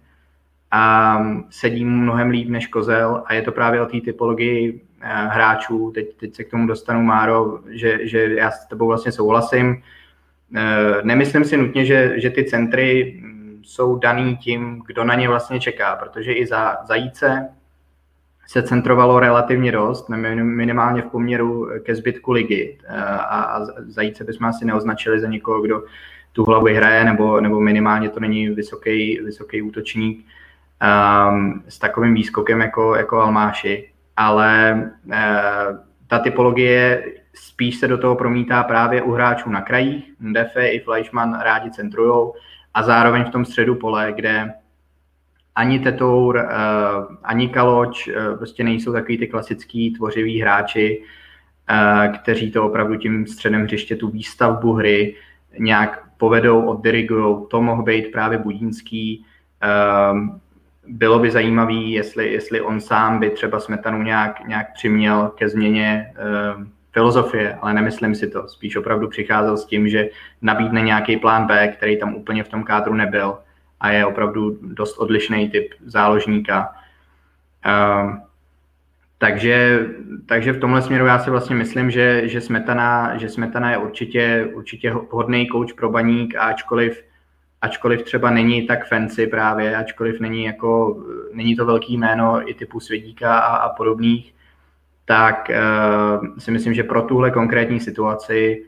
a 0.71 1.19
sedí 1.51 1.85
mu 1.85 1.97
mnohem 1.97 2.31
líp 2.31 2.49
než 2.49 2.67
Kozel 2.67 3.23
a 3.27 3.35
je 3.35 3.43
to 3.43 3.53
právě 3.53 3.83
o 3.83 3.87
té 3.87 4.01
typologii 4.01 4.73
uh, 4.73 5.09
hráčů. 5.09 5.91
Teď, 5.95 6.17
teď 6.17 6.35
se 6.35 6.45
k 6.45 6.51
tomu 6.51 6.67
dostanu, 6.67 7.03
Máro, 7.03 7.59
že, 7.71 7.99
že 8.03 8.35
já 8.35 8.51
s 8.51 8.67
tebou 8.67 8.87
vlastně 8.87 9.13
souhlasím 9.13 9.77
Eh, 9.77 9.83
nemyslím 11.03 11.45
si 11.45 11.57
nutně, 11.57 11.85
že, 11.85 12.21
že 12.21 12.31
ty 12.31 12.45
centry 12.45 13.21
mm, 13.21 13.63
jsou 13.65 13.97
daný 13.97 14.37
tím, 14.37 14.83
kdo 14.87 15.05
na 15.05 15.15
ně 15.15 15.29
vlastně 15.29 15.61
čeká, 15.61 15.97
protože 15.97 16.33
i 16.33 16.47
za 16.47 16.77
zajíce 16.85 17.49
se 18.47 18.63
centrovalo 18.63 19.21
relativně 19.21 19.73
dost, 19.73 20.09
minimálně 20.09 21.03
v 21.03 21.07
poměru 21.07 21.69
ke 21.83 21.95
zbytku 21.95 22.33
ligy. 22.33 22.79
Eh, 22.85 22.97
a, 23.19 23.61
zajíce 23.87 24.25
bychom 24.25 24.47
asi 24.47 24.65
neoznačili 24.65 25.21
za 25.21 25.29
někoho, 25.29 25.63
kdo 25.63 25.83
tu 26.33 26.45
hlavu 26.45 26.67
hraje, 26.67 27.05
nebo, 27.05 27.41
nebo 27.41 27.61
minimálně 27.61 28.09
to 28.09 28.21
není 28.21 28.49
vysoký, 28.49 29.21
vysoký 29.25 29.63
útočník 29.63 30.27
um, 30.83 31.63
s 31.69 31.79
takovým 31.79 32.15
výskokem 32.15 32.61
jako, 32.61 32.95
jako 32.95 33.21
Almáši. 33.21 33.89
Ale 34.17 34.83
uh, 35.07 35.13
ta 36.07 36.19
typologie 36.19 37.05
spíš 37.35 37.79
se 37.79 37.89
do 37.89 37.99
toho 37.99 38.17
promítá 38.17 38.63
právě 38.63 39.03
u 39.03 39.13
hráčů 39.13 39.51
na 39.51 39.63
krajích. 39.63 40.13
Ndefe 40.21 40.69
i 40.69 40.81
Fleischmann 40.81 41.41
rádi 41.41 41.71
centrujou 41.71 42.35
a 42.75 42.83
zároveň 42.83 43.25
v 43.25 43.31
tom 43.31 43.45
středu 43.45 43.75
pole, 43.75 44.13
kde 44.17 44.53
ani 45.55 45.79
Tetour, 45.79 46.39
eh, 46.39 46.49
ani 47.23 47.49
Kaloč 47.49 48.09
eh, 48.09 48.37
prostě 48.37 48.65
nejsou 48.65 48.93
takový 48.93 49.19
ty 49.19 49.27
klasický 49.27 49.91
tvořivý 49.91 50.41
hráči, 50.41 51.03
eh, 51.71 52.09
kteří 52.09 52.51
to 52.51 52.67
opravdu 52.67 52.97
tím 52.97 53.27
středem 53.27 53.63
hřiště, 53.63 53.97
tu 53.97 54.09
výstavbu 54.09 54.73
hry 54.73 55.17
nějak 55.59 56.03
povedou, 56.17 56.67
oddirigujou. 56.67 57.47
To 57.47 57.63
mohl 57.63 57.83
být 57.83 58.13
právě 58.13 58.39
Budínský. 58.39 59.25
Bylo 60.87 61.19
by 61.19 61.31
zajímavé, 61.31 61.73
jestli, 61.73 62.33
jestli 62.33 62.61
on 62.61 62.81
sám 62.81 63.21
by 63.21 63.31
třeba 63.31 63.61
Smetanu 63.61 64.03
nějak, 64.03 64.47
nějak 64.47 64.73
přiměl 64.75 65.33
ke 65.37 65.49
změně 65.49 66.13
filozofie, 66.93 67.55
ale 67.55 67.75
nemyslím 67.75 68.15
si 68.15 68.31
to. 68.31 68.49
Spíš 68.49 68.77
opravdu 68.77 69.09
přicházel 69.09 69.57
s 69.57 69.67
tím, 69.67 69.89
že 69.89 70.09
nabídne 70.43 70.81
nějaký 70.81 71.17
plán 71.17 71.47
B, 71.47 71.69
který 71.69 71.99
tam 71.99 72.15
úplně 72.15 72.45
v 72.45 72.49
tom 72.49 72.65
kádru 72.65 72.95
nebyl 72.95 73.39
a 73.81 73.91
je 73.91 74.07
opravdu 74.07 74.59
dost 74.63 74.99
odlišný 74.99 75.51
typ 75.51 75.75
záložníka. 75.87 76.73
Uh, 77.67 78.17
takže, 79.19 79.87
takže 80.27 80.53
v 80.53 80.61
tomhle 80.61 80.83
směru 80.83 81.07
já 81.07 81.19
si 81.19 81.31
vlastně 81.31 81.57
myslím, 81.57 81.91
že, 81.91 82.29
že, 82.29 82.41
Smetana, 82.41 83.17
že 83.17 83.29
Smetana 83.29 83.71
je 83.71 83.79
určitě, 83.79 84.49
určitě 84.55 84.95
hodný 85.11 85.47
kouč 85.47 85.73
pro 85.73 85.91
baník 85.91 86.35
a 86.35 86.41
ačkoliv, 86.41 87.05
ačkoliv 87.61 88.03
třeba 88.03 88.31
není 88.31 88.67
tak 88.67 88.89
fancy 88.89 89.27
právě, 89.27 89.77
ačkoliv 89.77 90.21
není, 90.21 90.45
jako, 90.45 91.03
není 91.33 91.57
to 91.57 91.67
velký 91.67 91.99
jméno 91.99 92.51
i 92.51 92.55
typu 92.55 92.81
Svědíka 92.81 93.39
a, 93.39 93.57
a 93.57 93.69
podobných, 93.69 94.35
tak 95.05 95.51
uh, 95.51 96.27
si 96.39 96.51
myslím, 96.51 96.75
že 96.75 96.83
pro 96.83 97.03
tuhle 97.03 97.31
konkrétní 97.31 97.81
situaci 97.81 98.65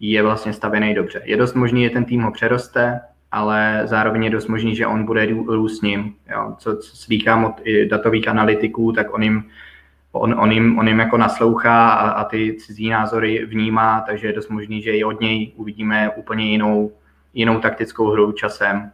je 0.00 0.22
vlastně 0.22 0.52
stavěný 0.52 0.94
dobře. 0.94 1.22
Je 1.24 1.36
dost 1.36 1.54
možný, 1.54 1.84
že 1.84 1.90
ten 1.90 2.04
tým 2.04 2.22
ho 2.22 2.30
přeroste, 2.30 3.00
ale 3.32 3.82
zároveň 3.84 4.24
je 4.24 4.30
dost 4.30 4.46
možný, 4.46 4.76
že 4.76 4.86
on 4.86 5.04
bude 5.04 5.26
růst 5.26 5.78
s 5.78 5.82
ním. 5.82 6.14
Jo. 6.30 6.54
Co, 6.58 6.76
co 6.76 6.96
slýchám 6.96 7.44
od 7.44 7.60
datových 7.90 8.28
analytiků, 8.28 8.92
tak 8.92 9.14
on 9.14 9.22
jim 9.22 9.44
on, 10.18 10.40
on, 10.40 10.52
jim, 10.52 10.78
on 10.78 10.88
jim 10.88 10.98
jako 10.98 11.16
naslouchá 11.16 11.90
a, 11.90 12.10
a 12.10 12.24
ty 12.24 12.54
cizí 12.54 12.88
názory 12.88 13.44
vnímá, 13.46 14.00
takže 14.06 14.26
je 14.26 14.32
dost 14.32 14.48
možný, 14.48 14.82
že 14.82 14.96
i 14.96 15.04
od 15.04 15.20
něj 15.20 15.52
uvidíme 15.56 16.10
úplně 16.16 16.46
jinou, 16.46 16.92
jinou 17.34 17.60
taktickou 17.60 18.10
hru 18.10 18.32
časem. 18.32 18.90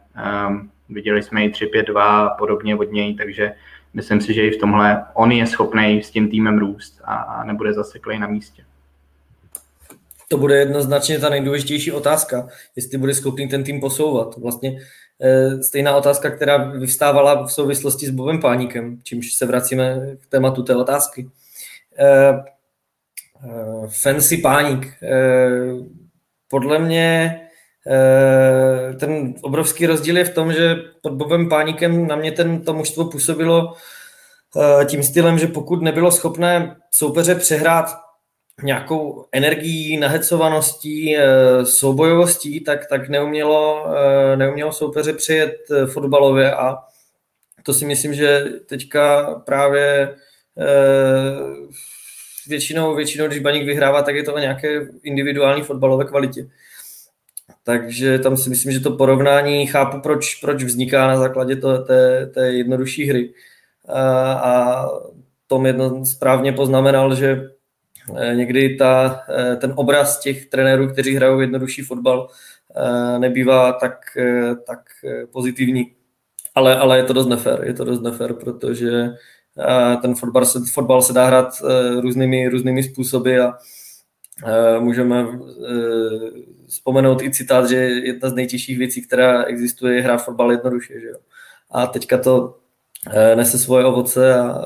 Um, 0.47 0.69
viděli 0.89 1.23
jsme 1.23 1.45
i 1.45 1.49
3-5-2 1.49 2.35
podobně 2.37 2.75
od 2.75 2.91
něj, 2.91 3.15
takže 3.15 3.51
myslím 3.93 4.21
si, 4.21 4.33
že 4.33 4.47
i 4.47 4.51
v 4.51 4.59
tomhle 4.59 5.05
on 5.13 5.31
je 5.31 5.47
schopný 5.47 6.03
s 6.03 6.11
tím 6.11 6.29
týmem 6.29 6.57
růst 6.57 7.01
a, 7.03 7.15
a 7.15 7.43
nebude 7.43 7.73
zaseklej 7.73 8.19
na 8.19 8.27
místě. 8.27 8.63
To 10.27 10.37
bude 10.37 10.55
jednoznačně 10.55 11.19
ta 11.19 11.29
nejdůležitější 11.29 11.91
otázka, 11.91 12.47
jestli 12.75 12.97
bude 12.97 13.13
schopný 13.13 13.47
ten 13.47 13.63
tým 13.63 13.79
posouvat. 13.79 14.37
Vlastně 14.37 14.79
e, 15.21 15.63
stejná 15.63 15.95
otázka, 15.95 16.29
která 16.29 16.57
vyvstávala 16.57 17.45
v 17.45 17.51
souvislosti 17.51 18.05
s 18.05 18.09
Bobem 18.09 18.41
Páníkem, 18.41 18.99
čímž 19.03 19.33
se 19.33 19.45
vracíme 19.45 19.99
k 20.19 20.27
tématu 20.27 20.63
té 20.63 20.75
otázky. 20.75 21.29
E, 21.97 22.07
e, 22.07 22.43
fancy 23.87 24.37
Páník. 24.37 24.93
E, 25.03 25.19
podle 26.47 26.79
mě 26.79 27.39
ten 28.99 29.33
obrovský 29.41 29.85
rozdíl 29.85 30.17
je 30.17 30.25
v 30.25 30.33
tom, 30.33 30.53
že 30.53 30.75
pod 31.01 31.13
Bobem 31.13 31.49
Páníkem 31.49 32.07
na 32.07 32.15
mě 32.15 32.31
ten, 32.31 32.61
to 32.61 32.73
mužstvo 32.73 33.05
působilo 33.05 33.73
e, 34.81 34.85
tím 34.85 35.03
stylem, 35.03 35.39
že 35.39 35.47
pokud 35.47 35.81
nebylo 35.81 36.11
schopné 36.11 36.75
soupeře 36.91 37.35
přehrát 37.35 38.03
nějakou 38.61 39.25
energií, 39.31 39.97
nahecovaností, 39.97 41.17
eh, 41.17 41.25
soubojovostí, 41.65 42.59
tak, 42.59 42.87
tak 42.87 43.09
neumělo, 43.09 43.85
eh, 43.95 44.37
neumělo 44.37 44.71
soupeře 44.71 45.13
přijet 45.13 45.55
eh, 45.71 45.85
fotbalově 45.85 46.55
a 46.55 46.77
to 47.63 47.73
si 47.73 47.85
myslím, 47.85 48.13
že 48.13 48.45
teďka 48.65 49.35
právě 49.45 50.15
většinou, 52.47 52.95
většinou, 52.95 53.27
když 53.27 53.39
Baník 53.39 53.65
vyhrává, 53.65 54.01
tak 54.01 54.15
je 54.15 54.23
to 54.23 54.33
o 54.33 54.39
nějaké 54.39 54.87
individuální 55.03 55.61
fotbalové 55.61 56.05
kvalitě. 56.05 56.47
Takže 57.63 58.19
tam 58.19 58.37
si 58.37 58.49
myslím, 58.49 58.71
že 58.71 58.79
to 58.79 58.97
porovnání 58.97 59.67
chápu, 59.67 60.01
proč, 60.01 60.35
proč 60.35 60.63
vzniká 60.63 61.07
na 61.07 61.17
základě 61.17 61.55
to, 61.55 61.83
té, 61.83 62.25
té 62.25 62.53
jednodušší 62.53 63.05
hry. 63.05 63.33
A, 63.87 64.33
a 64.33 64.85
Tom 65.47 65.65
jedno 65.65 66.05
správně 66.05 66.51
poznamenal, 66.51 67.15
že 67.15 67.49
Eh, 68.15 68.35
někdy 68.35 68.75
ta, 68.75 69.23
eh, 69.29 69.55
ten 69.55 69.73
obraz 69.75 70.19
těch 70.19 70.45
trenérů, 70.45 70.87
kteří 70.87 71.15
hrajou 71.15 71.39
jednodušší 71.39 71.81
fotbal, 71.81 72.27
eh, 72.75 73.19
nebývá 73.19 73.73
tak, 73.73 73.99
tak 74.67 74.79
pozitivní. 75.31 75.91
Ale, 76.55 76.77
ale 76.77 76.97
je 76.97 77.03
to 77.03 77.13
dost 77.13 77.27
nefér, 77.27 77.61
je 77.63 77.73
to 77.73 77.83
dost 77.83 78.01
nefér, 78.01 78.33
protože 78.33 79.09
ten 80.01 80.15
fotbal 80.15 80.45
se, 80.45 80.59
fotbal 80.73 81.01
se 81.01 81.13
dá 81.13 81.25
hrát 81.25 81.53
různými, 82.01 82.47
různými 82.47 82.83
způsoby 82.83 83.39
a 83.39 83.57
můžeme 84.79 85.27
vzpomenout 86.67 87.21
i 87.21 87.31
citát, 87.31 87.69
že 87.69 87.75
jedna 87.75 88.29
z 88.29 88.33
nejtěžších 88.33 88.77
věcí, 88.77 89.01
která 89.01 89.43
existuje, 89.43 89.95
je 89.95 90.01
hrát 90.01 90.17
fotbal 90.17 90.51
jednoduše. 90.51 90.99
Že 90.99 91.07
jo? 91.07 91.17
A 91.71 91.87
teďka 91.87 92.17
to 92.17 92.57
nese 93.35 93.59
svoje 93.59 93.85
ovoce 93.85 94.39
a 94.39 94.65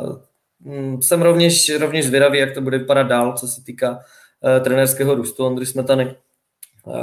Mm, 0.68 1.02
jsem 1.02 1.22
rovněž, 1.22 1.70
rovněž 1.80 2.06
zvědavý, 2.06 2.40
jak 2.40 2.54
to 2.54 2.62
bude 2.62 2.78
vypadat 2.78 3.04
dál, 3.04 3.34
co 3.38 3.48
se 3.48 3.64
týká 3.64 4.00
trenérského 4.64 5.16
růstu 5.16 5.46
Ondry 5.46 5.66
Smetany. 5.66 6.16
Uh, 6.84 6.94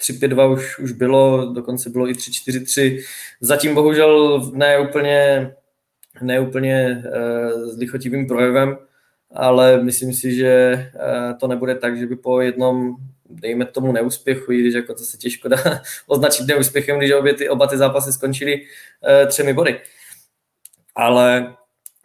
3-5-2 0.00 0.52
už, 0.52 0.78
už 0.78 0.92
bylo, 0.92 1.52
dokonce 1.52 1.90
bylo 1.90 2.08
i 2.08 2.12
3-4-3. 2.12 3.02
Zatím 3.40 3.74
bohužel 3.74 4.42
ne 4.54 4.78
úplně, 4.78 5.52
ne 6.22 6.40
úplně 6.40 7.04
s 7.64 7.78
lichotivým 7.78 8.26
projevem, 8.26 8.78
ale 9.32 9.82
myslím 9.82 10.12
si, 10.12 10.34
že 10.34 10.86
uh, 10.94 11.38
to 11.38 11.46
nebude 11.48 11.74
tak, 11.74 11.98
že 11.98 12.06
by 12.06 12.16
po 12.16 12.40
jednom 12.40 12.96
dejme 13.30 13.64
tomu 13.64 13.92
neúspěchu, 13.92 14.52
i 14.52 14.60
když 14.60 14.74
jako 14.74 14.94
to 14.94 15.04
se 15.04 15.16
těžko 15.16 15.48
dá 15.48 15.56
označit 16.06 16.46
neúspěchem, 16.46 16.98
když 16.98 17.12
obě 17.12 17.34
ty, 17.34 17.48
oba 17.48 17.66
ty 17.66 17.76
zápasy 17.76 18.12
skončily 18.12 18.60
uh, 18.60 19.28
třemi 19.28 19.52
body. 19.52 19.80
Ale 20.96 21.54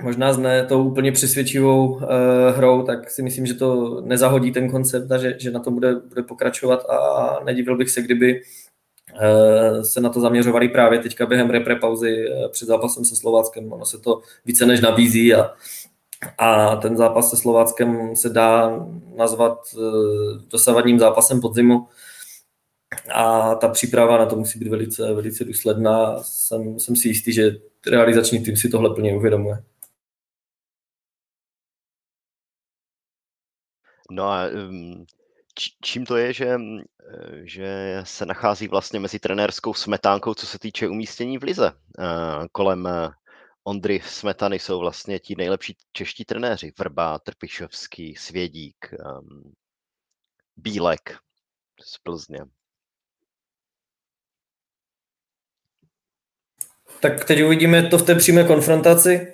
možná 0.01 0.33
s 0.33 0.37
ne 0.37 0.65
tou 0.65 0.83
úplně 0.83 1.11
přesvědčivou 1.11 1.87
uh, 1.87 2.01
hrou, 2.55 2.83
tak 2.83 3.09
si 3.09 3.21
myslím, 3.21 3.45
že 3.45 3.53
to 3.53 4.01
nezahodí 4.01 4.51
ten 4.51 4.71
koncept 4.71 5.11
a 5.11 5.17
že, 5.17 5.35
že 5.39 5.51
na 5.51 5.59
to 5.59 5.71
bude, 5.71 5.95
bude 5.95 6.23
pokračovat 6.23 6.85
a 6.89 7.39
nedivil 7.45 7.77
bych 7.77 7.89
se, 7.89 8.01
kdyby 8.01 8.41
se 9.81 10.01
na 10.01 10.09
to 10.09 10.19
zaměřovali 10.19 10.69
právě 10.69 10.99
teďka 10.99 11.25
během 11.25 11.49
repre 11.49 11.75
pauzy 11.75 12.25
před 12.51 12.65
zápasem 12.65 13.05
se 13.05 13.15
Slováckem. 13.15 13.73
Ono 13.73 13.85
se 13.85 13.97
to 13.99 14.21
více 14.45 14.65
než 14.65 14.81
nabízí 14.81 15.33
a, 15.33 15.53
a 16.37 16.75
ten 16.75 16.97
zápas 16.97 17.29
se 17.29 17.37
Slováckem 17.37 18.15
se 18.15 18.29
dá 18.29 18.79
nazvat 19.15 19.59
uh, 19.77 20.37
dosavadním 20.47 20.99
zápasem 20.99 21.41
podzimu 21.41 21.87
a 23.13 23.55
ta 23.55 23.67
příprava 23.67 24.17
na 24.17 24.25
to 24.25 24.35
musí 24.35 24.59
být 24.59 24.67
velice, 24.67 25.13
velice 25.13 25.43
důsledná. 25.43 26.23
Jsem, 26.23 26.79
jsem 26.79 26.95
si 26.95 27.07
jistý, 27.07 27.33
že 27.33 27.51
realizační 27.87 28.43
tým 28.43 28.57
si 28.57 28.69
tohle 28.69 28.95
plně 28.95 29.15
uvědomuje. 29.15 29.63
No 34.11 34.23
a 34.23 34.49
čím 35.83 36.05
to 36.05 36.17
je, 36.17 36.33
že, 36.33 36.45
eh, 36.45 37.41
že 37.43 38.01
se 38.03 38.25
nachází 38.25 38.67
vlastně 38.67 38.99
mezi 38.99 39.19
trenérskou 39.19 39.73
smetánkou, 39.73 40.33
co 40.33 40.45
se 40.45 40.59
týče 40.59 40.87
umístění 40.87 41.37
v 41.37 41.43
lize. 41.43 41.71
Eh, 41.99 42.47
kolem 42.51 42.87
eh, 42.87 43.09
Ondry 43.67 44.01
Smetany 44.05 44.59
jsou 44.59 44.79
vlastně 44.79 45.19
ti 45.19 45.35
nejlepší 45.35 45.77
čeští 45.93 46.25
trenéři. 46.25 46.73
Vrba, 46.79 47.19
Trpišovský, 47.19 48.15
Svědík, 48.15 48.93
um, 49.19 49.53
Bílek 50.55 51.17
z 51.81 51.97
Plzně. 51.97 52.39
Tak 57.01 57.25
teď 57.25 57.43
uvidíme 57.43 57.87
to 57.87 57.97
v 57.97 58.05
té 58.05 58.15
přímé 58.15 58.43
konfrontaci. 58.43 59.33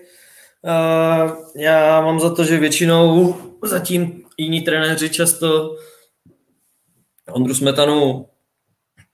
Uh, 0.61 1.51
já 1.55 2.01
mám 2.01 2.19
za 2.19 2.35
to, 2.35 2.43
že 2.43 2.57
většinou 2.57 3.35
zatím 3.63 4.29
jiní 4.37 4.61
trenéři 4.61 5.09
často 5.09 5.75
Ondru 7.31 7.55
Smetanu 7.55 8.29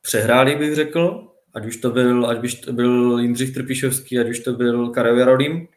přehráli, 0.01 0.55
bych 0.55 0.75
řekl, 0.75 1.26
ať 1.57 1.65
už 1.65 1.77
to 1.77 1.89
byl, 1.89 2.29
ať 2.29 2.43
už 2.43 2.55
to 2.55 2.73
byl 2.73 3.19
Jindřich 3.19 3.53
Trpišovský, 3.53 4.19
ať 4.19 4.29
už 4.29 4.39
to 4.39 4.53
byl 4.53 4.89
Karel 4.89 5.19
Jarodým. 5.19 5.67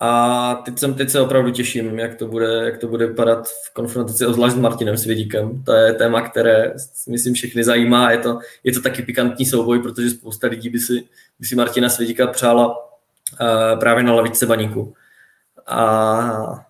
A 0.00 0.54
teď, 0.64 0.78
jsem, 0.78 0.94
teď 0.94 1.10
se 1.10 1.20
opravdu 1.20 1.50
těším, 1.50 1.98
jak 1.98 2.14
to 2.14 2.28
bude, 2.28 2.46
jak 2.46 2.78
to 2.78 2.88
bude 2.88 3.06
vypadat 3.06 3.48
v 3.48 3.74
konfrontaci 3.74 4.26
obzvlášť 4.26 4.56
s 4.56 4.58
Martinem 4.58 4.98
Svědíkem. 4.98 5.62
To 5.64 5.72
je 5.72 5.92
téma, 5.92 6.20
které 6.28 6.74
myslím 7.08 7.34
všechny 7.34 7.64
zajímá. 7.64 8.10
Je 8.10 8.18
to, 8.18 8.38
je 8.64 8.72
to 8.72 8.80
taky 8.80 9.02
pikantní 9.02 9.46
souboj, 9.46 9.82
protože 9.82 10.10
spousta 10.10 10.46
lidí 10.46 10.70
by 10.70 10.78
si, 10.78 11.04
by 11.40 11.46
si 11.46 11.56
Martina 11.56 11.88
Svědíka 11.88 12.26
přála 12.26 12.68
uh, 12.68 13.78
právě 13.80 14.04
na 14.04 14.14
lavičce 14.14 14.46
baníku. 14.46 14.94
A 15.66 16.66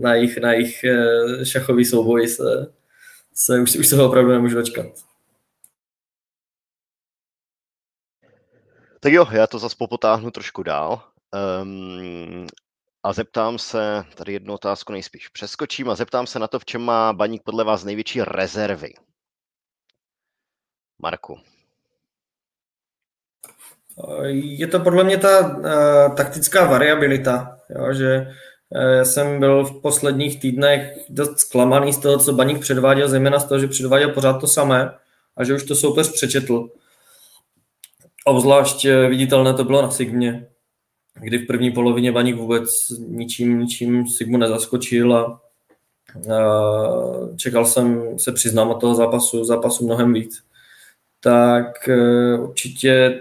na 0.00 0.14
jejich, 0.14 0.38
na 0.38 0.52
jejich 0.52 0.84
eh, 0.84 1.44
šachový 1.44 1.84
souboj 1.84 2.28
se, 2.28 2.66
se 3.34 3.60
už, 3.60 3.76
už 3.76 3.86
se 3.86 3.96
ho 3.96 4.06
opravdu 4.06 4.30
nemůžu 4.30 4.56
dočkat. 4.56 4.86
Tak 9.00 9.12
jo, 9.12 9.26
já 9.30 9.46
to 9.46 9.58
zase 9.58 9.76
popotáhnu 9.78 10.30
trošku 10.30 10.62
dál. 10.62 11.02
Um, 11.62 12.46
a 13.02 13.12
zeptám 13.12 13.58
se, 13.58 14.04
tady 14.14 14.32
jednu 14.32 14.54
otázku 14.54 14.92
nejspíš 14.92 15.28
přeskočím 15.28 15.90
a 15.90 15.94
zeptám 15.94 16.26
se 16.26 16.38
na 16.38 16.48
to, 16.48 16.58
v 16.58 16.64
čem 16.64 16.82
má 16.82 17.12
baník 17.12 17.42
podle 17.42 17.64
vás 17.64 17.84
největší 17.84 18.22
rezervy. 18.22 18.94
Marku. 21.02 21.40
Je 24.30 24.66
to 24.66 24.80
podle 24.80 25.04
mě 25.04 25.18
ta 25.18 25.40
uh, 25.40 26.14
taktická 26.16 26.66
variabilita, 26.66 27.58
jo, 27.70 27.92
že 27.92 28.34
já 28.70 29.04
jsem 29.04 29.40
byl 29.40 29.64
v 29.64 29.82
posledních 29.82 30.40
týdnech 30.40 30.98
dost 31.08 31.38
zklamaný 31.38 31.92
z 31.92 31.98
toho, 31.98 32.18
co 32.18 32.32
Baník 32.32 32.60
předváděl, 32.60 33.08
zejména 33.08 33.38
z 33.38 33.48
toho, 33.48 33.60
že 33.60 33.68
předváděl 33.68 34.12
pořád 34.12 34.40
to 34.40 34.46
samé 34.46 34.94
a 35.36 35.44
že 35.44 35.54
už 35.54 35.64
to 35.64 35.74
soupeř 35.74 36.12
přečetl. 36.12 36.68
Obzvlášť 38.26 38.84
eh, 38.84 39.08
viditelné 39.08 39.54
to 39.54 39.64
bylo 39.64 39.82
na 39.82 39.90
Sigmě, 39.90 40.46
kdy 41.20 41.38
v 41.38 41.46
první 41.46 41.70
polovině 41.70 42.12
Baník 42.12 42.36
vůbec 42.36 42.70
ničím, 42.98 43.58
ničím 43.58 44.06
Sigmu 44.06 44.36
nezaskočil 44.36 45.16
a, 45.16 45.40
čekal 47.36 47.66
jsem, 47.66 48.18
se 48.18 48.32
přiznám 48.32 48.70
od 48.70 48.80
toho 48.80 48.94
zápasu, 48.94 49.44
zápasu 49.44 49.84
mnohem 49.84 50.12
víc. 50.12 50.42
Tak 51.20 51.88
eh, 51.88 52.38
určitě 52.38 53.20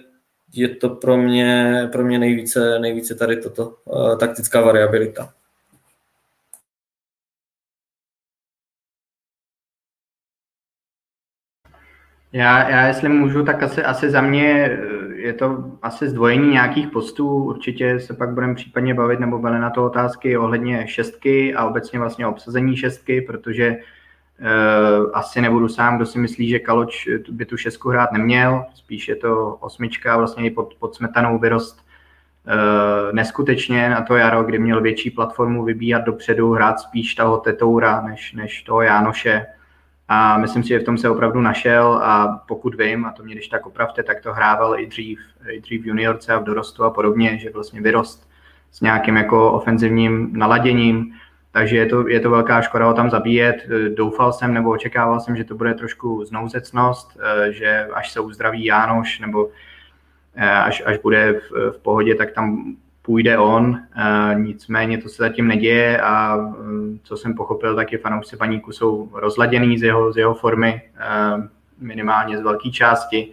je 0.53 0.70
to 0.76 0.89
pro 0.89 1.18
mě, 1.18 1.89
pro 1.91 2.06
mě 2.06 2.20
nejvíce, 2.20 2.80
nejvíce 2.80 3.16
tady 3.16 3.38
toto, 3.38 3.76
uh, 3.86 4.18
taktická 4.18 4.62
variabilita. 4.62 5.34
Já, 12.36 12.70
já 12.70 12.88
jestli 12.88 13.10
můžu, 13.10 13.44
tak 13.44 13.64
asi, 13.64 13.84
asi 13.84 14.10
za 14.10 14.22
mě 14.22 14.80
je 15.16 15.34
to 15.34 15.66
asi 15.82 16.10
zdvojení 16.10 16.50
nějakých 16.50 16.88
postů. 16.88 17.44
Určitě 17.44 18.00
se 18.00 18.14
pak 18.14 18.30
budeme 18.30 18.56
případně 18.56 18.94
bavit 18.94 19.20
nebo 19.20 19.40
byly 19.40 19.60
na 19.60 19.70
to 19.70 19.86
otázky 19.86 20.38
ohledně 20.38 20.88
šestky 20.88 21.56
a 21.56 21.66
obecně 21.66 22.00
vlastně 22.00 22.28
obsazení 22.28 22.78
šestky, 22.78 23.22
protože 23.22 23.78
Uh, 24.40 25.12
asi 25.14 25.42
nebudu 25.42 25.68
sám, 25.68 25.96
kdo 25.96 26.06
si 26.06 26.20
myslí, 26.20 26.50
že 26.50 26.60
Kaloč 26.60 27.10
by 27.30 27.46
tu 27.46 27.58
šestku 27.58 27.90
hrát 27.90 28.12
neměl, 28.12 28.66
spíš 28.74 29.08
je 29.08 29.16
to 29.16 29.58
osmička, 29.60 30.18
vlastně 30.18 30.46
i 30.46 30.50
pod, 30.50 30.74
pod 30.80 30.96
smetanou 30.96 31.40
vyrost 31.40 31.80
uh, 31.80 33.14
neskutečně 33.14 33.90
na 33.90 34.02
to 34.02 34.16
jaro, 34.16 34.44
kdy 34.44 34.60
měl 34.60 34.82
větší 34.82 35.12
platformu 35.12 35.64
vybíhat 35.64 36.06
dopředu, 36.06 36.52
hrát 36.52 36.80
spíš 36.80 37.16
toho 37.16 37.38
Tetoura 37.38 38.02
než, 38.02 38.34
než 38.34 38.62
toho 38.62 38.82
Jánoše. 38.82 39.46
A 40.08 40.38
myslím 40.38 40.64
si, 40.64 40.70
že 40.70 40.80
v 40.80 40.84
tom 40.84 40.97
se 40.97 41.10
opravdu 41.10 41.41
našel 41.41 41.99
a 42.03 42.43
pokud 42.47 42.76
vím, 42.76 43.06
a 43.06 43.12
to 43.12 43.24
mě 43.24 43.34
když 43.34 43.47
tak 43.47 43.66
opravte, 43.66 44.03
tak 44.03 44.22
to 44.22 44.34
hrával 44.34 44.80
i 44.80 44.88
dřív, 44.88 45.20
i 45.49 45.62
dřív 45.62 45.84
v 45.84 45.88
juniorce 45.88 46.34
a 46.34 46.39
v 46.39 46.43
dorostu 46.43 46.84
a 46.84 46.89
podobně, 46.89 47.38
že 47.38 47.49
vlastně 47.49 47.82
vyrost 47.82 48.30
s 48.72 48.82
nějakým 48.82 49.18
jako 49.18 49.51
ofenzivním 49.51 50.30
naladěním 50.34 51.14
takže 51.56 51.78
je 51.78 51.86
to, 51.86 52.08
je 52.08 52.20
to 52.20 52.30
velká 52.30 52.62
škoda 52.62 52.86
ho 52.86 52.93
tam 52.93 53.10
zabíjet. 53.10 53.56
Doufal 53.95 54.34
jsem 54.34 54.53
nebo 54.53 54.70
očekával 54.72 55.20
jsem, 55.20 55.36
že 55.36 55.43
to 55.43 55.56
bude 55.56 55.74
trošku 55.74 56.26
znouzecnost, 56.26 57.18
eh, 57.20 57.51
že 57.51 57.88
až 57.93 58.12
se 58.12 58.20
uzdraví 58.20 58.66
Jánoš 58.66 59.20
nebo 59.20 59.49
eh, 60.36 60.49
až, 60.49 60.84
až 60.86 60.97
bude 60.97 61.34
v, 61.34 61.72
v 61.72 61.80
pohodě, 61.82 62.16
tak 62.16 62.32
tam 62.32 62.76
půjde 63.06 63.38
on. 63.38 63.80
Nicméně 64.34 64.97
to 64.97 65.10
se 65.10 65.24
zatím 65.24 65.47
neděje 65.47 66.01
a 66.01 66.38
co 67.03 67.18
jsem 67.18 67.34
pochopil, 67.34 67.76
tak 67.76 67.91
je 67.91 67.97
fanoušci 67.97 68.38
paníku 68.38 68.72
jsou 68.72 69.10
rozladěný 69.14 69.78
z 69.78 69.84
jeho, 69.84 70.14
z 70.14 70.18
jeho 70.18 70.34
formy, 70.34 70.82
minimálně 71.80 72.38
z 72.38 72.41
velké 72.41 72.70
části. 72.70 73.32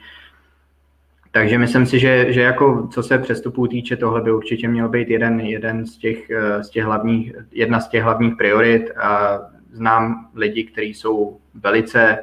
Takže 1.30 1.58
myslím 1.58 1.86
si, 1.86 1.98
že, 1.98 2.32
že 2.32 2.40
jako 2.40 2.88
co 2.92 3.02
se 3.02 3.18
přestupů 3.18 3.66
týče, 3.66 3.96
tohle 3.96 4.20
by 4.20 4.32
určitě 4.32 4.68
měl 4.68 4.88
být 4.88 5.08
jeden, 5.08 5.40
jeden 5.40 5.86
z, 5.86 5.96
těch, 5.96 6.28
z 6.60 6.70
těch 6.70 6.84
hlavních, 6.84 7.32
jedna 7.52 7.80
z 7.80 7.88
těch 7.88 8.02
hlavních 8.02 8.36
priorit. 8.36 8.90
A 8.90 9.40
znám 9.72 10.28
lidi, 10.34 10.64
kteří 10.64 10.94
jsou 10.94 11.38
velice 11.54 12.18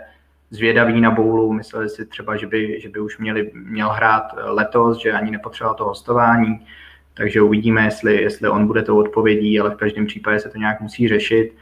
zvědaví 0.49 1.01
na 1.01 1.11
boulu, 1.11 1.53
mysleli 1.53 1.89
si 1.89 2.05
třeba, 2.05 2.35
že 2.35 2.47
by, 2.47 2.81
že 2.81 2.89
by 2.89 2.99
už 2.99 3.17
měli, 3.17 3.51
měl 3.53 3.89
hrát 3.89 4.23
letos, 4.37 4.97
že 4.97 5.11
ani 5.11 5.31
nepotřeboval 5.31 5.75
to 5.75 5.85
hostování, 5.85 6.59
takže 7.19 7.41
uvidíme, 7.41 7.83
jestli, 7.83 8.21
jestli 8.21 8.49
on 8.49 8.67
bude 8.67 8.83
tou 8.83 8.99
odpovědí, 8.99 9.59
ale 9.59 9.69
v 9.69 9.75
každém 9.75 10.05
případě 10.05 10.39
se 10.39 10.49
to 10.49 10.57
nějak 10.57 10.81
musí 10.81 11.07
řešit. 11.07 11.53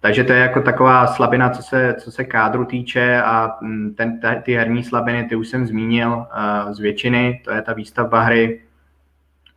Takže 0.00 0.24
to 0.24 0.32
je 0.32 0.38
jako 0.38 0.60
taková 0.60 1.06
slabina, 1.06 1.50
co 1.50 1.62
se, 1.62 1.94
co 1.98 2.10
se 2.10 2.24
kádru 2.24 2.64
týče 2.64 3.22
a 3.22 3.56
mm, 3.60 3.94
ten, 3.94 4.20
ty 4.42 4.54
herní 4.54 4.84
slabiny, 4.84 5.24
ty 5.24 5.36
už 5.36 5.48
jsem 5.48 5.66
zmínil 5.66 6.12
uh, 6.12 6.72
z 6.72 6.78
většiny, 6.78 7.40
to 7.44 7.50
je 7.52 7.62
ta 7.62 7.72
výstavba 7.72 8.20
hry, 8.20 8.60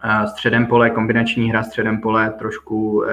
uh, 0.06 0.26
středem 0.26 0.66
pole, 0.66 0.90
kombinační 0.90 1.50
hra 1.50 1.64
středem 1.64 2.02
pole, 2.02 2.30
trošku 2.30 2.92
uh, 2.92 3.06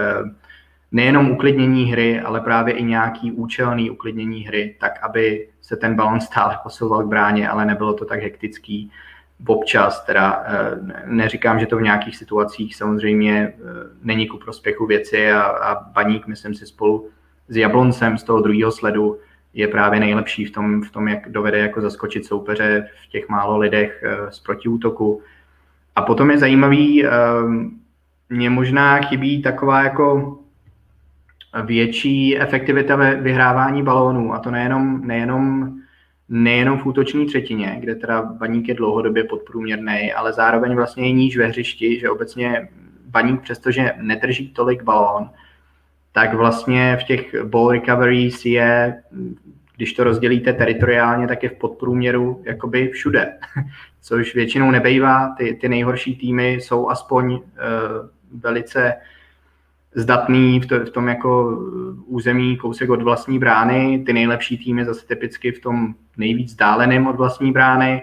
nejenom 0.93 1.31
uklidnění 1.31 1.93
hry, 1.93 2.21
ale 2.21 2.41
právě 2.41 2.75
i 2.75 2.85
nějaký 2.85 3.33
účelný 3.33 3.91
uklidnění 3.91 4.41
hry, 4.41 4.77
tak 4.81 4.93
aby 5.03 5.49
se 5.63 5.77
ten 5.77 5.95
balon 5.95 6.21
stále 6.21 6.59
posouval 6.63 7.03
k 7.03 7.09
bráně, 7.09 7.49
ale 7.49 7.65
nebylo 7.65 7.93
to 7.93 8.05
tak 8.05 8.21
hektický 8.21 8.91
občas, 9.47 10.05
teda 10.05 10.45
neříkám, 11.07 11.61
že 11.61 11.67
to 11.67 11.77
v 11.77 11.83
nějakých 11.83 12.17
situacích 12.17 12.77
samozřejmě 12.77 13.53
není 14.03 14.27
ku 14.29 14.39
prospěchu 14.39 14.87
věci 14.87 15.33
a, 15.33 15.43
a 15.43 15.85
baník, 15.85 16.27
myslím 16.27 16.55
si, 16.55 16.67
spolu 16.67 17.09
s 17.49 17.57
Jabloncem 17.57 18.19
z 18.19 18.23
toho 18.23 18.41
druhého 18.41 18.73
sledu 18.73 19.19
je 19.55 19.69
právě 19.69 20.01
nejlepší 20.01 20.45
v 20.45 20.51
tom, 20.51 20.83
v 20.83 20.91
tom, 20.91 21.09
jak 21.09 21.33
dovede 21.33 21.59
jako 21.59 21.81
zaskočit 21.81 22.25
soupeře 22.25 22.89
v 23.05 23.11
těch 23.11 23.29
málo 23.29 23.59
lidech 23.59 24.05
eh, 24.07 24.33
z 24.33 24.41
protiútoku. 24.41 25.23
A 25.97 26.03
potom 26.03 26.31
je 26.31 26.39
zajímavý, 26.39 27.07
eh, 27.07 27.11
mně 28.29 28.51
možná 28.51 28.99
chybí 28.99 29.43
taková 29.43 29.83
jako 29.83 30.39
větší 31.65 32.39
efektivita 32.39 32.97
ve 32.97 33.15
vyhrávání 33.15 33.83
balónů 33.83 34.35
a 34.35 34.39
to 34.39 34.51
nejenom, 34.51 35.07
nejenom, 35.07 35.73
nejenom 36.31 36.79
v 36.79 36.87
útoční 36.87 37.27
třetině, 37.27 37.77
kde 37.81 37.95
teda 37.95 38.23
baník 38.23 38.69
je 38.69 38.75
dlouhodobě 38.75 39.25
podprůměrný, 39.25 40.13
ale 40.13 40.33
zároveň 40.33 40.75
vlastně 40.75 41.09
i 41.09 41.13
níž 41.13 41.37
ve 41.37 41.47
hřišti, 41.47 42.01
že 42.01 42.11
obecně 42.11 42.69
baník 43.07 43.41
přestože 43.41 43.93
nedrží 43.97 44.49
tolik 44.49 44.83
balón, 44.83 45.31
tak 46.13 46.35
vlastně 46.35 46.99
v 47.01 47.05
těch 47.05 47.45
ball 47.45 47.71
recoveries 47.71 48.45
je, 48.45 49.03
když 49.77 49.93
to 49.93 50.05
rozdělíte 50.05 50.53
teritoriálně, 50.53 51.29
tak 51.29 51.43
je 51.43 51.49
v 51.49 51.59
podprůměru 51.59 52.43
jakoby 52.47 52.89
všude, 52.89 53.39
což 54.01 54.35
většinou 54.35 54.71
nebejvá. 54.71 55.35
Ty, 55.39 55.59
ty 55.61 55.69
nejhorší 55.69 56.17
týmy 56.17 56.53
jsou 56.53 56.89
aspoň 56.89 57.33
uh, 57.33 57.41
velice 58.41 58.95
zdatný 59.95 60.61
v, 60.61 60.67
to, 60.67 60.81
v 60.81 60.91
tom 60.91 61.09
jako 61.09 61.59
území 62.07 62.57
kousek 62.57 62.91
od 62.91 63.03
vlastní 63.03 63.39
brány, 63.39 64.03
ty 64.07 64.13
nejlepší 64.13 64.59
týmy 64.59 64.85
zase 64.85 65.07
typicky 65.07 65.53
v 65.53 65.61
tom 65.61 65.95
nejvíc 66.17 66.55
dáleném 66.55 67.07
od 67.07 67.17
vlastní 67.17 67.53
brány. 67.53 68.03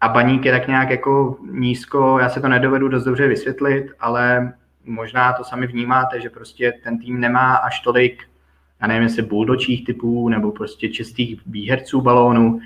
A 0.00 0.08
baník 0.08 0.44
je 0.44 0.52
tak 0.52 0.68
nějak 0.68 0.90
jako 0.90 1.36
nízko, 1.50 2.18
já 2.18 2.28
se 2.28 2.40
to 2.40 2.48
nedovedu 2.48 2.88
dost 2.88 3.04
dobře 3.04 3.28
vysvětlit, 3.28 3.86
ale 4.00 4.52
možná 4.84 5.32
to 5.32 5.44
sami 5.44 5.66
vnímáte, 5.66 6.20
že 6.20 6.30
prostě 6.30 6.72
ten 6.84 6.98
tým 6.98 7.20
nemá 7.20 7.54
až 7.54 7.80
tolik, 7.80 8.22
já 8.82 8.86
nevím, 8.86 9.02
jestli 9.02 9.22
buldočích 9.22 9.84
typů 9.84 10.28
nebo 10.28 10.52
prostě 10.52 10.88
čistých 10.88 11.40
výherců 11.46 12.00
balónů, 12.00 12.60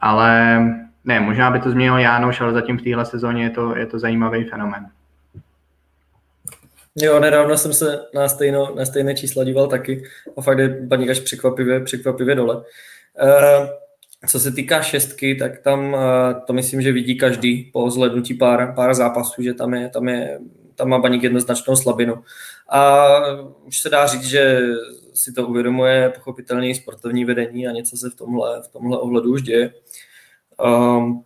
ale 0.00 0.58
ne, 1.04 1.20
možná 1.20 1.50
by 1.50 1.60
to 1.60 1.70
změnil 1.70 1.98
Jánoš, 1.98 2.40
ale 2.40 2.52
zatím 2.52 2.78
v 2.78 2.82
téhle 2.82 3.04
sezóně 3.04 3.42
je 3.44 3.50
to, 3.50 3.76
je 3.76 3.86
to 3.86 3.98
zajímavý 3.98 4.44
fenomen. 4.44 4.86
Jo, 6.96 7.20
nedávno 7.20 7.58
jsem 7.58 7.72
se 7.72 8.00
na, 8.14 8.28
stejno, 8.28 8.74
na 8.74 8.84
stejné 8.84 9.14
čísla 9.14 9.44
díval 9.44 9.66
taky 9.66 10.04
a 10.36 10.42
fakt 10.42 10.58
je 10.58 10.68
baník 10.68 11.10
až 11.10 11.20
překvapivě, 11.20 11.80
překvapivě 11.80 12.34
dole. 12.34 12.56
Uh, 12.56 13.66
co 14.28 14.40
se 14.40 14.52
týká 14.52 14.82
šestky, 14.82 15.34
tak 15.34 15.58
tam 15.58 15.92
uh, 15.92 16.00
to 16.46 16.52
myslím, 16.52 16.82
že 16.82 16.92
vidí 16.92 17.18
každý 17.18 17.70
po 17.72 17.90
zhlednutí 17.90 18.34
pár, 18.34 18.72
pár 18.74 18.94
zápasů, 18.94 19.42
že 19.42 19.54
tam 19.54 19.74
je, 19.74 19.88
tam 19.88 20.08
je 20.08 20.38
tam 20.74 20.88
má 20.88 20.98
baník 20.98 21.22
jednoznačnou 21.22 21.76
slabinu. 21.76 22.22
A 22.68 23.06
už 23.64 23.80
se 23.80 23.88
dá 23.88 24.06
říct, 24.06 24.24
že 24.24 24.60
si 25.14 25.32
to 25.32 25.46
uvědomuje 25.46 26.12
pochopitelně 26.14 26.74
sportovní 26.74 27.24
vedení 27.24 27.68
a 27.68 27.72
něco 27.72 27.96
se 27.96 28.10
v 28.10 28.14
tomhle, 28.14 28.62
v 28.62 28.68
tomhle 28.68 28.98
ohledu 28.98 29.32
už 29.32 29.42
děje. 29.42 29.72
Um, 30.64 31.24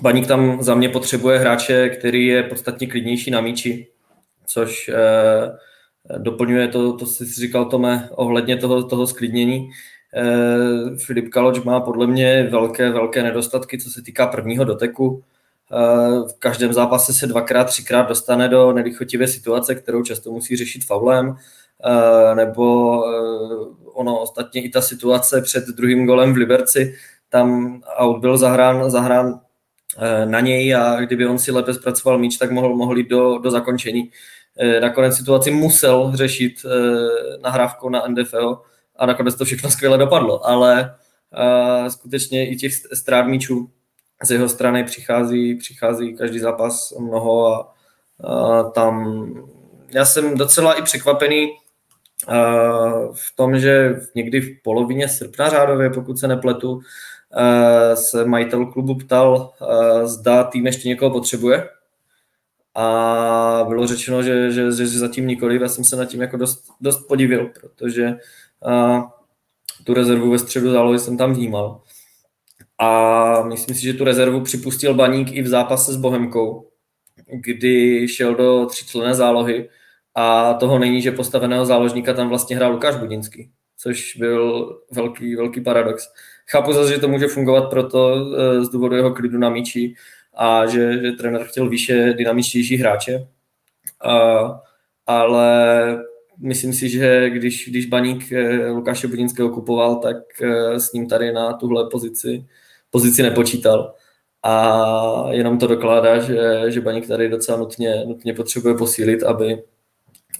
Baník 0.00 0.26
tam 0.26 0.62
za 0.62 0.74
mě 0.74 0.88
potřebuje 0.88 1.38
hráče, 1.38 1.88
který 1.88 2.26
je 2.26 2.42
podstatně 2.42 2.86
klidnější 2.86 3.30
na 3.30 3.40
míči, 3.40 3.91
což 4.52 4.88
eh, 4.88 6.18
doplňuje 6.18 6.68
to, 6.68 6.96
to 6.96 7.06
jsi 7.06 7.24
říkal, 7.24 7.64
Tome, 7.64 8.08
ohledně 8.12 8.56
toho, 8.56 8.82
toho 8.82 9.06
sklidnění. 9.06 9.70
Eh, 10.14 10.96
Filip 10.96 11.28
Kaloč 11.28 11.60
má 11.60 11.80
podle 11.80 12.06
mě 12.06 12.48
velké, 12.50 12.90
velké 12.90 13.22
nedostatky, 13.22 13.78
co 13.78 13.90
se 13.90 14.02
týká 14.02 14.26
prvního 14.26 14.64
doteku. 14.64 15.22
Eh, 15.72 16.28
v 16.28 16.38
každém 16.38 16.72
zápase 16.72 17.14
se 17.14 17.26
dvakrát, 17.26 17.64
třikrát 17.64 18.08
dostane 18.08 18.48
do 18.48 18.72
nelichotivé 18.72 19.26
situace, 19.26 19.74
kterou 19.74 20.02
často 20.02 20.30
musí 20.30 20.56
řešit 20.56 20.84
faulem, 20.84 21.36
nebo 22.34 22.98
ono 23.84 24.20
ostatně 24.20 24.62
i 24.62 24.68
ta 24.68 24.80
situace 24.82 25.42
před 25.42 25.64
druhým 25.66 26.06
golem 26.06 26.32
v 26.32 26.36
Liberci, 26.36 26.94
tam 27.28 27.80
out 27.96 28.20
byl 28.20 28.38
zahrán, 28.38 28.90
zahrán 28.90 29.40
na 30.24 30.40
něj 30.40 30.74
a 30.74 31.00
kdyby 31.00 31.26
on 31.26 31.38
si 31.38 31.52
lépe 31.52 31.74
zpracoval 31.74 32.18
míč, 32.18 32.36
tak 32.36 32.50
mohl, 32.50 32.76
mohl 32.76 32.98
jít 32.98 33.08
do, 33.08 33.38
do 33.38 33.50
zakončení. 33.50 34.10
Nakonec 34.80 35.16
situaci 35.16 35.50
musel 35.50 36.12
řešit 36.14 36.52
nahrávkou 37.42 37.88
na 37.88 38.06
NDFO 38.08 38.62
a 38.96 39.06
nakonec 39.06 39.34
to 39.34 39.44
všechno 39.44 39.70
skvěle 39.70 39.98
dopadlo, 39.98 40.46
ale 40.46 40.94
skutečně 41.88 42.50
i 42.50 42.56
těch 42.56 42.72
strát 42.74 43.22
míčů 43.22 43.70
z 44.24 44.30
jeho 44.30 44.48
strany 44.48 44.84
přichází, 44.84 45.54
přichází 45.54 46.16
každý 46.16 46.38
zápas 46.38 46.92
mnoho 47.00 47.46
a, 47.46 47.74
a 48.24 48.62
tam 48.62 49.24
já 49.94 50.04
jsem 50.04 50.38
docela 50.38 50.74
i 50.74 50.82
překvapený 50.82 51.48
v 53.12 53.36
tom, 53.36 53.58
že 53.58 54.00
někdy 54.14 54.40
v 54.40 54.62
polovině 54.62 55.08
srpna 55.08 55.48
řádově, 55.48 55.90
pokud 55.90 56.18
se 56.18 56.28
nepletu, 56.28 56.80
se 57.94 58.24
majitel 58.24 58.66
klubu 58.66 58.94
ptal, 58.94 59.52
zda 60.04 60.44
tým 60.44 60.66
ještě 60.66 60.88
někoho 60.88 61.10
potřebuje. 61.10 61.68
A 62.74 63.64
bylo 63.68 63.86
řečeno, 63.86 64.22
že, 64.22 64.50
že, 64.50 64.72
že 64.72 64.86
zatím 64.86 65.26
nikoliv. 65.26 65.62
Já 65.62 65.68
jsem 65.68 65.84
se 65.84 65.96
nad 65.96 66.04
tím 66.04 66.20
jako 66.20 66.36
dost, 66.36 66.64
dost 66.80 67.06
podivil, 67.08 67.50
protože 67.60 68.14
tu 69.84 69.94
rezervu 69.94 70.30
ve 70.30 70.38
středu 70.38 70.70
zálohy 70.70 70.98
jsem 70.98 71.16
tam 71.16 71.34
vnímal. 71.34 71.80
A 72.78 73.42
myslím 73.42 73.76
si, 73.76 73.82
že 73.82 73.94
tu 73.94 74.04
rezervu 74.04 74.40
připustil 74.40 74.94
Baník 74.94 75.32
i 75.32 75.42
v 75.42 75.48
zápase 75.48 75.92
s 75.92 75.96
Bohemkou, 75.96 76.68
kdy 77.32 78.08
šel 78.08 78.34
do 78.34 78.66
tříčlené 78.66 79.14
zálohy 79.14 79.68
a 80.14 80.54
toho 80.54 80.78
není, 80.78 81.02
že 81.02 81.12
postaveného 81.12 81.66
záložníka 81.66 82.14
tam 82.14 82.28
vlastně 82.28 82.56
hrál 82.56 82.72
Lukáš 82.72 82.96
Budinský, 82.96 83.50
což 83.78 84.16
byl 84.16 84.68
velký, 84.90 85.36
velký 85.36 85.60
paradox. 85.60 86.08
chápu 86.50 86.72
zase, 86.72 86.92
že 86.92 86.98
to 86.98 87.08
může 87.08 87.28
fungovat 87.28 87.70
proto 87.70 88.26
z 88.64 88.68
důvodu 88.68 88.96
jeho 88.96 89.14
klidu 89.14 89.38
na 89.38 89.50
míči 89.50 89.94
a 90.34 90.66
že, 90.66 91.02
že 91.02 91.12
trenér 91.12 91.44
chtěl 91.44 91.68
výše 91.68 92.12
dynamičtější 92.12 92.76
hráče. 92.76 93.28
A, 94.04 94.60
ale 95.06 95.98
myslím 96.38 96.72
si, 96.72 96.88
že 96.88 97.30
když, 97.30 97.68
když 97.68 97.86
baník 97.86 98.32
Lukáše 98.68 99.08
Budinského 99.08 99.50
kupoval, 99.50 99.96
tak 99.96 100.16
s 100.76 100.92
ním 100.92 101.08
tady 101.08 101.32
na 101.32 101.52
tuhle 101.52 101.88
pozici, 101.90 102.44
pozici 102.90 103.22
nepočítal 103.22 103.94
a 104.42 105.26
jenom 105.30 105.58
to 105.58 105.66
dokládá, 105.66 106.18
že, 106.18 106.62
že 106.68 106.80
Baník 106.80 107.08
tady 107.08 107.28
docela 107.28 107.58
nutně, 107.58 108.04
nutně 108.06 108.34
potřebuje 108.34 108.74
posílit, 108.74 109.22
aby 109.22 109.62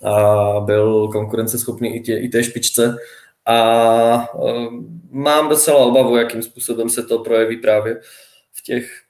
a 0.02 0.60
byl 0.60 1.08
konkurenceschopný 1.08 1.96
i, 1.96 2.00
tě, 2.00 2.18
i 2.18 2.28
té 2.28 2.44
špičce. 2.44 2.96
A 3.46 4.34
um, 4.34 5.02
mám 5.10 5.48
docela 5.48 5.78
obavu, 5.78 6.16
jakým 6.16 6.42
způsobem 6.42 6.90
se 6.90 7.02
to 7.02 7.18
projeví 7.18 7.56
právě 7.56 8.00
v 8.52 8.62
těch, 8.62 9.01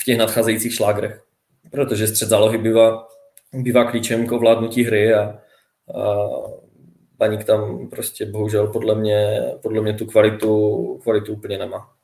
v 0.00 0.04
těch 0.04 0.18
nadcházejících 0.18 0.74
šlágrech. 0.74 1.22
Protože 1.70 2.06
střed 2.06 2.28
zálohy 2.28 2.58
bývá, 2.58 3.08
bývá 3.52 3.90
klíčem 3.90 4.26
k 4.26 4.32
ovládnutí 4.32 4.84
hry 4.84 5.14
a, 5.14 5.20
a 5.20 6.16
Baník 7.18 7.44
tam 7.44 7.88
prostě 7.88 8.26
bohužel 8.26 8.66
podle 8.66 8.94
mě, 8.94 9.42
podle 9.62 9.82
mě 9.82 9.94
tu 9.94 10.06
kvalitu, 10.06 10.98
kvalitu 11.02 11.32
úplně 11.32 11.58
nemá. 11.58 12.00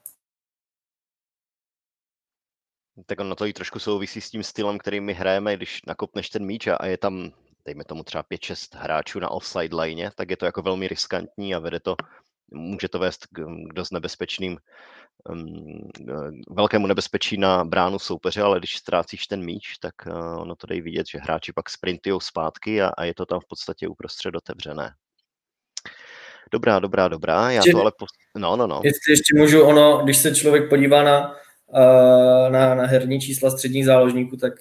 tak 3.07 3.21
ono 3.21 3.35
to 3.35 3.47
i 3.47 3.53
trošku 3.53 3.79
souvisí 3.79 4.21
s 4.21 4.31
tím 4.31 4.43
stylem, 4.43 4.79
který 4.79 5.01
my 5.01 5.13
hrajeme, 5.13 5.57
když 5.57 5.83
nakopneš 5.87 6.31
ten 6.31 6.45
míč 6.47 6.67
a 6.67 6.87
je 6.87 6.99
tam, 6.99 7.33
dejme 7.65 7.85
tomu 7.85 8.05
třeba 8.05 8.23
5-6 8.23 8.79
hráčů 8.79 9.21
na 9.21 9.31
offside 9.31 9.77
line, 9.77 10.11
tak 10.15 10.31
je 10.31 10.37
to 10.37 10.47
jako 10.47 10.63
velmi 10.63 10.89
riskantní 10.89 11.55
a 11.55 11.59
vede 11.59 11.81
to, 11.81 11.97
může 12.51 12.89
to 12.89 12.99
vést 12.99 13.27
k, 13.27 13.45
dost 13.75 13.91
nebezpečným, 13.91 14.59
velkému 16.51 16.87
nebezpečí 16.87 17.37
na 17.39 17.65
bránu 17.65 17.99
soupeře, 17.99 18.43
ale 18.43 18.59
když 18.59 18.77
ztrácíš 18.77 19.27
ten 19.27 19.45
míč, 19.45 19.79
tak 19.79 19.95
uh, 20.07 20.41
ono 20.41 20.57
to 20.57 20.67
dej 20.67 20.81
vidět, 20.81 21.07
že 21.07 21.19
hráči 21.19 21.53
pak 21.53 21.71
sprintujou 21.71 22.21
zpátky 22.21 22.83
a, 22.83 22.89
a 22.89 23.05
je 23.05 23.15
to 23.15 23.27
tam 23.27 23.41
v 23.41 23.49
podstatě 23.49 23.89
uprostřed 23.89 24.37
otevřené. 24.37 24.91
Dobrá, 26.53 26.79
dobrá, 26.79 27.09
dobrá. 27.09 27.51
Já 27.51 27.63
to 27.73 27.81
ale... 27.81 27.93
Pos... 27.99 28.09
No, 28.37 28.57
no, 28.57 28.67
no. 28.67 28.81
Jestli 28.85 29.13
ještě 29.13 29.37
můžu, 29.37 29.63
ono, 29.63 30.01
když 30.05 30.17
se 30.17 30.35
člověk 30.35 30.69
podívá 30.69 31.03
na 31.03 31.37
na, 32.49 32.75
na 32.75 32.87
herní 32.87 33.21
čísla 33.21 33.51
středních 33.51 33.85
záložníků, 33.85 34.37
tak 34.37 34.53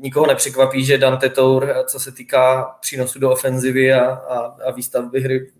nikoho 0.00 0.26
nepřekvapí, 0.26 0.84
že 0.84 0.98
Dante 0.98 1.28
Tour, 1.28 1.74
co 1.86 2.00
se 2.00 2.12
týká 2.12 2.64
přínosu 2.80 3.18
do 3.18 3.30
ofenzivy 3.30 3.92
a, 3.92 4.04
a, 4.06 4.38
a 4.38 4.70
výstavby 4.70 5.20
hry, 5.20 5.50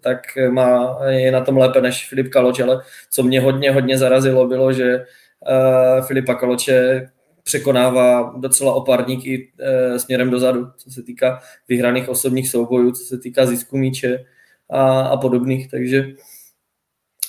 tak 0.00 0.18
má, 0.50 0.98
je 1.08 1.32
na 1.32 1.40
tom 1.40 1.56
lépe 1.56 1.80
než 1.80 2.08
Filip 2.08 2.28
Kaloč, 2.28 2.60
ale 2.60 2.82
co 3.10 3.22
mě 3.22 3.40
hodně, 3.40 3.72
hodně 3.72 3.98
zarazilo, 3.98 4.46
bylo, 4.46 4.72
že 4.72 4.98
uh, 4.98 6.06
Filipa 6.06 6.34
Kaloče 6.34 7.08
překonává 7.42 8.34
docela 8.36 8.72
opárník 8.72 9.26
i 9.26 9.48
uh, 9.90 9.96
směrem 9.96 10.30
dozadu, 10.30 10.66
co 10.76 10.90
se 10.90 11.02
týká 11.02 11.40
vyhraných 11.68 12.08
osobních 12.08 12.48
soubojů, 12.48 12.92
co 12.92 13.04
se 13.04 13.18
týká 13.18 13.46
zisku 13.46 13.78
míče 13.78 14.24
a, 14.70 15.00
a 15.00 15.16
podobných, 15.16 15.70
takže 15.70 16.06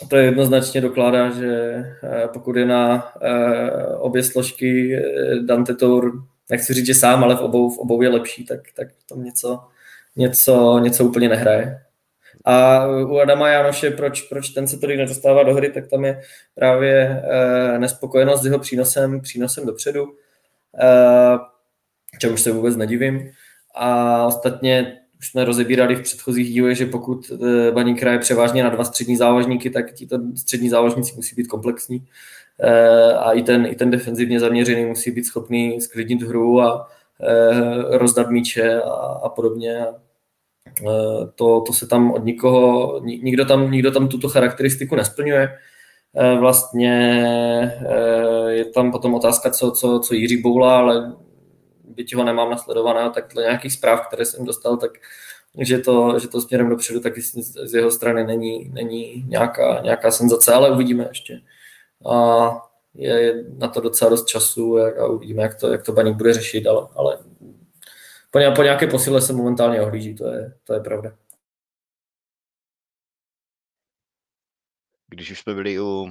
to 0.10 0.16
je 0.16 0.26
jednoznačně 0.26 0.82
dokládá, 0.82 1.30
že 1.30 1.74
eh, 2.04 2.28
pokud 2.34 2.56
je 2.56 2.66
na 2.66 3.12
eh, 3.22 3.95
obě 3.95 4.24
složky 4.24 4.95
eh, 4.95 5.39
Dante 5.39 5.76
Tour, 5.76 6.24
nechci 6.49 6.74
říct, 6.74 6.86
že 6.86 6.95
sám, 6.95 7.24
ale 7.24 7.36
v 7.36 7.39
obou, 7.39 7.70
v 7.70 7.78
obou 7.78 8.02
je 8.02 8.10
lepší, 8.10 8.45
tak, 8.45 8.60
tak 8.76 8.88
tam 9.10 9.24
něco, 9.24 9.60
něco, 10.16 10.80
něco 10.80 11.06
úplně 11.06 11.30
nehraje. 11.30 11.82
A 12.45 12.88
u 12.88 13.18
Adama 13.18 13.49
Janoše, 13.49 13.91
proč, 13.91 14.22
proč 14.22 14.49
ten 14.49 14.68
se 14.68 14.78
tolik 14.78 14.97
nedostává 14.97 15.43
do 15.43 15.54
hry, 15.54 15.70
tak 15.70 15.88
tam 15.88 16.06
je 16.06 16.22
právě 16.56 17.24
nespokojenost 17.78 18.41
s 18.41 18.45
jeho 18.45 18.60
přínosem, 18.60 19.22
přínosem 19.22 19.66
dopředu, 19.66 20.06
čemu 22.20 22.38
se 22.38 22.52
vůbec 22.52 22.76
nedivím. 22.76 23.32
A 23.76 24.26
ostatně 24.26 25.01
už 25.22 25.28
jsme 25.28 25.45
rozebírali 25.45 25.95
v 25.95 26.01
předchozích 26.01 26.53
dílech, 26.53 26.78
že 26.78 26.86
pokud 26.86 27.32
eh, 27.32 27.72
Baník 27.72 28.01
hraje 28.01 28.19
převážně 28.19 28.63
na 28.63 28.69
dva 28.69 28.84
střední 28.84 29.15
záložníky, 29.17 29.69
tak 29.69 29.93
tito 29.93 30.19
střední 30.36 30.69
záložníci 30.69 31.15
musí 31.15 31.36
být 31.36 31.47
komplexní 31.47 32.07
eh, 32.59 33.13
a 33.13 33.32
i 33.32 33.41
ten, 33.43 33.65
i 33.65 33.76
ten 33.76 33.91
defenzivně 33.91 34.39
zaměřený 34.39 34.86
musí 34.86 35.11
být 35.11 35.24
schopný 35.24 35.82
sklidnit 35.82 36.22
hru 36.22 36.61
a 36.61 36.88
eh, 37.22 37.97
rozdat 37.97 38.30
míče 38.30 38.82
a, 38.82 38.89
a 39.24 39.30
podobně. 39.30 39.86
To, 41.36 41.61
to 41.61 41.74
se 41.74 41.88
tam 41.88 42.11
od 42.11 42.26
nikoho, 42.26 42.99
nikdo 43.03 43.45
tam, 43.45 43.72
nikdo 43.72 43.91
tam 43.91 44.07
tuto 44.07 44.30
charakteristiku 44.30 44.95
nesplňuje. 44.95 45.57
Vlastně 46.39 47.26
je 48.47 48.65
tam 48.65 48.91
potom 48.91 49.13
otázka, 49.13 49.51
co, 49.51 49.72
co, 49.72 49.99
co 49.99 50.13
Jiří 50.13 50.41
Boula, 50.41 50.78
ale 50.78 51.13
byť 52.02 52.16
ho 52.16 52.24
nemám 52.24 52.49
nasledovaného, 52.49 53.10
tak 53.10 53.34
dle 53.34 53.43
nějakých 53.43 53.74
zpráv, 53.74 54.08
které 54.08 54.26
jsem 54.26 54.45
dostal, 54.45 54.78
tak 54.78 54.91
že 55.58 55.78
to, 55.78 56.20
že 56.20 56.28
to 56.28 56.41
směrem 56.41 56.70
dopředu 56.70 56.99
taky 56.99 57.22
z 57.22 57.74
jeho 57.74 57.91
strany 57.91 58.24
není, 58.24 58.70
není 58.70 59.24
nějaká, 59.28 59.82
nějaká 59.82 60.12
senzace, 60.12 60.54
ale 60.54 60.72
uvidíme 60.72 61.06
ještě. 61.08 61.41
A 62.12 62.49
je 62.93 63.43
na 63.58 63.68
to 63.68 63.82
docela 63.82 64.10
dost 64.10 64.26
času 64.26 64.78
a 64.78 65.08
uvidíme, 65.08 65.43
jak 65.43 65.60
to, 65.60 65.72
jak 65.72 65.84
to 65.84 65.91
Baník 65.91 66.18
bude 66.18 66.34
řešit, 66.34 66.68
ale, 66.68 66.88
ale 66.95 67.18
po, 68.32 68.39
po 68.56 68.64
nějaké 68.64 68.88
posile 68.88 69.22
se 69.22 69.34
momentálně 69.34 69.82
ohlíží, 69.82 70.16
to 70.16 70.28
je, 70.28 70.54
to 70.64 70.74
je 70.74 70.80
pravda. 70.80 71.12
Když 75.08 75.32
už 75.32 75.39
jsme 75.39 75.54
byli 75.54 75.80
u, 75.80 76.10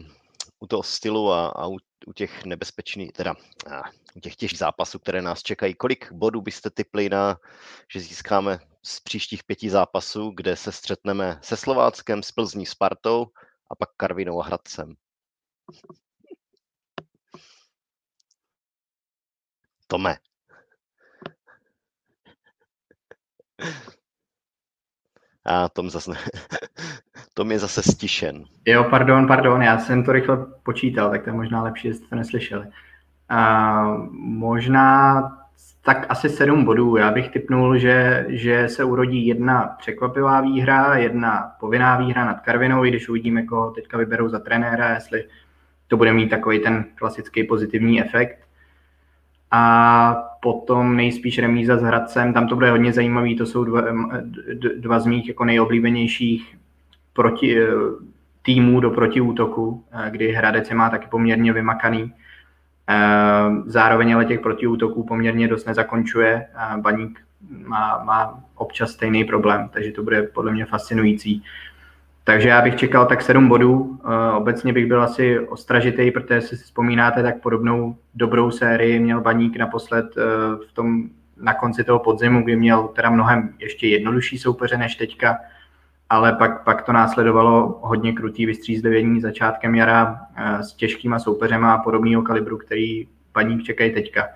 u 0.61 0.67
toho 0.67 0.83
stylu 0.83 1.33
a, 1.33 1.47
a 1.49 1.67
u, 1.67 1.77
u 2.07 2.13
těch 2.13 2.45
nebezpečných, 2.45 3.13
teda 3.13 3.35
a, 3.71 3.83
u 4.17 4.21
těch 4.21 4.37
těžkých 4.37 4.59
zápasů, 4.59 4.99
které 4.99 5.23
nás 5.23 5.43
čekají, 5.43 5.75
kolik 5.75 6.13
bodů 6.13 6.41
byste 6.41 6.71
typli 6.71 7.09
na, 7.09 7.39
že 7.93 8.01
získáme 8.01 8.59
z 8.83 9.01
příštích 9.01 9.45
pěti 9.45 9.71
zápasů, 9.71 10.33
kde 10.37 10.57
se 10.57 10.73
střetneme 10.73 11.41
se 11.43 11.57
Slováckem, 11.57 12.23
s 12.23 12.33
Plzní, 12.33 12.67
Spartou 12.67 13.27
a 13.71 13.75
pak 13.75 13.89
Karvinou 13.97 14.41
a 14.41 14.45
Hradcem? 14.45 14.95
Tome. 19.87 20.17
A 25.51 25.69
Tom 25.69 25.91
zase, 25.91 26.13
Tom 27.35 27.53
je 27.53 27.59
zase 27.59 27.83
stišen. 27.83 28.45
Jo, 28.67 28.85
pardon, 28.91 29.27
pardon, 29.27 29.63
já 29.63 29.79
jsem 29.79 30.05
to 30.05 30.13
rychle 30.13 30.47
počítal, 30.63 31.11
tak 31.11 31.25
to 31.25 31.31
je 31.31 31.35
možná 31.35 31.63
lepší, 31.63 31.93
jste 31.93 32.07
to 32.07 32.17
neslyšeli. 32.17 32.67
Uh, 32.67 34.07
možná 34.13 35.23
tak 35.83 36.07
asi 36.09 36.29
sedm 36.29 36.65
bodů. 36.65 36.97
Já 36.97 37.11
bych 37.11 37.29
typnul, 37.29 37.79
že, 37.79 38.27
že 38.29 38.69
se 38.69 38.85
urodí 38.85 39.27
jedna 39.27 39.77
překvapivá 39.79 40.41
výhra, 40.41 40.97
jedna 40.97 41.53
povinná 41.61 41.97
výhra 41.97 42.25
nad 42.25 42.41
Karvinou, 42.41 42.85
i 42.85 42.89
když 42.89 43.09
uvidíme, 43.09 43.43
koho 43.43 43.71
teďka 43.71 43.99
vyberou 43.99 44.29
za 44.29 44.39
trenéra, 44.39 44.95
jestli 44.95 45.25
to 45.89 45.97
bude 45.97 46.13
mít 46.13 46.29
takový 46.29 46.59
ten 46.59 46.85
klasický 46.95 47.45
pozitivní 47.45 48.01
efekt. 48.01 48.39
A 49.51 50.30
potom 50.41 50.97
nejspíš 50.97 51.39
remíza 51.39 51.77
s 51.77 51.83
Hradcem, 51.83 52.33
tam 52.33 52.49
to 52.49 52.55
bude 52.55 52.71
hodně 52.71 52.93
zajímavý, 52.93 53.37
to 53.37 53.47
jsou 53.47 53.65
dva, 53.65 53.83
dva 54.77 55.01
z 55.01 55.07
mých 55.07 55.29
jako 55.29 55.45
nejoblíbenějších 55.45 56.57
proti, 57.13 57.63
eh, 57.63 57.67
týmů 58.43 58.81
do 58.81 58.91
protiútoku, 58.91 59.85
eh, 59.93 60.11
kdy 60.11 60.33
Hradec 60.33 60.69
je 60.71 60.77
má 60.77 60.91
taky 60.91 61.07
poměrně 61.11 61.53
vymakaný. 61.53 62.13
Eh, 62.89 63.51
zároveň 63.67 64.15
ale 64.15 64.25
těch 64.25 64.41
protiútoků 64.41 65.05
poměrně 65.05 65.49
dost 65.49 65.67
nezakončuje. 65.67 66.47
Baník 66.77 67.21
má, 67.67 68.05
má 68.05 68.45
občas 68.55 68.91
stejný 68.91 69.25
problém, 69.25 69.69
takže 69.73 69.93
to 69.93 70.03
bude 70.03 70.23
podle 70.23 70.53
mě 70.53 70.65
fascinující. 70.67 71.43
Takže 72.25 72.49
já 72.49 72.63
bych 72.63 72.77
čekal 72.77 73.07
tak 73.07 73.23
sedm 73.23 73.49
bodů. 73.49 73.99
Obecně 74.37 74.73
bych 74.73 74.87
byl 74.87 75.03
asi 75.03 75.39
ostražitý, 75.39 76.11
protože 76.11 76.41
si 76.41 76.57
vzpomínáte, 76.57 77.23
tak 77.23 77.41
podobnou 77.41 77.97
dobrou 78.15 78.51
sérii 78.51 79.01
měl 79.01 79.21
Baník 79.21 79.57
naposled 79.57 80.07
v 80.69 80.73
tom, 80.73 81.03
na 81.37 81.55
konci 81.55 81.85
toho 81.85 81.99
podzimu, 81.99 82.43
kdy 82.43 82.57
měl 82.57 82.89
teda 82.89 83.11
mnohem 83.11 83.55
ještě 83.59 83.89
jednodušší 83.89 84.39
soupeře 84.39 84.77
než 84.77 84.97
teďka 84.97 85.37
ale 86.11 86.33
pak, 86.33 86.65
pak 86.65 86.83
to 86.83 86.93
následovalo 86.93 87.79
hodně 87.83 88.13
krutý 88.13 88.47
vystřízlivění 88.47 89.21
začátkem 89.21 89.75
jara 89.75 90.21
eh, 90.37 90.63
s 90.63 90.73
těžkýma 90.73 91.19
soupeřema 91.19 91.79
podobného 91.79 92.23
kalibru, 92.23 92.59
který 92.59 93.09
paník 93.33 93.63
čekají 93.63 93.95
teďka. 93.95 94.29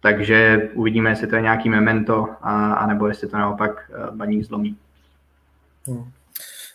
Takže 0.00 0.68
uvidíme, 0.74 1.10
jestli 1.10 1.26
to 1.26 1.36
je 1.36 1.42
nějaký 1.42 1.68
memento, 1.68 2.28
a, 2.42 2.72
anebo 2.72 3.08
jestli 3.08 3.28
to 3.28 3.36
naopak 3.36 3.90
eh, 3.90 4.16
baník 4.16 4.44
zlomí. 4.44 4.76
Hmm. 5.86 6.04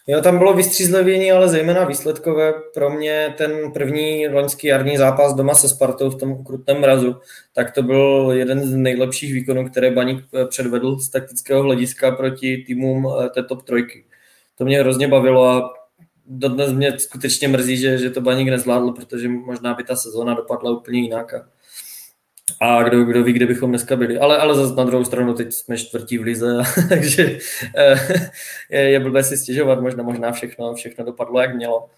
Jo, 0.08 0.22
tam 0.22 0.38
bylo 0.38 0.54
vystřízlivění, 0.54 1.32
ale 1.32 1.49
zejména 1.49 1.86
výsledkové. 1.86 2.54
Pro 2.74 2.89
mě 2.89 3.34
ten 3.38 3.72
první 3.72 4.28
loňský 4.28 4.68
jarní 4.68 4.97
zápas 4.97 5.34
doma 5.34 5.54
se 5.54 5.70
Spartou 5.70 6.10
v 6.10 6.20
tom 6.20 6.43
krutném 6.43 6.80
mrazu, 6.80 7.16
tak 7.54 7.72
to 7.72 7.84
byl 7.84 8.32
jeden 8.34 8.60
z 8.60 8.76
nejlepších 8.76 9.34
výkonů, 9.34 9.70
které 9.70 9.91
Baník 9.91 10.24
eh, 10.34 10.45
předvedl 10.45 10.99
z 10.99 11.10
taktického 11.10 11.64
hlediska 11.64 12.12
proti 12.12 12.64
týmům 12.68 13.08
té 13.34 13.43
top 13.43 13.64
trojky 13.64 14.06
to 14.62 14.66
mě 14.66 14.80
hrozně 14.80 15.08
bavilo 15.08 15.45
a 15.45 15.74
dodnes 16.26 16.74
mě 16.74 16.99
skutečně 16.99 17.47
mrzí, 17.47 17.78
že, 17.78 17.97
že 17.97 18.10
to 18.10 18.22
Baník 18.22 18.49
nezvládl, 18.49 18.91
protože 18.91 19.28
možná 19.28 19.74
by 19.74 19.84
ta 19.84 19.95
sezóna 19.95 20.34
dopadla 20.34 20.72
úplně 20.72 21.02
jinak. 21.02 21.34
A, 21.34 21.47
a 22.62 22.84
kdo, 22.84 23.03
kdo 23.03 23.24
ví, 23.24 23.34
kde 23.34 23.45
bychom 23.45 23.70
dneska 23.70 23.95
byli. 23.95 24.20
Ale, 24.20 24.38
ale 24.38 24.55
zase 24.55 24.76
na 24.76 24.84
druhou 24.84 25.03
stranu 25.03 25.34
teď 25.34 25.53
jsme 25.53 25.78
čtvrtí 25.78 26.18
v 26.18 26.22
lize, 26.22 26.57
takže 26.89 27.38
eh, 27.78 27.95
je, 28.70 28.80
je 28.80 28.99
blbé 28.99 29.24
si 29.24 29.38
stěžovat, 29.38 29.82
možná, 29.82 30.03
možná 30.03 30.32
všechno, 30.32 30.74
všechno 30.74 31.05
dopadlo, 31.05 31.41
jak 31.41 31.55
mělo. 31.55 31.89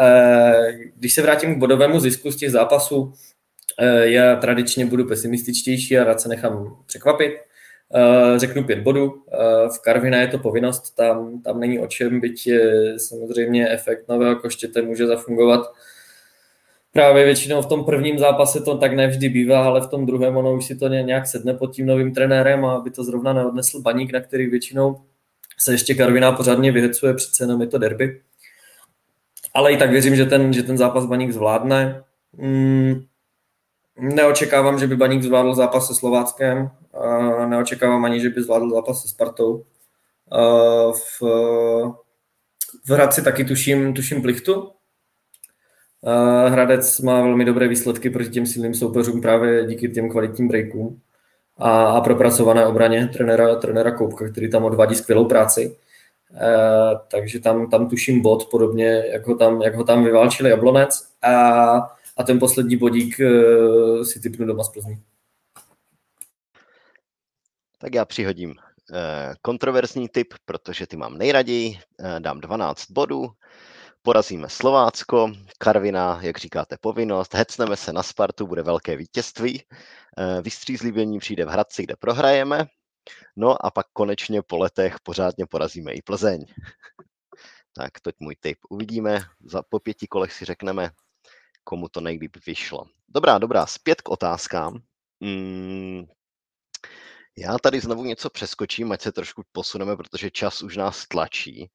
Eh, 0.00 0.72
když 0.96 1.14
se 1.14 1.22
vrátím 1.22 1.54
k 1.54 1.58
bodovému 1.58 2.00
zisku 2.00 2.30
z 2.30 2.36
těch 2.36 2.50
zápasů, 2.50 3.12
eh, 3.80 4.08
já 4.08 4.36
tradičně 4.36 4.86
budu 4.86 5.04
pesimističtější 5.04 5.98
a 5.98 6.04
rád 6.04 6.20
se 6.20 6.28
nechám 6.28 6.76
překvapit. 6.86 7.32
Řeknu 8.36 8.64
pět 8.64 8.78
bodů. 8.78 9.22
V 9.76 9.82
Karvina 9.82 10.20
je 10.20 10.28
to 10.28 10.38
povinnost, 10.38 10.96
tam, 10.96 11.42
tam 11.42 11.60
není 11.60 11.78
o 11.78 11.86
čem, 11.86 12.20
byť 12.20 12.48
samozřejmě 12.96 13.68
efekt 13.68 14.08
nového 14.08 14.36
koštěte 14.36 14.82
může 14.82 15.06
zafungovat 15.06 15.66
právě 16.96 17.24
většinou 17.24 17.62
v 17.62 17.66
tom 17.66 17.84
prvním 17.84 18.18
zápase 18.18 18.60
to 18.60 18.78
tak 18.78 18.92
nevždy 18.92 19.28
bývá, 19.28 19.64
ale 19.64 19.80
v 19.80 19.86
tom 19.86 20.06
druhém 20.06 20.36
ono 20.36 20.54
už 20.54 20.64
si 20.64 20.76
to 20.76 20.88
nějak 20.88 21.26
sedne 21.26 21.54
pod 21.54 21.74
tím 21.74 21.86
novým 21.86 22.14
trenérem 22.14 22.64
a 22.64 22.74
aby 22.74 22.90
to 22.90 23.04
zrovna 23.04 23.32
neodnesl 23.32 23.80
baník, 23.80 24.12
na 24.12 24.20
který 24.20 24.46
většinou 24.46 25.00
se 25.58 25.72
ještě 25.72 25.94
Karviná 25.94 26.32
pořádně 26.32 26.72
vyhecuje, 26.72 27.14
přece 27.14 27.44
jenom 27.44 27.60
je 27.60 27.66
to 27.66 27.78
derby. 27.78 28.20
Ale 29.54 29.72
i 29.72 29.76
tak 29.76 29.90
věřím, 29.90 30.16
že 30.16 30.24
ten, 30.24 30.52
že 30.52 30.62
ten 30.62 30.76
zápas 30.76 31.06
baník 31.06 31.32
zvládne. 31.32 32.02
Hmm, 32.38 33.04
neočekávám, 33.98 34.78
že 34.78 34.86
by 34.86 34.96
baník 34.96 35.22
zvládl 35.22 35.54
zápas 35.54 35.86
se 35.86 35.94
Slováckem, 35.94 36.70
neočekávám 37.48 38.04
ani, 38.04 38.20
že 38.20 38.30
by 38.30 38.42
zvládl 38.42 38.70
zápas 38.70 39.02
se 39.02 39.08
Spartou. 39.08 39.64
v, 40.92 41.22
v 42.84 42.90
Hradci 42.90 43.22
taky 43.22 43.44
tuším, 43.44 43.94
tuším 43.94 44.22
plichtu, 44.22 44.70
Hradec 46.48 47.00
má 47.00 47.20
velmi 47.20 47.44
dobré 47.44 47.68
výsledky 47.68 48.10
proti 48.10 48.30
těm 48.30 48.46
silným 48.46 48.74
soupeřům 48.74 49.20
právě 49.20 49.66
díky 49.66 49.88
těm 49.88 50.10
kvalitním 50.10 50.48
breakům 50.48 51.00
a, 51.58 51.86
a 51.86 52.00
propracované 52.00 52.66
obraně 52.66 53.10
trenera, 53.12 53.54
trenera 53.54 53.90
Koupka, 53.90 54.28
který 54.28 54.50
tam 54.50 54.64
odvádí 54.64 54.94
skvělou 54.94 55.24
práci. 55.24 55.76
E, 56.34 56.48
takže 57.08 57.40
tam, 57.40 57.70
tam 57.70 57.88
tuším 57.88 58.22
bod, 58.22 58.48
podobně 58.50 59.04
jak 59.12 59.26
ho 59.26 59.34
tam, 59.34 59.62
jak 59.62 59.74
ho 59.74 59.84
tam 59.84 60.04
vyválčili 60.04 60.50
Jablonec 60.50 61.08
a, 61.22 61.32
a 62.16 62.22
ten 62.26 62.38
poslední 62.38 62.76
bodík 62.76 63.20
e, 63.20 63.30
si 64.04 64.20
typnu 64.20 64.46
doma 64.46 64.64
z 64.64 64.68
Plzní. 64.68 65.02
Tak 67.78 67.94
já 67.94 68.04
přihodím 68.04 68.50
e, 68.50 69.34
kontroverzní 69.42 70.08
typ, 70.08 70.34
protože 70.44 70.86
ty 70.86 70.96
mám 70.96 71.18
nejraději, 71.18 71.78
e, 71.98 72.20
dám 72.20 72.40
12 72.40 72.90
bodů 72.90 73.30
porazíme 74.06 74.48
Slovácko, 74.48 75.32
Karvina, 75.58 76.18
jak 76.22 76.38
říkáte, 76.38 76.76
povinnost, 76.80 77.34
hecneme 77.34 77.76
se 77.76 77.92
na 77.92 78.02
Spartu, 78.02 78.46
bude 78.46 78.62
velké 78.62 78.96
vítězství, 78.96 79.62
eh, 80.18 80.42
vystřízlivění 80.42 81.18
přijde 81.18 81.44
v 81.44 81.48
Hradci, 81.48 81.82
kde 81.82 81.96
prohrajeme, 81.96 82.66
no 83.36 83.66
a 83.66 83.70
pak 83.70 83.86
konečně 83.92 84.42
po 84.42 84.58
letech 84.58 84.96
pořádně 85.02 85.46
porazíme 85.46 85.92
i 85.92 86.02
Plzeň. 86.02 86.46
Tak, 87.72 88.00
toť 88.00 88.14
můj 88.18 88.36
tip. 88.40 88.58
Uvidíme, 88.70 89.20
za, 89.44 89.62
po 89.62 89.80
pěti 89.80 90.06
kolech 90.06 90.32
si 90.32 90.44
řekneme, 90.44 90.90
komu 91.64 91.88
to 91.88 92.00
nejlíp 92.00 92.36
vyšlo. 92.46 92.84
Dobrá, 93.08 93.38
dobrá, 93.38 93.66
zpět 93.66 94.02
k 94.02 94.08
otázkám. 94.08 94.78
Hmm, 95.22 96.04
já 97.38 97.58
tady 97.58 97.80
znovu 97.80 98.04
něco 98.04 98.30
přeskočím, 98.30 98.92
ať 98.92 99.02
se 99.02 99.12
trošku 99.12 99.42
posuneme, 99.52 99.96
protože 99.96 100.30
čas 100.30 100.62
už 100.62 100.76
nás 100.76 101.06
tlačí. 101.06 101.70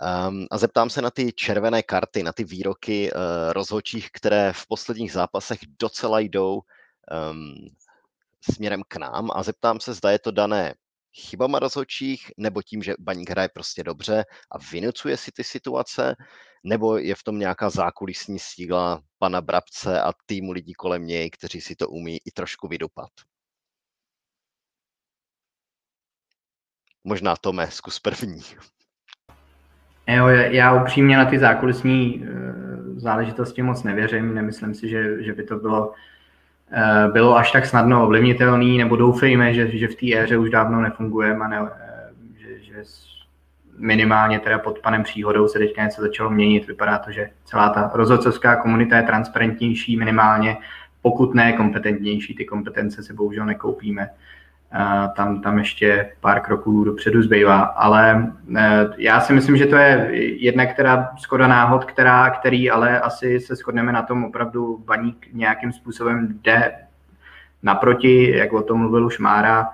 Um, 0.00 0.46
a 0.50 0.58
zeptám 0.58 0.90
se 0.90 1.02
na 1.02 1.10
ty 1.10 1.32
červené 1.32 1.82
karty, 1.82 2.22
na 2.22 2.32
ty 2.32 2.44
výroky 2.44 3.12
uh, 3.12 3.20
rozhodčích, 3.52 4.10
které 4.12 4.52
v 4.52 4.66
posledních 4.66 5.12
zápasech 5.12 5.58
docela 5.80 6.20
jdou 6.20 6.54
um, 6.54 7.54
směrem 8.50 8.82
k 8.88 8.96
nám 8.96 9.30
a 9.34 9.42
zeptám 9.42 9.80
se, 9.80 9.94
zda 9.94 10.10
je 10.10 10.18
to 10.18 10.30
dané 10.30 10.74
chybama 11.14 11.58
rozhodčích, 11.58 12.32
nebo 12.36 12.62
tím, 12.62 12.82
že 12.82 12.94
baník 12.98 13.30
hraje 13.30 13.48
prostě 13.54 13.84
dobře 13.84 14.24
a 14.50 14.58
vynucuje 14.72 15.16
si 15.16 15.32
ty 15.32 15.44
situace, 15.44 16.16
nebo 16.64 16.96
je 16.96 17.14
v 17.14 17.22
tom 17.22 17.38
nějaká 17.38 17.70
zákulisní 17.70 18.38
síla 18.38 19.02
pana 19.18 19.40
Brabce 19.40 20.02
a 20.02 20.12
týmu 20.26 20.52
lidí 20.52 20.72
kolem 20.72 21.06
něj, 21.06 21.30
kteří 21.30 21.60
si 21.60 21.76
to 21.76 21.88
umí 21.88 22.18
i 22.24 22.30
trošku 22.30 22.68
vydupat. 22.68 23.10
Možná 27.04 27.36
Tome, 27.36 27.70
zkus 27.70 27.98
první. 27.98 28.42
Jo, 30.16 30.28
já 30.28 30.82
upřímně 30.82 31.16
na 31.16 31.24
ty 31.24 31.38
zákulisní 31.38 32.24
eh, 32.24 32.30
záležitosti 32.96 33.62
moc 33.62 33.82
nevěřím. 33.82 34.34
Nemyslím 34.34 34.74
si, 34.74 34.88
že, 34.88 35.22
že 35.22 35.32
by 35.32 35.42
to 35.42 35.56
bylo, 35.56 35.92
eh, 36.72 37.08
bylo 37.12 37.36
až 37.36 37.52
tak 37.52 37.66
snadno 37.66 38.04
ovlivnitelný, 38.04 38.78
nebo 38.78 38.96
doufejme, 38.96 39.54
že, 39.54 39.78
že 39.78 39.88
v 39.88 39.94
té 39.94 40.18
éře 40.18 40.36
už 40.36 40.50
dávno 40.50 40.80
nefungujeme 40.80 41.44
a 41.44 41.48
ne, 41.48 41.58
eh, 41.60 42.10
že, 42.38 42.62
že 42.62 42.82
minimálně 43.78 44.38
teda 44.38 44.58
pod 44.58 44.78
panem 44.78 45.02
Příhodou 45.02 45.48
se 45.48 45.58
teďka 45.58 45.84
něco 45.84 46.00
začalo 46.00 46.30
měnit. 46.30 46.66
Vypadá 46.66 46.98
to, 46.98 47.12
že 47.12 47.30
celá 47.44 47.68
ta 47.68 47.90
rozhodcovská 47.94 48.56
komunita 48.56 48.96
je 48.96 49.02
transparentnější 49.02 49.96
minimálně, 49.96 50.56
pokud 51.02 51.34
ne 51.34 51.52
kompetentnější. 51.52 52.34
Ty 52.34 52.44
kompetence 52.44 53.02
se 53.02 53.14
bohužel 53.14 53.46
nekoupíme 53.46 54.10
tam, 55.16 55.40
tam 55.40 55.58
ještě 55.58 56.12
pár 56.20 56.40
kroků 56.40 56.84
dopředu 56.84 57.22
zbývá, 57.22 57.60
ale 57.60 58.32
e, 58.56 58.88
já 58.96 59.20
si 59.20 59.32
myslím, 59.32 59.56
že 59.56 59.66
to 59.66 59.76
je 59.76 60.08
jedna, 60.42 60.66
která 60.66 61.10
skoda 61.18 61.46
náhod, 61.46 61.84
která, 61.84 62.30
který 62.30 62.70
ale 62.70 63.00
asi 63.00 63.40
se 63.40 63.54
shodneme 63.56 63.92
na 63.92 64.02
tom 64.02 64.24
opravdu 64.24 64.82
Baník 64.86 65.28
nějakým 65.32 65.72
způsobem 65.72 66.28
jde 66.42 66.72
naproti, 67.62 68.36
jak 68.36 68.52
o 68.52 68.62
tom 68.62 68.78
mluvil 68.78 69.06
už 69.06 69.18
Mára, 69.18 69.68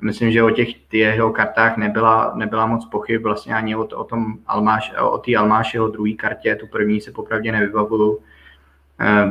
myslím, 0.00 0.32
že 0.32 0.42
o 0.42 0.50
těch 0.50 0.92
jeho 0.92 1.30
kartách 1.30 1.76
nebyla, 1.76 2.32
nebyla 2.34 2.66
moc 2.66 2.86
pochyb, 2.86 3.22
vlastně 3.22 3.54
ani 3.54 3.76
o, 3.76 3.84
o 3.84 4.04
tom 4.04 4.38
Almáš, 4.46 4.92
o 5.00 5.18
té 5.18 5.36
Almášeho 5.36 5.88
druhé 5.88 6.12
kartě, 6.12 6.56
tu 6.56 6.66
první 6.66 7.00
se 7.00 7.12
popravdě 7.12 7.52
nevybavuju, 7.52 8.18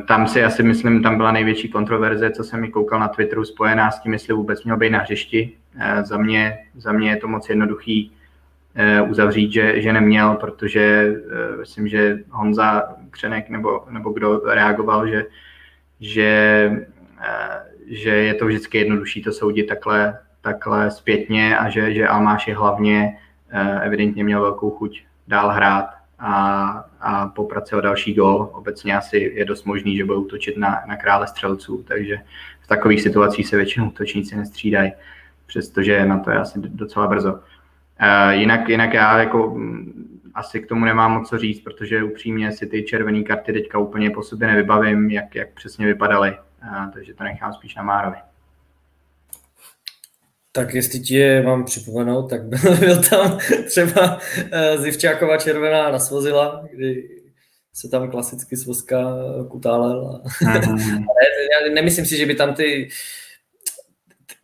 tam 0.08 0.28
si 0.28 0.44
asi 0.44 0.64
myslím, 0.64 1.04
tam 1.04 1.18
byla 1.18 1.32
největší 1.32 1.70
kontroverze, 1.70 2.32
co 2.32 2.44
jsem 2.44 2.62
mi 2.62 2.70
koukal 2.70 3.00
na 3.00 3.08
Twitteru, 3.08 3.46
spojená 3.46 3.92
s 3.92 4.00
tím, 4.00 4.14
jestli 4.14 4.34
vůbec 4.34 4.64
měl 4.64 4.78
být 4.78 4.90
na 4.90 5.00
hřišti. 5.00 5.52
Eh, 5.80 6.04
za 6.04 6.18
mě, 6.18 6.60
za 6.76 6.92
mě 6.92 7.10
je 7.10 7.18
to 7.18 7.28
moc 7.28 7.50
jednoduchý 7.50 8.12
eh, 8.76 9.02
uzavřít, 9.02 9.52
že, 9.52 9.82
že 9.82 9.94
neměl, 9.94 10.36
protože 10.36 11.14
myslím, 11.60 11.88
že 11.88 12.20
Honza 12.30 12.96
Křenek 13.10 13.50
nebo, 13.50 13.86
nebo 13.90 14.12
kdo 14.12 14.42
reagoval, 14.46 15.08
že, 15.08 15.26
že, 16.00 16.72
že 17.88 18.10
je 18.10 18.34
to 18.34 18.46
vždycky 18.46 18.78
jednodušší 18.78 19.22
to 19.22 19.32
soudit 19.32 19.64
takhle, 19.64 20.20
takhle 20.42 20.92
zpětně 20.92 21.58
a 21.58 21.70
že, 21.70 21.94
že 21.94 22.08
Almáš 22.08 22.48
je 22.48 22.56
hlavně 22.56 23.18
evidentně 23.82 24.24
měl 24.24 24.42
velkou 24.42 24.70
chuť 24.70 25.04
dál 25.28 25.50
hrát 25.50 26.01
a, 26.22 26.86
a 27.00 27.28
poprat 27.28 27.74
o 27.74 27.82
další 27.82 28.14
gol. 28.14 28.50
Obecně 28.54 28.98
asi 28.98 29.18
je 29.18 29.46
dost 29.46 29.64
možný, 29.64 29.98
že 29.98 30.06
budou 30.06 30.26
točit 30.26 30.58
na, 30.58 30.84
na 30.88 30.98
krále 30.98 31.28
střelců, 31.28 31.84
takže 31.88 32.18
v 32.62 32.68
takových 32.68 33.02
situacích 33.02 33.48
se 33.48 33.58
většinou 33.58 33.90
točníci 33.90 34.36
nestřídají, 34.36 34.92
přestože 35.46 36.06
na 36.06 36.20
to 36.20 36.32
je 36.32 36.38
asi 36.38 36.60
docela 36.60 37.08
brzo. 37.08 37.34
Uh, 37.34 38.32
jinak, 38.32 38.70
jinak 38.70 38.94
já 38.94 39.20
jako 39.20 39.50
mm, 39.50 40.20
asi 40.34 40.60
k 40.60 40.68
tomu 40.68 40.86
nemám 40.86 41.12
moc 41.12 41.30
co 41.30 41.38
říct, 41.38 41.60
protože 41.60 42.04
upřímně 42.04 42.52
si 42.52 42.68
ty 42.68 42.84
červené 42.84 43.24
karty 43.24 43.54
teďka 43.54 43.80
úplně 43.80 44.10
po 44.10 44.24
sobě 44.24 44.48
nevybavím, 44.48 45.10
jak, 45.10 45.36
jak 45.36 45.54
přesně 45.54 45.86
vypadaly, 45.86 46.38
uh, 46.64 46.92
takže 46.94 47.14
to 47.14 47.24
nechám 47.24 47.54
spíš 47.54 47.76
na 47.76 47.84
Márovi. 47.84 48.18
Tak 50.54 50.74
jestli 50.74 51.00
ti 51.00 51.16
je 51.16 51.44
mám 51.44 51.66
připomenout, 51.66 52.30
tak 52.30 52.46
byl, 52.46 52.78
byl 52.80 53.04
tam 53.04 53.40
třeba 53.68 54.20
eh, 54.52 54.78
Zivčáková 54.78 55.38
červená 55.38 55.92
nasvozila, 55.92 56.68
kdy 56.72 57.10
se 57.74 57.90
tam 57.90 58.12
klasicky 58.12 58.58
svozka 58.58 59.16
kutálel. 59.50 60.24
Já 61.52 61.74
nemyslím 61.74 62.06
si, 62.06 62.18
že 62.18 62.26
by 62.26 62.36
tam 62.36 62.54
ty, 62.54 62.90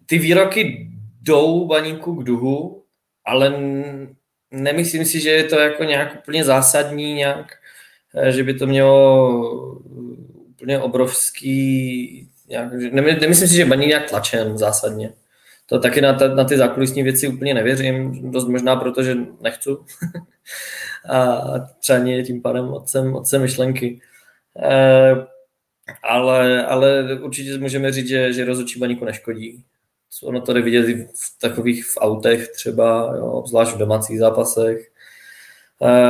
ty 0.05 0.18
výroky 0.18 0.89
jdou 1.22 1.66
baníku 1.68 2.16
k 2.16 2.24
duhu, 2.24 2.84
ale 3.26 3.60
nemyslím 4.51 5.05
si, 5.05 5.20
že 5.20 5.30
je 5.30 5.43
to 5.43 5.60
jako 5.60 5.84
nějak 5.84 6.16
úplně 6.20 6.43
zásadní, 6.43 7.14
nějak, 7.14 7.53
eh, 8.16 8.32
že 8.32 8.43
by 8.43 8.53
to 8.53 8.68
mělo 8.68 9.32
úplně 10.49 10.80
obrovský, 10.80 12.30
nějak, 12.49 12.74
nemyslím 12.93 13.47
si, 13.47 13.55
že 13.55 13.66
baník 13.66 13.88
nějak 13.88 14.10
tlačen 14.10 14.58
zásadně 14.58 15.14
to 15.70 15.80
taky 15.80 16.01
na, 16.01 16.13
ta, 16.13 16.28
na 16.36 16.43
ty 16.43 16.57
zákulisní 16.57 17.03
věci 17.03 17.28
úplně 17.28 17.53
nevěřím, 17.53 18.32
dost 18.32 18.47
možná 18.47 18.76
proto, 18.76 19.03
že 19.03 19.15
nechci. 19.41 19.70
a 21.09 21.41
třeba 21.80 21.99
je 21.99 22.24
tím 22.24 22.41
pádem 22.41 22.74
otcem, 22.74 23.15
otcem 23.15 23.41
myšlenky. 23.41 24.01
E, 24.63 25.15
ale, 26.03 26.65
ale 26.65 27.20
určitě 27.22 27.57
můžeme 27.57 27.91
říct, 27.91 28.07
že, 28.07 28.34
že 28.34 28.45
rozhodčí 28.45 28.80
baníku 28.80 29.05
neškodí. 29.05 29.63
Ono 30.24 30.41
to 30.41 30.53
jde 30.53 30.61
vidět 30.61 30.86
v 31.15 31.39
takových 31.41 31.86
v 31.86 31.97
autech 31.97 32.47
třeba, 32.47 33.15
jo, 33.18 33.43
zvlášť 33.47 33.72
v 33.72 33.78
domácích 33.78 34.20
zápasech. 34.20 34.91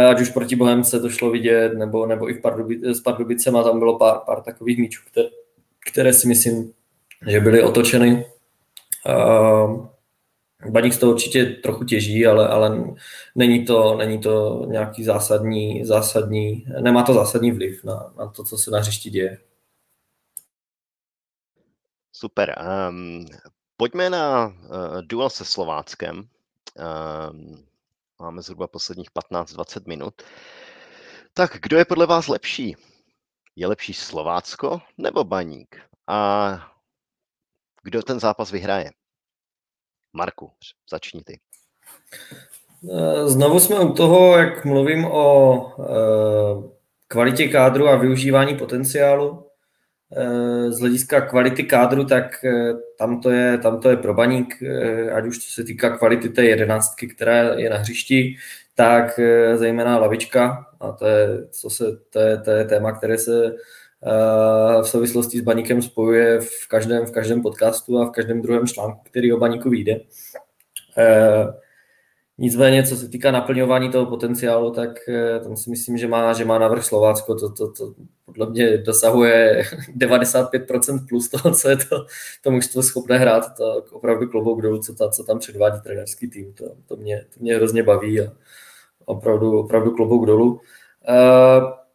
ať 0.09 0.21
už 0.21 0.29
proti 0.29 0.55
Bohemce 0.55 0.99
to 0.99 1.09
šlo 1.09 1.31
vidět, 1.31 1.73
nebo, 1.73 2.05
nebo 2.05 2.29
i 2.29 2.33
v 2.33 2.41
Pardubice, 2.41 2.93
s 2.93 3.01
Pardubicema 3.01 3.63
tam 3.63 3.79
bylo 3.79 3.97
pár, 3.97 4.19
pár 4.25 4.41
takových 4.41 4.77
míčů, 4.77 5.01
které, 5.11 5.27
které 5.91 6.13
si 6.13 6.27
myslím, 6.27 6.73
že 7.27 7.39
byly 7.39 7.63
otočeny. 7.63 8.25
Baník 10.69 10.93
z 10.93 10.97
toho 10.97 11.11
určitě 11.11 11.45
trochu 11.45 11.83
těží, 11.83 12.25
ale, 12.27 12.47
ale 12.47 12.95
není, 13.35 13.65
to, 13.65 13.95
není 13.95 14.19
to 14.19 14.65
nějaký 14.67 15.03
zásadní, 15.03 15.85
zásadní, 15.85 16.65
nemá 16.81 17.03
to 17.03 17.13
zásadní 17.13 17.51
vliv 17.51 17.83
na, 17.83 18.13
na 18.17 18.27
to, 18.27 18.43
co 18.43 18.57
se 18.57 18.71
na 18.71 18.79
hřišti 18.79 19.09
děje. 19.09 19.37
Super. 22.11 22.55
Um, 22.89 23.25
pojďme 23.77 24.09
na 24.09 24.47
uh, 24.47 24.53
duel 25.01 25.29
se 25.29 25.45
Slováckem. 25.45 26.17
Um, 26.17 27.65
máme 28.19 28.41
zhruba 28.41 28.67
posledních 28.67 29.11
15-20 29.11 29.87
minut. 29.87 30.21
Tak 31.33 31.57
kdo 31.61 31.77
je 31.77 31.85
podle 31.85 32.05
vás 32.05 32.27
lepší? 32.27 32.75
Je 33.55 33.67
lepší 33.67 33.93
Slovácko 33.93 34.81
nebo 34.97 35.23
Baník? 35.23 35.81
A 36.07 36.76
kdo 37.83 38.03
ten 38.03 38.19
zápas 38.19 38.51
vyhraje? 38.51 38.91
Marku, 40.13 40.51
začni 40.89 41.23
ty. 41.23 41.39
Eh, 42.91 43.29
znovu 43.29 43.59
jsme 43.59 43.79
u 43.79 43.93
toho, 43.93 44.37
jak 44.37 44.65
mluvím 44.65 45.05
o 45.05 45.65
eh, 45.79 46.69
kvalitě 47.07 47.47
kádru 47.47 47.87
a 47.87 47.95
využívání 47.95 48.57
potenciálu. 48.57 49.43
Eh, 50.17 50.71
z 50.71 50.79
hlediska 50.79 51.21
kvality 51.21 51.63
kádru, 51.63 52.05
tak 52.05 52.45
tam 52.97 53.21
to 53.21 53.29
je, 53.29 53.57
tam 53.57 53.79
to 53.79 53.89
je 53.89 53.97
pro 53.97 54.13
baník, 54.13 54.63
ať 55.13 55.25
už 55.25 55.39
co 55.39 55.51
se 55.51 55.63
týká 55.63 55.97
kvality 55.97 56.29
té 56.29 56.45
jedenáctky, 56.45 57.07
která 57.07 57.33
je 57.53 57.69
na 57.69 57.77
hřišti, 57.77 58.35
tak 58.75 59.19
zejména 59.55 59.97
lavička, 59.97 60.65
a 60.79 60.91
to 60.91 61.05
je, 61.05 61.47
co 61.47 61.69
se, 61.69 61.85
to 62.09 62.19
je, 62.19 62.37
to 62.37 62.51
je 62.51 62.65
téma, 62.65 62.91
které 62.91 63.17
se 63.17 63.55
v 64.81 64.87
souvislosti 64.87 65.37
s 65.37 65.41
baníkem 65.41 65.81
spojuje 65.81 66.39
v 66.39 66.67
každém, 66.67 67.05
v 67.05 67.11
každém 67.11 67.41
podcastu 67.41 67.99
a 67.99 68.05
v 68.05 68.11
každém 68.11 68.41
druhém 68.41 68.67
článku, 68.67 68.99
který 69.03 69.33
o 69.33 69.37
baníku 69.37 69.69
vyjde. 69.69 70.01
E, 70.97 71.45
nicméně, 72.37 72.83
co 72.83 72.95
se 72.95 73.07
týká 73.09 73.31
naplňování 73.31 73.89
toho 73.91 74.05
potenciálu, 74.05 74.71
tak 74.71 75.09
e, 75.09 75.39
tam 75.39 75.57
si 75.57 75.69
myslím, 75.69 75.97
že 75.97 76.07
má, 76.07 76.33
že 76.33 76.45
má 76.45 76.59
navrh 76.59 76.85
Slovácko. 76.85 77.35
To, 77.35 77.53
to, 77.53 77.71
to 77.71 77.93
podle 78.25 78.49
mě 78.49 78.77
dosahuje 78.77 79.63
95% 79.97 81.07
plus 81.09 81.29
toho, 81.29 81.55
co 81.55 81.69
je 81.69 81.77
to, 81.77 82.05
to 82.41 82.51
mužstvo 82.51 82.83
schopné 82.83 83.17
hrát. 83.17 83.55
To 83.57 83.83
opravdu 83.91 84.27
klobouk 84.27 84.61
dolů, 84.61 84.79
co, 84.79 84.95
ta, 84.95 85.09
co 85.09 85.23
tam 85.23 85.39
předvádí 85.39 85.81
trenerský 85.81 86.27
tým. 86.27 86.53
To, 86.53 86.65
to, 86.87 86.95
mě, 86.95 87.25
to 87.33 87.39
mě 87.39 87.55
hrozně 87.55 87.83
baví 87.83 88.21
a 88.21 88.31
opravdu, 89.05 89.59
opravdu 89.59 89.91
klobouk 89.91 90.25
dolů. 90.25 90.61
E, 91.07 91.86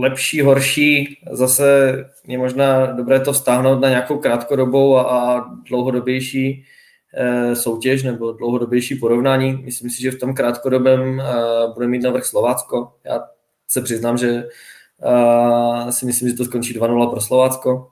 lepší, 0.00 0.40
horší, 0.40 1.18
zase 1.32 1.96
je 2.26 2.38
možná 2.38 2.86
dobré 2.86 3.20
to 3.20 3.32
vztáhnout 3.32 3.80
na 3.80 3.88
nějakou 3.88 4.18
krátkodobou 4.18 4.98
a 4.98 5.44
dlouhodobější 5.68 6.64
eh, 7.14 7.56
soutěž 7.56 8.02
nebo 8.02 8.32
dlouhodobější 8.32 8.94
porovnání. 8.94 9.52
Myslím 9.52 9.90
si, 9.90 10.02
že 10.02 10.10
v 10.10 10.18
tom 10.18 10.34
krátkodobém 10.34 11.20
eh, 11.20 11.24
bude 11.74 11.86
mít 11.86 12.02
navrh 12.02 12.24
Slovácko. 12.24 12.92
Já 13.04 13.20
se 13.68 13.82
přiznám, 13.82 14.18
že 14.18 14.44
eh, 15.88 15.92
si 15.92 16.06
myslím, 16.06 16.28
že 16.28 16.34
to 16.34 16.44
skončí 16.44 16.78
2-0 16.78 17.10
pro 17.10 17.20
Slovácko. 17.20 17.90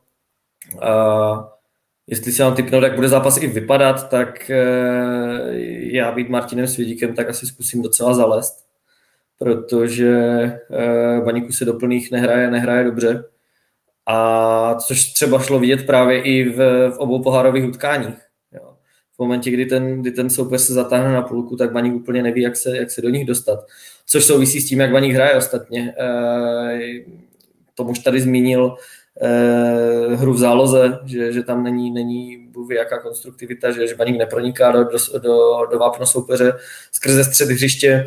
Jestli 2.06 2.32
se 2.32 2.44
vám 2.44 2.54
typnout, 2.54 2.82
jak 2.82 2.94
bude 2.94 3.08
zápas 3.08 3.36
i 3.36 3.46
vypadat, 3.46 4.08
tak 4.08 4.50
já 5.80 6.12
být 6.12 6.28
Martinem 6.28 6.66
Svědíkem, 6.66 7.14
tak 7.14 7.28
asi 7.28 7.46
zkusím 7.46 7.82
docela 7.82 8.14
zalést 8.14 8.67
protože 9.38 10.10
eh, 10.70 11.20
Baníku 11.24 11.52
se 11.52 11.64
do 11.64 11.74
plných 11.74 12.10
nehraje, 12.10 12.50
nehraje 12.50 12.84
dobře. 12.84 13.24
A 14.06 14.74
což 14.74 15.12
třeba 15.12 15.38
šlo 15.38 15.58
vidět 15.58 15.86
právě 15.86 16.22
i 16.22 16.48
v, 16.48 16.90
v 16.90 16.98
obou 16.98 17.22
pohárových 17.22 17.64
utkáních. 17.64 18.16
Jo. 18.52 18.74
V 19.14 19.18
momentě, 19.18 19.50
kdy 19.50 19.66
ten, 19.66 20.00
kdy 20.00 20.10
ten 20.10 20.30
soupeř 20.30 20.60
se 20.60 20.72
zatáhne 20.72 21.12
na 21.12 21.22
půlku, 21.22 21.56
tak 21.56 21.72
Baník 21.72 21.94
úplně 21.94 22.22
neví, 22.22 22.42
jak 22.42 22.56
se, 22.56 22.76
jak 22.76 22.90
se 22.90 23.02
do 23.02 23.08
nich 23.08 23.26
dostat. 23.26 23.66
Což 24.06 24.24
souvisí 24.24 24.60
s 24.60 24.68
tím, 24.68 24.80
jak 24.80 24.92
Baník 24.92 25.14
hraje 25.14 25.34
ostatně. 25.34 25.94
E, 25.98 27.04
Tom 27.74 27.88
už 27.88 27.98
tady 27.98 28.20
zmínil 28.20 28.76
e, 29.22 30.16
hru 30.16 30.32
v 30.32 30.38
záloze, 30.38 30.98
že, 31.04 31.32
že 31.32 31.42
tam 31.42 31.62
není, 31.62 31.90
není 31.90 32.48
bůh 32.50 32.70
jaká 32.70 32.98
konstruktivita, 32.98 33.70
že, 33.70 33.86
že 33.86 33.94
Baník 33.94 34.18
neproniká 34.18 34.72
do, 34.72 34.84
do, 34.84 35.18
do, 35.18 35.66
do 35.70 35.78
vápna 35.78 36.06
soupeře 36.06 36.52
skrze 36.92 37.24
střed 37.24 37.48
hřiště 37.48 38.04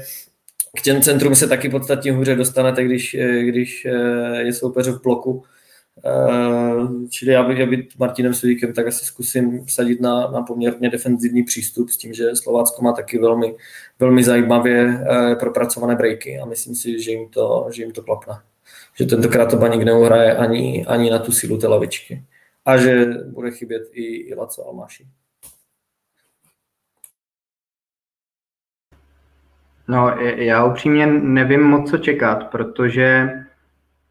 k 0.77 0.81
těm 0.81 1.01
centrum 1.01 1.35
se 1.35 1.47
taky 1.47 1.69
podstatně 1.69 2.11
hůře 2.11 2.35
dostanete, 2.35 2.83
když, 2.83 3.13
eh, 3.13 3.43
když 3.43 3.85
eh, 3.85 4.41
je 4.41 4.53
soupeř 4.53 4.87
v 4.87 5.01
bloku. 5.01 5.43
Eh, 6.05 7.09
čili 7.09 7.31
já 7.31 7.43
bych, 7.43 7.57
já 7.57 7.65
být 7.65 7.99
Martinem 7.99 8.33
Sudíkem, 8.33 8.73
tak 8.73 8.87
asi 8.87 9.05
zkusím 9.05 9.65
sadit 9.67 10.01
na, 10.01 10.31
na 10.31 10.41
poměrně 10.41 10.89
defenzivní 10.89 11.43
přístup 11.43 11.89
s 11.89 11.97
tím, 11.97 12.13
že 12.13 12.35
Slovácko 12.35 12.81
má 12.81 12.93
taky 12.93 13.19
velmi, 13.19 13.55
velmi 13.99 14.23
zajímavě 14.23 15.05
propracované 15.39 15.95
breaky 15.95 16.39
a 16.39 16.45
myslím 16.45 16.75
si, 16.75 17.01
že 17.03 17.11
jim 17.11 17.29
to, 17.29 17.67
že 17.71 17.83
jim 17.83 17.91
to 17.91 18.01
klapne. 18.01 18.33
Že 18.95 19.05
tentokrát 19.05 19.45
to 19.45 19.57
baník 19.57 19.83
neuhraje 19.83 20.35
ani, 20.37 20.85
ani 20.85 21.09
na 21.09 21.19
tu 21.19 21.31
sílu 21.31 21.57
té 21.57 21.67
lavičky. 21.67 22.23
A 22.65 22.77
že 22.77 23.05
bude 23.05 23.51
chybět 23.51 23.83
i, 23.91 24.03
i 24.03 24.35
Laco 24.35 24.67
Almáši. 24.67 25.05
No, 29.91 30.09
já 30.19 30.65
upřímně 30.65 31.07
nevím 31.07 31.63
moc, 31.63 31.89
co 31.89 31.97
čekat, 31.97 32.51
protože 32.51 33.29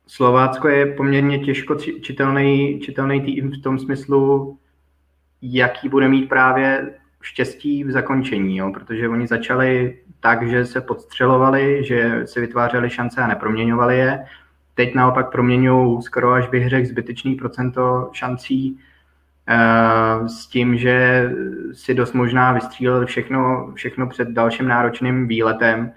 Slovácko 0.07 0.69
je 0.69 0.87
poměrně 0.87 1.39
těžko 1.39 1.75
čitelný, 1.75 2.81
čitelný 2.83 3.21
tým 3.21 3.51
v 3.51 3.63
tom 3.63 3.79
smyslu, 3.79 4.59
jaký 5.43 5.89
bude 5.89 6.09
mít 6.09 6.29
právě 6.29 6.91
štěstí 7.23 7.85
v 7.85 7.91
zakončení, 7.91 8.57
jo? 8.57 8.73
protože 8.73 9.09
oni 9.09 9.27
začali 9.27 9.99
tak, 10.21 10.49
že 10.49 10.67
se 10.67 10.81
podstřelovali, 10.81 11.85
že 11.85 12.23
si 12.25 12.41
vytvářeli 12.41 12.91
šance 12.91 13.21
a 13.21 13.27
neproměňovali 13.27 13.99
je. 13.99 14.25
Teď 14.75 14.95
naopak 14.95 15.33
proměňují 15.33 16.03
skoro 16.03 16.33
až 16.33 16.49
bych 16.49 16.69
řekl 16.69 16.89
zbytečný 16.89 17.35
procento 17.35 18.11
šancí 18.13 18.79
s 20.27 20.47
tím, 20.47 20.77
že 20.77 21.31
si 21.73 21.95
dost 21.95 22.13
možná 22.13 22.53
vystřílel 22.53 23.07
všechno, 23.07 23.73
všechno 23.75 24.07
před 24.07 24.29
dalším 24.29 24.69
náročným 24.69 25.29
výletem. 25.29 25.93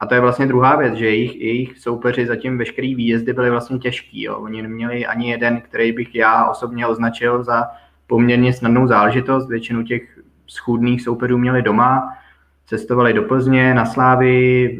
A 0.00 0.06
to 0.06 0.14
je 0.14 0.20
vlastně 0.20 0.46
druhá 0.46 0.76
věc, 0.76 0.94
že 0.94 1.06
jejich, 1.06 1.40
jejich 1.40 1.78
soupeři 1.78 2.26
zatím 2.26 2.58
veškerý 2.58 2.94
výjezdy 2.94 3.32
byly 3.32 3.50
vlastně 3.50 3.78
těžký. 3.78 4.22
Jo. 4.22 4.36
Oni 4.36 4.62
neměli 4.62 5.06
ani 5.06 5.30
jeden, 5.30 5.60
který 5.60 5.92
bych 5.92 6.14
já 6.14 6.44
osobně 6.44 6.86
označil 6.86 7.44
za 7.44 7.68
poměrně 8.06 8.52
snadnou 8.52 8.86
záležitost. 8.86 9.48
Většinu 9.48 9.82
těch 9.82 10.18
schůdných 10.46 11.02
soupeřů 11.02 11.38
měli 11.38 11.62
doma, 11.62 12.12
cestovali 12.66 13.12
do 13.12 13.22
Plzně, 13.22 13.74
na 13.74 13.86
Slávy, 13.86 14.78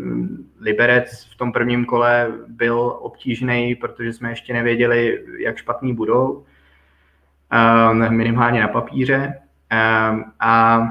Liberec 0.61 1.29
v 1.35 1.37
tom 1.37 1.53
prvním 1.53 1.85
kole 1.85 2.33
byl 2.49 2.99
obtížný, 3.01 3.75
protože 3.75 4.13
jsme 4.13 4.31
ještě 4.31 4.53
nevěděli, 4.53 5.25
jak 5.39 5.57
špatný 5.57 5.95
budou. 5.95 6.45
Minimálně 8.11 8.61
na 8.61 8.69
papíře. 8.69 9.35
A 10.41 10.87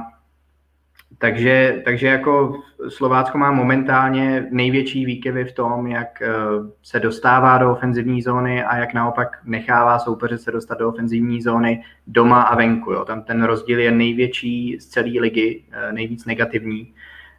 takže, 1.18 1.82
takže 1.86 2.08
jako 2.08 2.62
Slovácko 2.90 3.38
má 3.38 3.52
momentálně 3.52 4.48
největší 4.52 5.06
výkyvy 5.06 5.46
v 5.46 5.54
tom, 5.54 5.88
jak 5.88 6.22
eh, 6.22 6.30
se 6.84 7.00
dostává 7.00 7.58
do 7.58 7.72
ofenzivní 7.72 8.22
zóny 8.22 8.64
a 8.64 8.78
jak 8.78 8.94
naopak 8.94 9.38
nechává 9.46 10.00
soupeře 10.00 10.38
se 10.38 10.52
dostat 10.52 10.80
do 10.80 10.90
ofenzivní 10.90 11.42
zóny 11.42 11.84
doma 12.08 12.42
a 12.42 12.56
venku. 12.56 12.92
Jo. 12.92 13.06
Tam 13.06 13.24
ten 13.24 13.44
rozdíl 13.44 13.80
je 13.80 13.92
největší 13.92 14.78
z 14.80 14.86
celé 14.86 15.12
ligy, 15.20 15.64
eh, 15.72 15.94
nejvíc 15.94 16.26
negativní. 16.26 16.94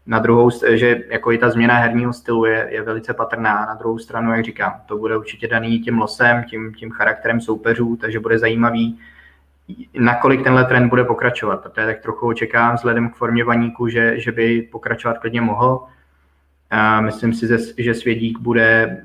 Na 0.07 0.19
druhou, 0.19 0.51
že 0.75 1.03
jako 1.09 1.33
i 1.33 1.39
ta 1.39 1.51
změna 1.51 1.75
herního 1.75 2.13
stylu 2.13 2.45
je, 2.45 2.69
je 2.71 2.83
velice 2.83 3.15
patrná. 3.15 3.67
Na 3.67 3.75
druhou 3.75 3.99
stranu, 3.99 4.33
jak 4.33 4.45
říkám, 4.45 4.75
to 4.87 4.99
bude 4.99 5.17
určitě 5.17 5.49
daný 5.49 5.79
tím 5.79 5.99
losem, 5.99 6.45
tím, 6.45 6.75
tím 6.75 6.91
charakterem 6.91 7.41
soupeřů, 7.41 7.97
takže 7.97 8.21
bude 8.21 8.39
zajímavý, 8.39 8.99
nakolik 9.99 10.43
tenhle 10.43 10.65
trend 10.65 10.89
bude 10.89 11.05
pokračovat. 11.05 11.63
Protože 11.63 11.87
tak 11.87 12.01
trochu 12.01 12.27
očekávám 12.27 12.75
vzhledem 12.75 13.11
k 13.11 13.17
formě 13.17 13.45
vaníku, 13.45 13.89
že, 13.89 14.21
že 14.21 14.33
by 14.33 14.63
pokračovat 14.63 15.19
klidně 15.19 15.41
mohl. 15.41 15.85
A 16.71 17.01
myslím 17.01 17.35
si, 17.35 17.47
že 17.79 17.95
Svědík 17.95 18.39
bude, 18.39 19.01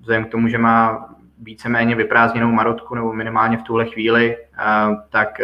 vzhledem 0.00 0.24
k 0.24 0.30
tomu, 0.30 0.48
že 0.48 0.58
má 0.58 1.08
víceméně 1.38 1.94
vyprázdněnou 1.94 2.52
marotku, 2.52 2.94
nebo 2.94 3.12
minimálně 3.12 3.56
v 3.56 3.62
tuhle 3.62 3.86
chvíli, 3.86 4.36
tak 5.10 5.40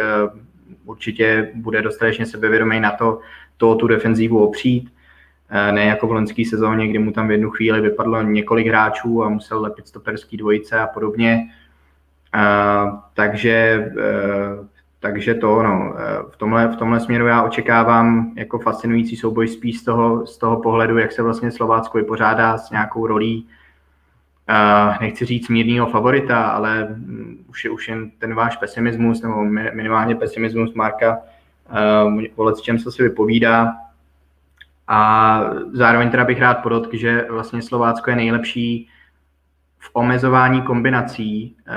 určitě 0.89 1.51
bude 1.55 1.83
dostatečně 1.83 2.27
sebevědomý 2.27 2.81
na 2.81 2.91
to, 2.91 3.21
to 3.57 3.75
tu 3.75 3.87
defenzívu 3.87 4.45
opřít. 4.45 4.93
E, 5.51 5.73
ne 5.73 5.85
jako 5.85 6.07
v 6.07 6.13
loňské 6.13 6.45
sezóně, 6.51 6.89
kdy 6.89 6.99
mu 6.99 7.13
tam 7.13 7.29
v 7.29 7.31
jednu 7.31 7.51
chvíli 7.51 7.81
vypadlo 7.81 8.23
několik 8.23 8.67
hráčů 8.67 9.25
a 9.25 9.29
musel 9.29 9.61
lepit 9.61 9.89
stoperský 9.89 10.37
dvojice 10.37 10.79
a 10.79 10.87
podobně. 10.87 11.49
Uh, 12.35 12.99
takže 13.15 13.87
uh, 13.97 14.67
takže 15.01 15.35
to, 15.35 15.63
no, 15.63 15.95
v 16.31 16.37
tomhle, 16.37 16.69
v 16.69 16.77
tomhle 16.77 17.01
směru 17.01 17.27
já 17.27 17.43
očekávám 17.43 18.33
jako 18.37 18.59
fascinující 18.59 19.17
souboj 19.17 19.49
spíš 19.49 19.81
z 19.81 19.85
toho, 19.85 20.27
z 20.27 20.39
toho 20.39 20.61
pohledu, 20.61 20.99
jak 20.99 21.13
se 21.13 21.23
vlastně 21.23 21.51
Slovácko 21.51 21.99
vypořádá 21.99 22.59
s 22.59 22.71
nějakou 22.71 23.07
rolí, 23.07 23.49
nechci 25.01 25.25
říct 25.25 25.49
mírného 25.49 25.87
favorita, 25.87 26.43
ale 26.43 26.85
mm, 26.85 27.45
už 27.49 27.65
je 27.65 27.71
už 27.71 27.89
jen 27.89 28.11
ten 28.11 28.35
váš 28.35 28.57
pesimismus, 28.57 29.23
nebo 29.23 29.45
minimálně 29.73 30.15
pesimismus 30.15 30.75
Marka, 30.75 31.19
uh, 32.37 32.47
o 32.47 32.53
čem 32.53 32.79
se 32.79 32.93
si 32.93 33.03
vypovídá. 33.03 33.73
A 34.89 35.41
zároveň 35.73 36.11
teda 36.11 36.25
bych 36.25 36.41
rád 36.41 36.55
podotkl, 36.55 36.97
že 36.97 37.27
vlastně 37.31 37.63
Slovácko 37.63 38.11
je 38.11 38.17
nejlepší 38.17 38.89
v 39.79 39.91
omezování 39.93 40.63
kombinací, 40.63 41.57
eh, 41.67 41.75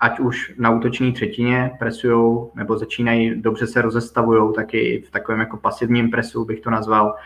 ať 0.00 0.20
už 0.20 0.54
na 0.58 0.70
útoční 0.70 1.12
třetině 1.12 1.70
presují 1.78 2.46
nebo 2.54 2.78
začínají, 2.78 3.42
dobře 3.42 3.66
se 3.66 3.82
rozestavují, 3.82 4.54
taky 4.54 5.04
v 5.08 5.10
takovém 5.10 5.40
jako 5.40 5.56
pasivním 5.56 6.10
presu 6.10 6.44
bych 6.44 6.60
to 6.60 6.70
nazval, 6.70 7.14
eh, 7.16 7.22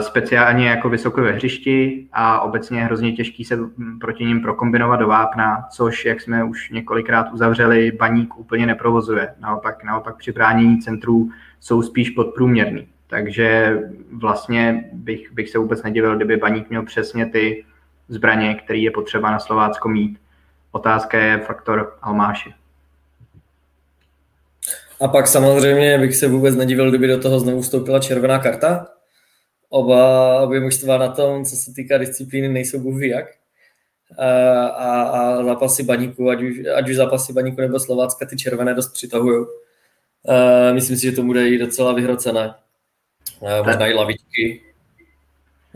speciálně 0.00 0.68
jako 0.68 0.88
vysoko 0.88 1.22
ve 1.22 1.32
hřišti 1.32 2.06
a 2.12 2.40
obecně 2.40 2.84
hrozně 2.84 3.12
těžký 3.12 3.44
se 3.44 3.58
proti 4.00 4.24
ním 4.24 4.42
prokombinovat 4.42 5.00
do 5.00 5.08
vápna, 5.08 5.66
což, 5.70 6.04
jak 6.04 6.20
jsme 6.20 6.44
už 6.44 6.70
několikrát 6.70 7.32
uzavřeli, 7.32 7.92
baník 7.92 8.38
úplně 8.38 8.66
neprovozuje. 8.66 9.34
Naopak, 9.40 9.84
naopak 9.84 10.16
při 10.16 10.32
bránění 10.32 10.78
centrů 10.78 11.30
jsou 11.60 11.82
spíš 11.82 12.10
podprůměrný. 12.10 12.88
Takže 13.06 13.78
vlastně 14.12 14.84
bych, 14.92 15.32
bych 15.32 15.50
se 15.50 15.58
vůbec 15.58 15.82
nedivil, 15.82 16.16
kdyby 16.16 16.36
baník 16.36 16.70
měl 16.70 16.82
přesně 16.82 17.26
ty 17.26 17.64
zbraně, 18.08 18.54
který 18.54 18.82
je 18.82 18.90
potřeba 18.90 19.30
na 19.30 19.38
Slovácko 19.38 19.88
mít. 19.88 20.18
Otázka 20.72 21.18
je 21.18 21.38
faktor 21.38 21.96
Almáši. 22.02 22.54
A 25.00 25.08
pak 25.08 25.26
samozřejmě 25.26 25.98
bych 25.98 26.16
se 26.16 26.28
vůbec 26.28 26.56
nedivil, 26.56 26.88
kdyby 26.88 27.06
do 27.06 27.18
toho 27.18 27.40
znovu 27.40 27.60
vstoupila 27.60 27.98
červená 27.98 28.38
karta. 28.38 28.86
Oba, 29.68 30.40
obě 30.40 30.60
mužstva 30.60 30.98
na 30.98 31.08
tom, 31.08 31.44
co 31.44 31.56
se 31.56 31.72
týká 31.72 31.98
disciplíny, 31.98 32.48
nejsou 32.48 32.80
bůh 32.80 33.02
jak. 33.02 33.26
A, 34.18 34.66
a, 34.66 35.02
a 35.02 35.44
zápasy 35.44 35.82
baníku, 35.82 36.30
ať 36.30 36.42
už, 36.42 36.56
ať 36.74 36.88
už 36.88 36.96
zápasy 36.96 37.32
baníku 37.32 37.60
nebo 37.60 37.80
Slovácka, 37.80 38.26
ty 38.26 38.36
červené 38.36 38.74
dost 38.74 38.92
přitahují. 38.92 39.46
Myslím 40.72 40.96
si, 40.96 41.02
že 41.02 41.12
to 41.12 41.22
bude 41.22 41.48
i 41.48 41.58
docela 41.58 41.92
vyhrocené. 41.92 42.54
Možná 43.64 43.86
i 43.86 43.94
lavičky, 43.94 44.66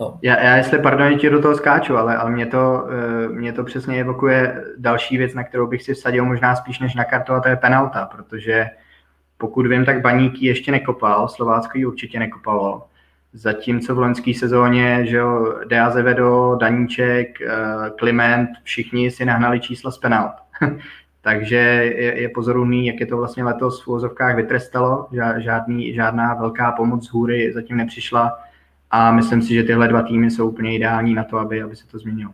No. 0.01 0.18
Já, 0.22 0.43
já 0.43 0.57
jestli, 0.57 0.78
pardon, 0.78 1.18
ti 1.18 1.30
do 1.30 1.43
toho 1.43 1.57
skáču, 1.57 1.97
ale, 1.97 2.16
ale 2.16 2.30
mě, 2.30 2.47
to, 2.47 2.88
eh, 2.91 3.28
mě 3.28 3.53
to 3.53 3.64
přesně 3.64 4.01
evokuje 4.01 4.64
další 4.76 5.18
věc, 5.18 5.34
na 5.34 5.45
kterou 5.45 5.66
bych 5.66 5.82
si 5.82 5.95
vsadil 5.95 6.24
možná 6.24 6.57
spíš 6.57 6.78
než 6.78 6.95
na 6.95 7.05
kartu, 7.05 7.32
a 7.32 7.41
to 7.41 7.49
je 7.49 7.57
penalta, 7.57 8.07
protože 8.07 8.66
pokud 9.36 9.66
vím, 9.66 9.84
tak 9.84 10.01
Baníky 10.01 10.47
ještě 10.47 10.72
nekopal, 10.72 11.28
Slovácko 11.28 11.78
ji 11.78 11.86
určitě 11.86 12.18
nekopalo. 12.18 12.86
Zatímco 13.33 13.95
v 13.95 13.99
loňské 13.99 14.35
sezóně, 14.35 15.07
že 15.07 15.16
jo, 15.16 15.59
Dea 15.68 15.91
Zevedo, 15.91 16.57
Daníček, 16.61 17.41
eh, 17.41 17.49
Kliment, 17.99 18.51
všichni 18.62 19.11
si 19.11 19.24
nahnali 19.24 19.61
čísla 19.61 19.91
z 19.91 19.99
penalt. 19.99 20.33
Takže 21.22 21.57
je, 21.57 22.20
je 22.20 22.31
jak 22.87 23.01
je 23.01 23.07
to 23.07 23.16
vlastně 23.16 23.45
letos 23.45 23.85
v 23.85 23.89
úvozovkách 23.89 24.37
vytrestalo. 24.37 25.09
Žádný, 25.37 25.95
žádná 25.95 26.35
velká 26.35 26.72
pomoc 26.72 27.07
z 27.07 27.12
hůry 27.12 27.53
zatím 27.53 27.76
nepřišla 27.76 28.39
a 28.91 29.12
myslím 29.12 29.43
si, 29.43 29.55
že 29.55 29.62
tyhle 29.62 29.89
dva 29.89 30.03
týmy 30.03 30.31
jsou 30.31 30.51
úplně 30.51 30.74
ideální 30.74 31.14
na 31.14 31.24
to, 31.24 31.39
aby, 31.39 31.62
aby 31.62 31.76
se 31.76 31.87
to 31.87 31.99
změnilo. 31.99 32.33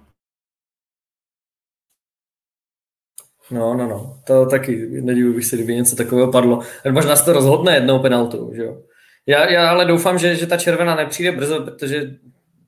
No, 3.51 3.74
no, 3.74 3.88
no, 3.88 4.16
to 4.26 4.47
taky 4.47 5.01
nedivil 5.03 5.32
bych 5.32 5.44
se, 5.44 5.57
kdyby 5.57 5.74
něco 5.74 5.97
takového 5.97 6.32
padlo. 6.32 6.61
Možná 6.90 7.16
se 7.16 7.24
to 7.24 7.32
rozhodne 7.32 7.74
jednou 7.74 7.99
penaltou, 7.99 8.55
že 8.55 8.62
jo. 8.62 8.82
Já, 9.27 9.51
já 9.51 9.70
ale 9.70 9.85
doufám, 9.85 10.18
že, 10.18 10.37
že 10.37 10.47
ta 10.47 10.57
červená 10.57 10.95
nepřijde 10.95 11.33
brzo, 11.33 11.64
protože 11.64 12.16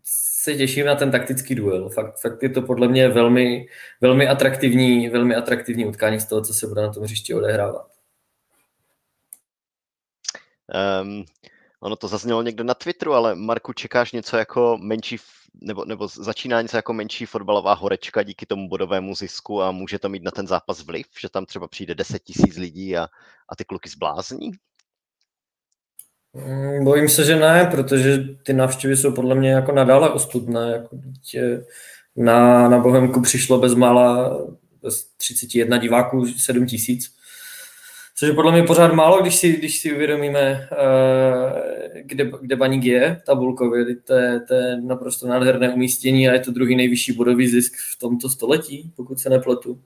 se 0.05 0.55
těším 0.55 0.87
na 0.87 0.95
ten 0.95 1.11
taktický 1.11 1.55
duel. 1.55 1.89
Fakt, 1.89 2.21
fakt 2.21 2.43
je 2.43 2.49
to 2.49 2.63
podle 2.63 2.89
mě 2.89 3.09
velmi, 3.09 3.67
velmi 4.01 4.29
atraktivní, 4.29 5.09
velmi 5.09 5.37
atraktivní 5.37 5.87
utkání 5.87 6.21
z 6.21 6.27
toho, 6.27 6.43
co 6.43 6.55
se 6.55 6.67
bude 6.67 6.83
na 6.83 6.93
tom 6.93 7.03
hřišti 7.03 7.35
odehrávat. 7.35 7.89
Um, 11.03 11.25
Ono 11.81 11.97
to 11.97 12.09
zaznělo 12.09 12.43
někde 12.43 12.65
na 12.65 12.75
Twitteru, 12.75 13.15
ale 13.15 13.35
Marku, 13.35 13.73
čekáš 13.73 14.13
něco 14.13 14.37
jako 14.37 14.79
menší, 14.81 15.17
nebo, 15.55 15.85
nebo 15.85 16.09
začíná 16.09 16.63
něco 16.63 16.77
jako 16.77 16.93
menší 16.93 17.27
fotbalová 17.27 17.75
horečka 17.75 18.23
díky 18.23 18.47
tomu 18.47 18.69
bodovému 18.69 19.15
zisku 19.15 19.63
a 19.63 19.73
může 19.73 19.99
to 19.99 20.09
mít 20.09 20.23
na 20.23 20.31
ten 20.31 20.47
zápas 20.47 20.83
vliv, 20.83 21.07
že 21.21 21.29
tam 21.29 21.47
třeba 21.47 21.69
přijde 21.69 21.95
10 21.95 22.23
tisíc 22.23 22.57
lidí 22.57 22.97
a, 22.97 23.09
a 23.49 23.57
ty 23.57 23.65
kluky 23.65 23.89
zblázní? 23.89 24.51
Mm, 26.35 26.85
bojím 26.85 27.09
se, 27.09 27.25
že 27.25 27.37
ne, 27.37 27.69
protože 27.71 28.25
ty 28.43 28.53
návštěvy 28.53 28.97
jsou 28.97 29.13
podle 29.13 29.35
mě 29.35 29.51
jako 29.51 29.73
nadále 29.73 30.11
ostudné. 30.11 30.73
Jako 30.73 30.97
dítě 30.97 31.65
na, 32.17 32.69
na 32.69 32.79
Bohemku 32.79 33.21
přišlo 33.21 33.59
bezmála 33.59 34.39
bez 34.83 35.05
31 35.17 35.79
diváků 35.79 36.27
7 36.27 36.67
tisíc 36.67 37.19
Což 38.19 38.29
je 38.29 38.35
podle 38.35 38.53
mě 38.53 38.63
pořád 38.63 38.93
málo, 38.93 39.23
když 39.23 39.35
si, 39.35 39.53
když 39.53 39.81
si 39.81 39.95
uvědomíme, 39.95 40.69
eh, 40.73 42.03
kde, 42.03 42.31
kde 42.41 42.57
Baník 42.57 42.85
je 42.85 43.21
tabulkově. 43.27 43.97
To 43.97 44.15
je, 44.15 44.41
to 44.41 44.55
je 44.55 44.81
naprosto 44.81 45.27
nádherné 45.27 45.75
umístění 45.75 46.29
a 46.29 46.33
je 46.33 46.41
to 46.41 46.51
druhý 46.51 46.77
nejvyšší 46.77 47.13
bodový 47.13 47.49
zisk 47.49 47.73
v 47.93 47.99
tomto 47.99 48.29
století, 48.29 48.93
pokud 48.97 49.21
se 49.21 49.31
nepletu. 49.31 49.81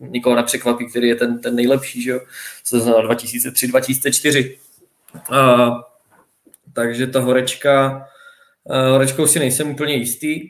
Nikoho 0.00 0.36
nepřekvapí, 0.36 0.86
který 0.86 1.08
je 1.08 1.14
ten, 1.14 1.38
ten 1.38 1.54
nejlepší, 1.54 2.02
že 2.02 2.10
jo? 2.10 2.20
Co 2.64 2.80
znamená 2.80 3.14
2003-2004. 3.14 4.56
Takže 6.72 7.06
ta 7.06 7.20
horečka, 7.20 8.06
horečkou 8.90 9.26
si 9.26 9.38
nejsem 9.38 9.70
úplně 9.70 9.94
jistý. 9.94 10.40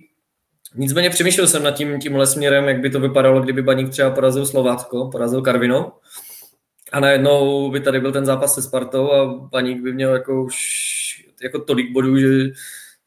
Nicméně 0.74 1.10
přemýšlel 1.10 1.46
jsem 1.46 1.62
nad 1.62 1.70
tím 1.70 2.00
tímhle 2.00 2.26
směrem, 2.26 2.64
jak 2.64 2.80
by 2.80 2.90
to 2.90 3.00
vypadalo, 3.00 3.40
kdyby 3.40 3.62
Baník 3.62 3.90
třeba 3.90 4.10
porazil 4.10 4.46
Slovácko, 4.46 5.08
porazil 5.12 5.42
Karvino 5.42 5.92
a 6.92 7.00
najednou 7.00 7.70
by 7.70 7.80
tady 7.80 8.00
byl 8.00 8.12
ten 8.12 8.26
zápas 8.26 8.54
se 8.54 8.62
Spartou 8.62 9.12
a 9.12 9.34
Baník 9.34 9.82
by 9.82 9.92
měl 9.92 10.14
jako 10.14 10.44
už 10.44 10.56
jako 11.42 11.58
tolik 11.58 11.92
bodů, 11.92 12.18
že 12.18 12.28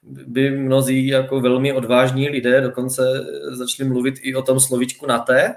by 0.03 0.51
mnozí 0.51 1.07
jako 1.07 1.41
velmi 1.41 1.73
odvážní 1.73 2.29
lidé 2.29 2.61
dokonce 2.61 3.03
začali 3.51 3.89
mluvit 3.89 4.15
i 4.21 4.35
o 4.35 4.41
tom 4.41 4.59
slovičku 4.59 5.05
na 5.05 5.19
té, 5.19 5.55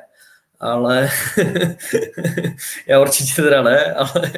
ale 0.61 1.09
já 2.87 3.01
určitě 3.01 3.43
teda 3.43 3.63
ne, 3.63 3.95
ale 3.95 4.33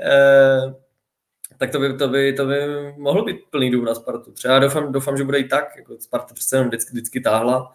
eh, 0.00 0.74
tak 1.58 1.70
to 1.70 1.78
by, 1.78 1.94
to 1.94 2.08
by, 2.08 2.32
to 2.32 2.46
by 2.46 2.60
mohlo 2.96 3.24
být 3.24 3.36
plný 3.50 3.70
dům 3.70 3.84
na 3.84 3.94
Spartu. 3.94 4.32
Třeba 4.32 4.58
doufám, 4.58 4.92
doufám 4.92 5.16
že 5.16 5.24
bude 5.24 5.38
i 5.38 5.44
tak, 5.44 5.76
jako 5.76 5.96
Sparta 5.98 6.34
přece 6.34 6.56
jenom 6.56 6.68
vždycky, 6.68 6.90
vždycky 6.92 7.20
táhla. 7.20 7.72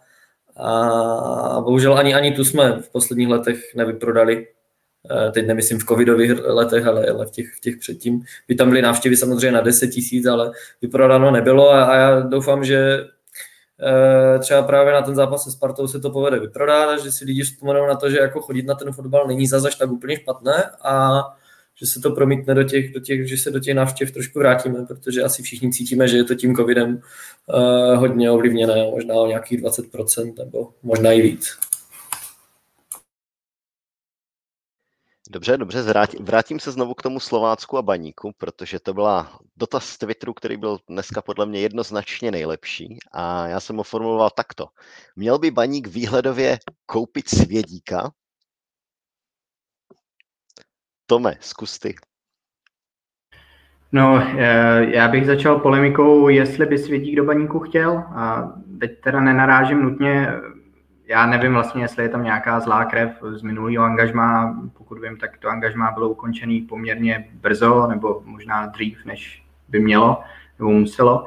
A 0.55 1.61
bohužel 1.61 1.97
ani, 1.97 2.13
ani 2.13 2.31
tu 2.31 2.45
jsme 2.45 2.81
v 2.81 2.89
posledních 2.89 3.27
letech 3.27 3.75
nevyprodali. 3.75 4.47
Eh, 5.09 5.31
teď 5.31 5.47
nemyslím 5.47 5.79
v 5.79 5.85
covidových 5.85 6.31
letech, 6.45 6.85
ale, 6.85 7.05
ale 7.05 7.25
v, 7.25 7.31
těch, 7.31 7.53
v 7.57 7.59
těch 7.59 7.77
předtím, 7.77 8.21
by 8.47 8.55
tam 8.55 8.69
byly 8.69 8.81
návštěvy 8.81 9.17
samozřejmě 9.17 9.51
na 9.51 9.61
10 9.61 9.87
tisíc, 9.87 10.25
ale 10.25 10.51
vyprodáno 10.81 11.31
nebylo 11.31 11.69
a, 11.69 11.83
a 11.83 11.95
já 11.95 12.19
doufám, 12.19 12.63
že 12.63 13.07
e, 14.35 14.39
třeba 14.39 14.61
právě 14.61 14.93
na 14.93 15.01
ten 15.01 15.15
zápas 15.15 15.43
se 15.43 15.51
Spartou 15.51 15.87
se 15.87 15.99
to 15.99 16.09
povede 16.09 16.39
vyprodat, 16.39 16.99
že 17.03 17.11
si 17.11 17.25
lidi 17.25 17.43
vzpomenou 17.43 17.87
na 17.87 17.95
to, 17.95 18.09
že 18.09 18.17
jako 18.17 18.41
chodit 18.41 18.65
na 18.65 18.75
ten 18.75 18.91
fotbal 18.91 19.27
není 19.27 19.47
zase 19.47 19.77
tak 19.79 19.91
úplně 19.91 20.15
špatné 20.15 20.63
a 20.81 21.21
že 21.81 21.87
se 21.87 21.99
to 21.99 22.11
promítne 22.11 22.55
do 22.55 22.63
těch, 22.63 22.93
do 22.93 22.99
těch, 22.99 23.29
že 23.29 23.37
se 23.37 23.51
do 23.51 23.59
těch 23.59 23.75
návštěv 23.75 24.11
trošku 24.11 24.39
vrátíme, 24.39 24.85
protože 24.85 25.23
asi 25.23 25.43
všichni 25.43 25.71
cítíme, 25.71 26.07
že 26.07 26.17
je 26.17 26.23
to 26.23 26.35
tím 26.35 26.55
covidem 26.55 27.01
uh, 27.47 27.95
hodně 27.95 28.31
ovlivněné, 28.31 28.91
možná 28.91 29.15
o 29.15 29.27
nějakých 29.27 29.61
20% 29.61 30.33
nebo 30.37 30.73
možná 30.83 31.11
i 31.11 31.21
víc. 31.21 31.57
Dobře, 35.29 35.57
dobře, 35.57 35.83
vrátím 36.19 36.59
se 36.59 36.71
znovu 36.71 36.93
k 36.93 37.01
tomu 37.01 37.19
Slovácku 37.19 37.77
a 37.77 37.81
baníku, 37.81 38.31
protože 38.37 38.79
to 38.79 38.93
byla 38.93 39.39
dotaz 39.57 39.85
z 39.85 39.97
Twitteru, 39.97 40.33
který 40.33 40.57
byl 40.57 40.77
dneska 40.89 41.21
podle 41.21 41.45
mě 41.45 41.59
jednoznačně 41.59 42.31
nejlepší 42.31 42.97
a 43.11 43.47
já 43.47 43.59
jsem 43.59 43.75
ho 43.75 43.83
formuloval 43.83 44.29
takto. 44.29 44.67
Měl 45.15 45.39
by 45.39 45.51
baník 45.51 45.87
výhledově 45.87 46.59
koupit 46.85 47.29
svědíka? 47.29 48.11
Tome, 51.11 51.33
zkus 51.39 51.79
ty. 51.79 51.95
No, 53.91 54.23
eh, 54.37 54.85
já 54.89 55.07
bych 55.07 55.25
začal 55.25 55.59
polemikou, 55.59 56.29
jestli 56.29 56.65
by 56.65 56.77
svědík 56.77 57.15
do 57.15 57.23
baníku 57.23 57.59
chtěl. 57.59 57.97
A 57.97 58.53
teď 58.79 59.01
teda 59.01 59.19
nenarážím 59.19 59.81
nutně 59.81 60.27
já 61.07 61.25
nevím 61.25 61.53
vlastně, 61.53 61.83
jestli 61.83 62.03
je 62.03 62.09
tam 62.09 62.23
nějaká 62.23 62.59
zlá 62.59 62.85
krev 62.85 63.11
z 63.29 63.41
minulého 63.41 63.83
angažma. 63.83 64.57
Pokud 64.77 65.01
vím, 65.01 65.17
tak 65.17 65.37
to 65.37 65.49
angažma 65.49 65.91
bylo 65.91 66.09
ukončené 66.09 66.59
poměrně 66.69 67.27
brzo, 67.33 67.87
nebo 67.87 68.21
možná 68.25 68.65
dřív, 68.65 69.05
než 69.05 69.43
by 69.69 69.79
mělo, 69.79 70.23
nebo 70.59 70.71
muselo. 70.71 71.25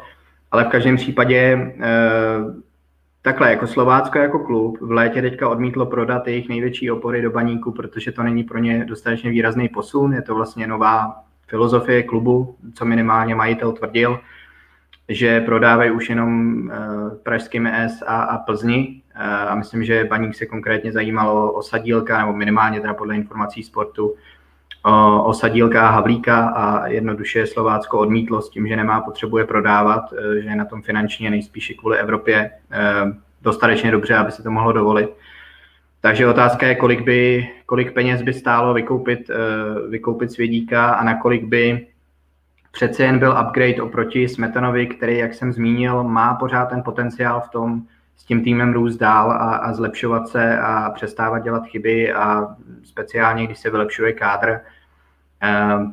Ale 0.50 0.64
v 0.64 0.68
každém 0.68 0.96
případě 0.96 1.72
eh, 1.80 2.64
Takhle, 3.24 3.50
jako 3.50 3.66
Slovácko 3.66 4.18
jako 4.18 4.38
klub 4.38 4.78
v 4.80 4.90
létě 4.90 5.22
teďka 5.22 5.48
odmítlo 5.48 5.86
prodat 5.86 6.26
jejich 6.26 6.48
největší 6.48 6.90
opory 6.90 7.22
do 7.22 7.30
baníku, 7.30 7.72
protože 7.72 8.12
to 8.12 8.22
není 8.22 8.44
pro 8.44 8.58
ně 8.58 8.84
dostatečně 8.84 9.30
výrazný 9.30 9.68
posun. 9.68 10.12
Je 10.14 10.22
to 10.22 10.34
vlastně 10.34 10.66
nová 10.66 11.22
filozofie 11.46 12.02
klubu, 12.02 12.56
co 12.74 12.84
minimálně 12.84 13.34
majitel 13.34 13.72
tvrdil, 13.72 14.20
že 15.08 15.40
prodávají 15.40 15.90
už 15.90 16.08
jenom 16.08 16.56
uh, 16.66 16.70
pražským 17.22 17.66
S 17.66 18.02
a, 18.06 18.22
a 18.22 18.38
Plzni. 18.38 19.02
Uh, 19.16 19.22
a 19.22 19.54
myslím, 19.54 19.84
že 19.84 20.04
baník 20.04 20.34
se 20.34 20.46
konkrétně 20.46 20.92
zajímalo 20.92 21.52
o 21.52 21.62
Sadílka, 21.62 22.18
nebo 22.18 22.32
minimálně 22.32 22.80
teda 22.80 22.94
podle 22.94 23.16
informací 23.16 23.62
sportu, 23.62 24.14
o, 24.84 25.24
o 25.24 25.34
Sadílka 25.34 25.88
a 25.88 25.90
Havlíka 25.90 26.48
a 26.48 26.86
jednoduše 26.86 27.46
Slovácko 27.46 27.98
odmítlo 27.98 28.42
s 28.42 28.50
tím, 28.50 28.68
že 28.68 28.76
nemá 28.76 29.00
potřebuje 29.00 29.44
prodávat, 29.44 30.12
uh, 30.12 30.18
že 30.34 30.48
je 30.48 30.56
na 30.56 30.64
tom 30.64 30.82
finančně 30.82 31.30
nejspíše 31.30 31.74
kvůli 31.74 31.98
Evropě 31.98 32.50
uh, 32.50 33.10
dostatečně 33.42 33.90
dobře, 33.90 34.14
aby 34.14 34.32
se 34.32 34.42
to 34.42 34.50
mohlo 34.50 34.72
dovolit. 34.72 35.10
Takže 36.00 36.26
otázka 36.26 36.66
je, 36.66 36.74
kolik, 36.74 37.00
by, 37.00 37.48
kolik 37.66 37.92
peněz 37.92 38.22
by 38.22 38.32
stálo 38.32 38.74
vykoupit, 38.74 39.30
uh, 39.30 39.90
vykoupit 39.90 40.32
Svědíka 40.32 40.90
a 40.90 41.04
na 41.04 41.14
kolik 41.14 41.44
by 41.44 41.86
přece 42.72 43.04
jen 43.04 43.18
byl 43.18 43.36
upgrade 43.46 43.82
oproti 43.82 44.28
Smetanovi, 44.28 44.86
který, 44.86 45.18
jak 45.18 45.34
jsem 45.34 45.52
zmínil, 45.52 46.04
má 46.04 46.34
pořád 46.34 46.66
ten 46.66 46.82
potenciál 46.82 47.40
v 47.40 47.48
tom 47.48 47.82
s 48.16 48.24
tím 48.24 48.44
týmem 48.44 48.72
růst 48.72 48.96
dál 48.96 49.32
a, 49.32 49.56
a 49.56 49.72
zlepšovat 49.72 50.28
se 50.28 50.58
a 50.58 50.90
přestávat 50.90 51.42
dělat 51.42 51.66
chyby 51.66 52.12
a 52.12 52.56
speciálně, 52.82 53.46
když 53.46 53.58
se 53.58 53.70
vylepšuje 53.70 54.12
kádr, 54.12 54.48
eh, 54.48 54.60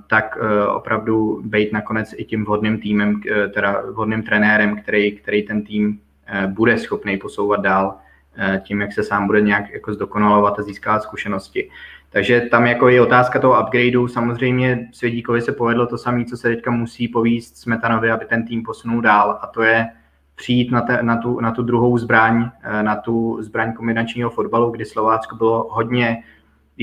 tak 0.08 0.38
eh, 0.42 0.68
opravdu 0.68 1.42
být 1.46 1.74
nakonec 1.74 2.14
i 2.18 2.26
tím 2.26 2.46
vhodným 2.46 2.80
týmem, 2.80 3.22
eh, 3.32 3.48
teda 3.48 3.82
vhodným 3.92 4.24
trenérem, 4.24 4.82
který, 4.82 5.12
který 5.12 5.44
ten 5.44 5.64
tým 5.64 6.00
bude 6.48 6.78
schopný 6.78 7.18
posouvat 7.18 7.62
dál 7.62 7.96
tím, 8.64 8.82
jak 8.82 8.94
se 8.94 9.04
sám 9.04 9.28
bude 9.28 9.42
nějak 9.42 9.70
jako 9.70 9.94
zdokonalovat 9.94 10.60
a 10.60 10.62
získávat 10.62 11.04
zkušenosti. 11.04 11.70
Takže 12.10 12.42
tam 12.42 12.68
jako 12.68 12.90
je 12.90 13.02
otázka 13.02 13.40
toho 13.40 13.62
upgradeu. 13.62 14.08
Samozřejmě 14.08 14.90
Svědíkovi 14.92 15.42
se 15.42 15.52
povedlo 15.52 15.88
to 15.88 15.98
samé, 15.98 16.26
co 16.26 16.38
se 16.38 16.50
teďka 16.50 16.72
musí 16.72 17.08
povíst 17.08 17.58
Smetanovi, 17.58 18.12
aby 18.12 18.26
ten 18.26 18.48
tým 18.48 18.64
posunul 18.64 19.02
dál 19.02 19.40
a 19.42 19.48
to 19.48 19.62
je 19.64 19.88
přijít 20.36 20.72
na, 20.72 20.82
te, 20.82 21.04
na, 21.04 21.18
tu, 21.18 21.40
na 21.40 21.52
tu 21.52 21.64
druhou 21.64 21.98
zbraň, 21.98 22.50
eh, 22.64 22.84
na 22.84 22.96
tu 22.96 23.38
zbraň 23.42 23.74
kombinačního 23.74 24.30
fotbalu, 24.30 24.72
kdy 24.72 24.86
Slovácko 24.86 25.36
bylo 25.36 25.68
hodně 25.72 26.24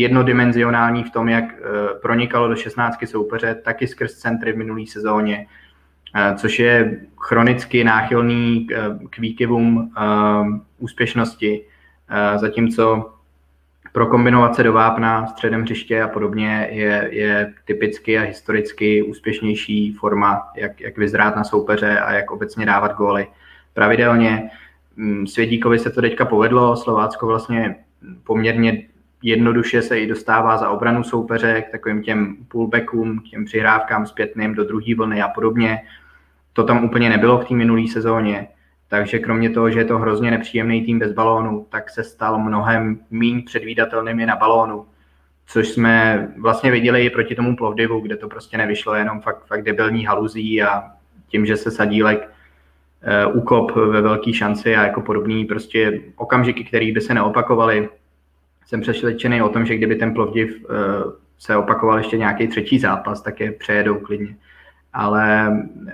jednodimenzionální 0.00 1.04
v 1.04 1.10
tom, 1.10 1.28
jak 1.28 1.44
eh, 1.44 1.58
pronikalo 2.02 2.48
do 2.48 2.56
16 2.56 2.98
soupeře, 3.04 3.54
taky 3.54 3.86
skrz 3.86 4.14
centry 4.14 4.52
v 4.52 4.56
minulé 4.56 4.86
sezóně, 4.86 5.46
eh, 6.14 6.34
což 6.36 6.58
je 6.58 7.00
chronicky 7.20 7.84
náchylný 7.84 8.66
k 9.10 9.18
výkyvům 9.18 9.92
úspěšnosti, 10.78 11.64
zatímco 12.36 13.12
prokombinovat 13.92 14.54
se 14.54 14.62
do 14.62 14.72
vápna 14.72 15.26
středem 15.26 15.62
hřiště 15.62 16.02
a 16.02 16.08
podobně 16.08 16.68
je, 16.70 17.08
je 17.12 17.52
typicky 17.64 18.18
a 18.18 18.22
historicky 18.22 19.02
úspěšnější 19.02 19.92
forma, 19.92 20.42
jak, 20.56 20.80
jak 20.80 20.98
vyzrát 20.98 21.36
na 21.36 21.44
soupeře 21.44 22.00
a 22.00 22.12
jak 22.12 22.30
obecně 22.30 22.66
dávat 22.66 22.94
góly 22.94 23.26
pravidelně. 23.74 24.50
Mm, 24.96 25.26
Svědíkovi 25.26 25.78
se 25.78 25.90
to 25.90 26.00
teďka 26.00 26.24
povedlo, 26.24 26.76
Slovácko 26.76 27.26
vlastně 27.26 27.76
poměrně 28.24 28.82
jednoduše 29.22 29.82
se 29.82 30.00
i 30.00 30.06
dostává 30.06 30.56
za 30.56 30.70
obranu 30.70 31.04
soupeře 31.04 31.62
k 31.62 31.70
takovým 31.70 32.02
těm 32.02 32.36
pullbackům, 32.48 33.18
k 33.18 33.30
těm 33.30 33.44
přihrávkám 33.44 34.06
zpětným 34.06 34.54
do 34.54 34.64
druhé 34.64 34.94
vlny 34.96 35.22
a 35.22 35.28
podobně. 35.28 35.82
To 36.52 36.64
tam 36.64 36.84
úplně 36.84 37.08
nebylo 37.08 37.38
v 37.38 37.44
té 37.44 37.54
minulé 37.54 37.88
sezóně. 37.88 38.48
Takže 38.88 39.18
kromě 39.18 39.50
toho, 39.50 39.70
že 39.70 39.78
je 39.78 39.84
to 39.84 39.98
hrozně 39.98 40.30
nepříjemný 40.30 40.84
tým 40.84 40.98
bez 40.98 41.12
balónu, 41.12 41.66
tak 41.70 41.90
se 41.90 42.04
stal 42.04 42.38
mnohem 42.38 43.00
méně 43.10 43.42
předvídatelným 43.42 44.26
na 44.26 44.36
balónu. 44.36 44.86
Což 45.46 45.68
jsme 45.68 46.28
vlastně 46.38 46.70
viděli 46.70 47.04
i 47.04 47.10
proti 47.10 47.34
tomu 47.34 47.56
Plovdivu, 47.56 48.00
kde 48.00 48.16
to 48.16 48.28
prostě 48.28 48.58
nevyšlo 48.58 48.94
jenom 48.94 49.20
fakt, 49.20 49.46
fakt 49.46 49.62
debilní 49.62 50.04
haluzí 50.04 50.62
a 50.62 50.84
tím, 51.28 51.46
že 51.46 51.56
se 51.56 51.70
Sadílek 51.70 52.30
uh, 53.28 53.36
ukop 53.36 53.76
ve 53.76 54.00
velké 54.00 54.32
šanci 54.32 54.76
a 54.76 54.82
jako 54.82 55.00
podobný 55.00 55.44
prostě 55.44 56.00
okamžiky, 56.16 56.64
které 56.64 56.92
by 56.92 57.00
se 57.00 57.14
neopakovaly. 57.14 57.88
Jsem 58.68 58.80
přesvědčený 58.80 59.42
o 59.42 59.48
tom, 59.48 59.66
že 59.66 59.76
kdyby 59.76 59.96
ten 59.96 60.14
Plovdiv 60.14 60.64
uh, 60.64 61.12
se 61.38 61.56
opakoval 61.56 61.98
ještě 61.98 62.18
nějaký 62.18 62.48
třetí 62.48 62.78
zápas, 62.78 63.22
tak 63.22 63.40
je 63.40 63.52
přejedou 63.52 63.94
klidně. 63.94 64.36
Ale 64.92 65.48
uh, 65.48 65.90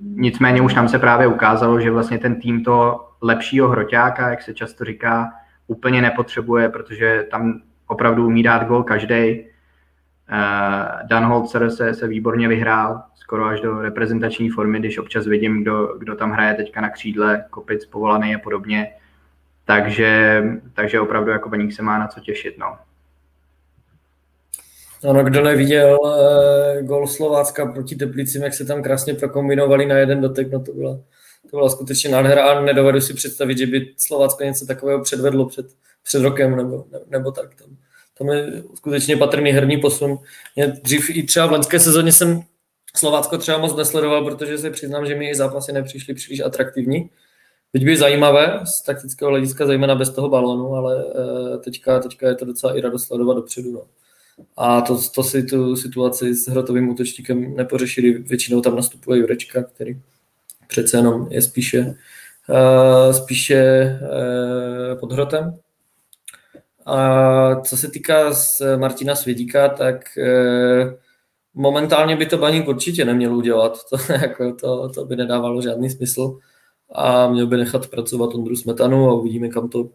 nicméně 0.00 0.60
už 0.60 0.74
tam 0.74 0.88
se 0.88 0.98
právě 0.98 1.26
ukázalo, 1.26 1.80
že 1.80 1.90
vlastně 1.90 2.18
ten 2.18 2.40
tým 2.40 2.64
to 2.64 3.08
lepšího 3.22 3.68
hroťáka, 3.68 4.30
jak 4.30 4.42
se 4.42 4.54
často 4.54 4.84
říká, 4.84 5.32
úplně 5.66 6.02
nepotřebuje, 6.02 6.68
protože 6.68 7.26
tam 7.30 7.60
opravdu 7.86 8.26
umí 8.26 8.42
dát 8.42 8.66
gol 8.66 8.82
každý. 8.82 9.40
Uh, 9.40 11.06
Dan 11.08 11.24
Holzer 11.24 11.70
se, 11.70 11.94
se 11.94 12.08
výborně 12.08 12.48
vyhrál, 12.48 13.02
skoro 13.14 13.44
až 13.44 13.60
do 13.60 13.82
reprezentační 13.82 14.50
formy, 14.50 14.78
když 14.78 14.98
občas 14.98 15.26
vidím, 15.26 15.62
kdo, 15.62 15.94
kdo 15.98 16.14
tam 16.14 16.30
hraje 16.30 16.54
teďka 16.54 16.80
na 16.80 16.90
křídle, 16.90 17.44
Kopic 17.50 17.86
povolaný 17.86 18.34
a 18.34 18.38
podobně. 18.38 18.88
Takže, 19.64 20.42
takže 20.74 21.00
opravdu 21.00 21.30
jako 21.30 21.48
Baník 21.48 21.72
se 21.72 21.82
má 21.82 21.98
na 21.98 22.08
co 22.08 22.20
těšit. 22.20 22.58
No. 22.58 22.76
Ano, 25.10 25.24
kdo 25.24 25.42
neviděl 25.42 25.98
uh, 26.02 26.86
gol 26.86 27.06
Slovácka 27.06 27.66
proti 27.66 27.96
Teplicím, 27.96 28.42
jak 28.42 28.54
se 28.54 28.64
tam 28.64 28.82
krásně 28.82 29.14
prokombinovali 29.14 29.86
na 29.86 29.96
jeden 29.96 30.20
dotek, 30.20 30.52
no 30.52 30.60
to 30.60 30.72
byla, 30.72 30.98
to 31.50 31.56
byla 31.56 31.68
skutečně 31.68 32.10
nádhera 32.10 32.50
a 32.50 32.60
nedovedu 32.60 33.00
si 33.00 33.14
představit, 33.14 33.58
že 33.58 33.66
by 33.66 33.94
Slovácko 33.96 34.44
něco 34.44 34.66
takového 34.66 35.02
předvedlo 35.02 35.48
před, 35.48 35.66
před 36.04 36.22
rokem 36.22 36.56
nebo, 36.56 36.84
ne, 36.92 36.98
nebo 37.08 37.30
tak. 37.30 37.54
Tam, 37.54 37.68
tam 38.18 38.28
je 38.28 38.62
skutečně 38.74 39.16
patrný 39.16 39.50
herní 39.50 39.76
posun. 39.76 40.18
Mě 40.56 40.66
dřív 40.66 41.10
i 41.10 41.22
třeba 41.22 41.46
v 41.46 41.52
lenské 41.52 41.80
sezóně 41.80 42.12
jsem 42.12 42.42
Slovácko 42.96 43.38
třeba 43.38 43.58
moc 43.58 43.76
nesledoval, 43.76 44.24
protože 44.24 44.58
se 44.58 44.70
přiznám, 44.70 45.06
že 45.06 45.14
mi 45.14 45.30
i 45.30 45.34
zápasy 45.34 45.72
nepřišly 45.72 46.14
příliš 46.14 46.40
atraktivní. 46.40 47.10
Teď 47.72 47.84
by 47.84 47.96
zajímavé, 47.96 48.60
z 48.64 48.82
taktického 48.82 49.30
hlediska 49.30 49.66
zejména 49.66 49.94
bez 49.94 50.10
toho 50.10 50.28
balónu, 50.28 50.74
ale 50.74 51.04
uh, 51.04 51.56
teďka, 51.56 52.00
teďka 52.00 52.28
je 52.28 52.34
to 52.34 52.44
docela 52.44 52.76
i 52.76 52.80
radost 52.80 53.06
sledovat 53.06 53.34
dopředu. 53.34 53.72
No. 53.72 53.82
A 54.56 54.80
to, 54.80 55.00
to 55.14 55.22
si 55.22 55.42
tu 55.42 55.76
situaci 55.76 56.34
s 56.34 56.48
hrotovým 56.48 56.88
útočníkem 56.88 57.56
nepořešili. 57.56 58.12
Většinou 58.12 58.60
tam 58.60 58.76
nastupuje 58.76 59.20
Jurečka, 59.20 59.62
který 59.62 60.00
přece 60.68 60.96
jenom 60.96 61.28
je 61.30 61.42
spíše, 61.42 61.94
uh, 62.48 63.12
spíše 63.12 63.84
uh, 64.02 65.00
pod 65.00 65.12
hrotem. 65.12 65.58
A 66.86 67.60
co 67.60 67.76
se 67.76 67.90
týká 67.90 68.32
z 68.32 68.76
Martina 68.76 69.14
Svědíka, 69.14 69.68
tak 69.68 70.18
momentálně 71.54 72.16
by 72.16 72.26
to 72.26 72.38
Baník 72.38 72.68
určitě 72.68 73.04
neměl 73.04 73.36
udělat. 73.36 73.78
To, 73.90 74.12
jako, 74.12 74.52
to, 74.52 74.88
to 74.88 75.04
by 75.04 75.16
nedávalo 75.16 75.62
žádný 75.62 75.90
smysl. 75.90 76.38
A 76.92 77.28
měl 77.28 77.46
by 77.46 77.56
nechat 77.56 77.86
pracovat 77.86 78.34
Ondru 78.34 78.56
Smetanu 78.56 79.08
a 79.08 79.14
uvidíme, 79.14 79.48
kam 79.48 79.68
to, 79.68 79.88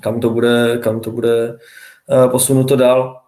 kam 0.00 0.20
to 0.20 0.30
bude, 0.30 0.78
kam 0.82 1.00
to 1.00 1.10
bude 1.10 1.58
posunuto 2.30 2.76
dál. 2.76 3.20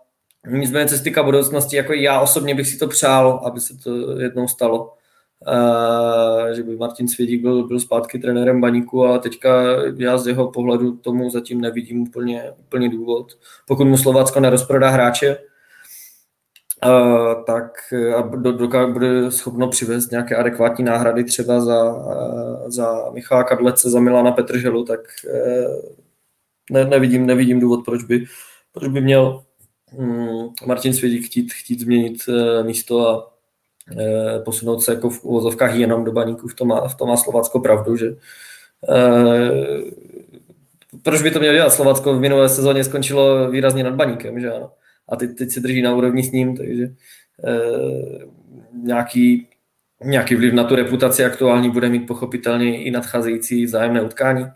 Nicméně 0.46 0.86
cestika 0.86 1.22
budoucnosti, 1.22 1.76
jako 1.76 1.92
já 1.92 2.20
osobně 2.20 2.54
bych 2.54 2.66
si 2.68 2.78
to 2.78 2.88
přál, 2.88 3.40
aby 3.44 3.60
se 3.60 3.76
to 3.76 4.20
jednou 4.20 4.48
stalo. 4.48 4.92
Uh, 5.46 6.54
že 6.54 6.62
by 6.62 6.76
Martin 6.76 7.08
Svědík 7.08 7.42
byl, 7.42 7.66
byl 7.66 7.80
zpátky 7.80 8.18
trenérem 8.18 8.60
baníku 8.60 9.06
a 9.06 9.18
teďka 9.18 9.62
já 9.96 10.18
z 10.18 10.26
jeho 10.26 10.50
pohledu 10.50 10.96
tomu 10.96 11.30
zatím 11.30 11.60
nevidím 11.60 12.02
úplně, 12.02 12.52
úplně 12.60 12.88
důvod. 12.88 13.32
Pokud 13.66 13.84
mu 13.84 13.96
Slovácko 13.96 14.40
nerozprodá 14.40 14.90
hráče, 14.90 15.38
tak 17.46 17.72
a 18.16 18.20
do, 18.22 18.52
do, 18.52 18.86
bude 18.86 19.30
schopno 19.30 19.68
přivést 19.68 20.10
nějaké 20.10 20.36
adekvátní 20.36 20.84
náhrady 20.84 21.24
třeba 21.24 21.60
za, 21.60 21.92
uh, 21.92 22.70
za 22.70 23.10
Michala 23.12 23.44
Kadlece, 23.44 23.90
za 23.90 24.00
Milana 24.00 24.32
Petrželu, 24.32 24.84
tak 24.84 25.00
uh, 25.26 25.92
ne, 26.70 26.84
nevidím, 26.84 27.26
nevidím 27.26 27.60
důvod, 27.60 27.84
proč 27.84 28.02
by, 28.02 28.24
proč 28.72 28.88
by 28.88 29.00
měl 29.00 29.42
Mm, 29.98 30.48
Martin 30.66 30.94
Svědík 30.94 31.26
chtít, 31.26 31.52
chtít 31.52 31.80
změnit 31.80 32.22
eh, 32.28 32.62
místo 32.62 33.08
a 33.08 33.32
eh, 33.98 34.40
posunout 34.44 34.80
se 34.80 34.94
jako 34.94 35.10
v 35.10 35.24
uvozovkách 35.24 35.74
jenom 35.74 36.04
do 36.04 36.12
baníku, 36.12 36.48
v 36.48 36.54
tom 36.54 36.68
má, 36.68 36.88
v 36.88 36.94
tom 36.94 37.08
má 37.08 37.16
Slovácko 37.16 37.60
pravdu, 37.60 37.96
že 37.96 38.16
eh, 38.88 39.50
proč 41.02 41.22
by 41.22 41.30
to 41.30 41.38
mělo 41.38 41.54
dělat? 41.54 41.70
Slovácko 41.70 42.14
v 42.14 42.20
minulé 42.20 42.48
sezóně 42.48 42.84
skončilo 42.84 43.50
výrazně 43.50 43.84
nad 43.84 43.94
baníkem, 43.94 44.40
že 44.40 44.52
ano. 44.52 44.72
A 45.08 45.16
teď, 45.16 45.36
teď 45.36 45.50
se 45.50 45.60
drží 45.60 45.82
na 45.82 45.94
úrovni 45.94 46.22
s 46.22 46.32
ním, 46.32 46.56
takže 46.56 46.94
nějaký, 48.82 49.48
nějaký 50.04 50.34
vliv 50.34 50.52
na 50.52 50.64
tu 50.64 50.74
reputaci 50.74 51.24
aktuální 51.24 51.70
bude 51.70 51.88
mít 51.88 52.06
pochopitelně 52.06 52.84
i 52.84 52.90
nadcházející 52.90 53.64
vzájemné 53.64 54.02
utkání. 54.02 54.46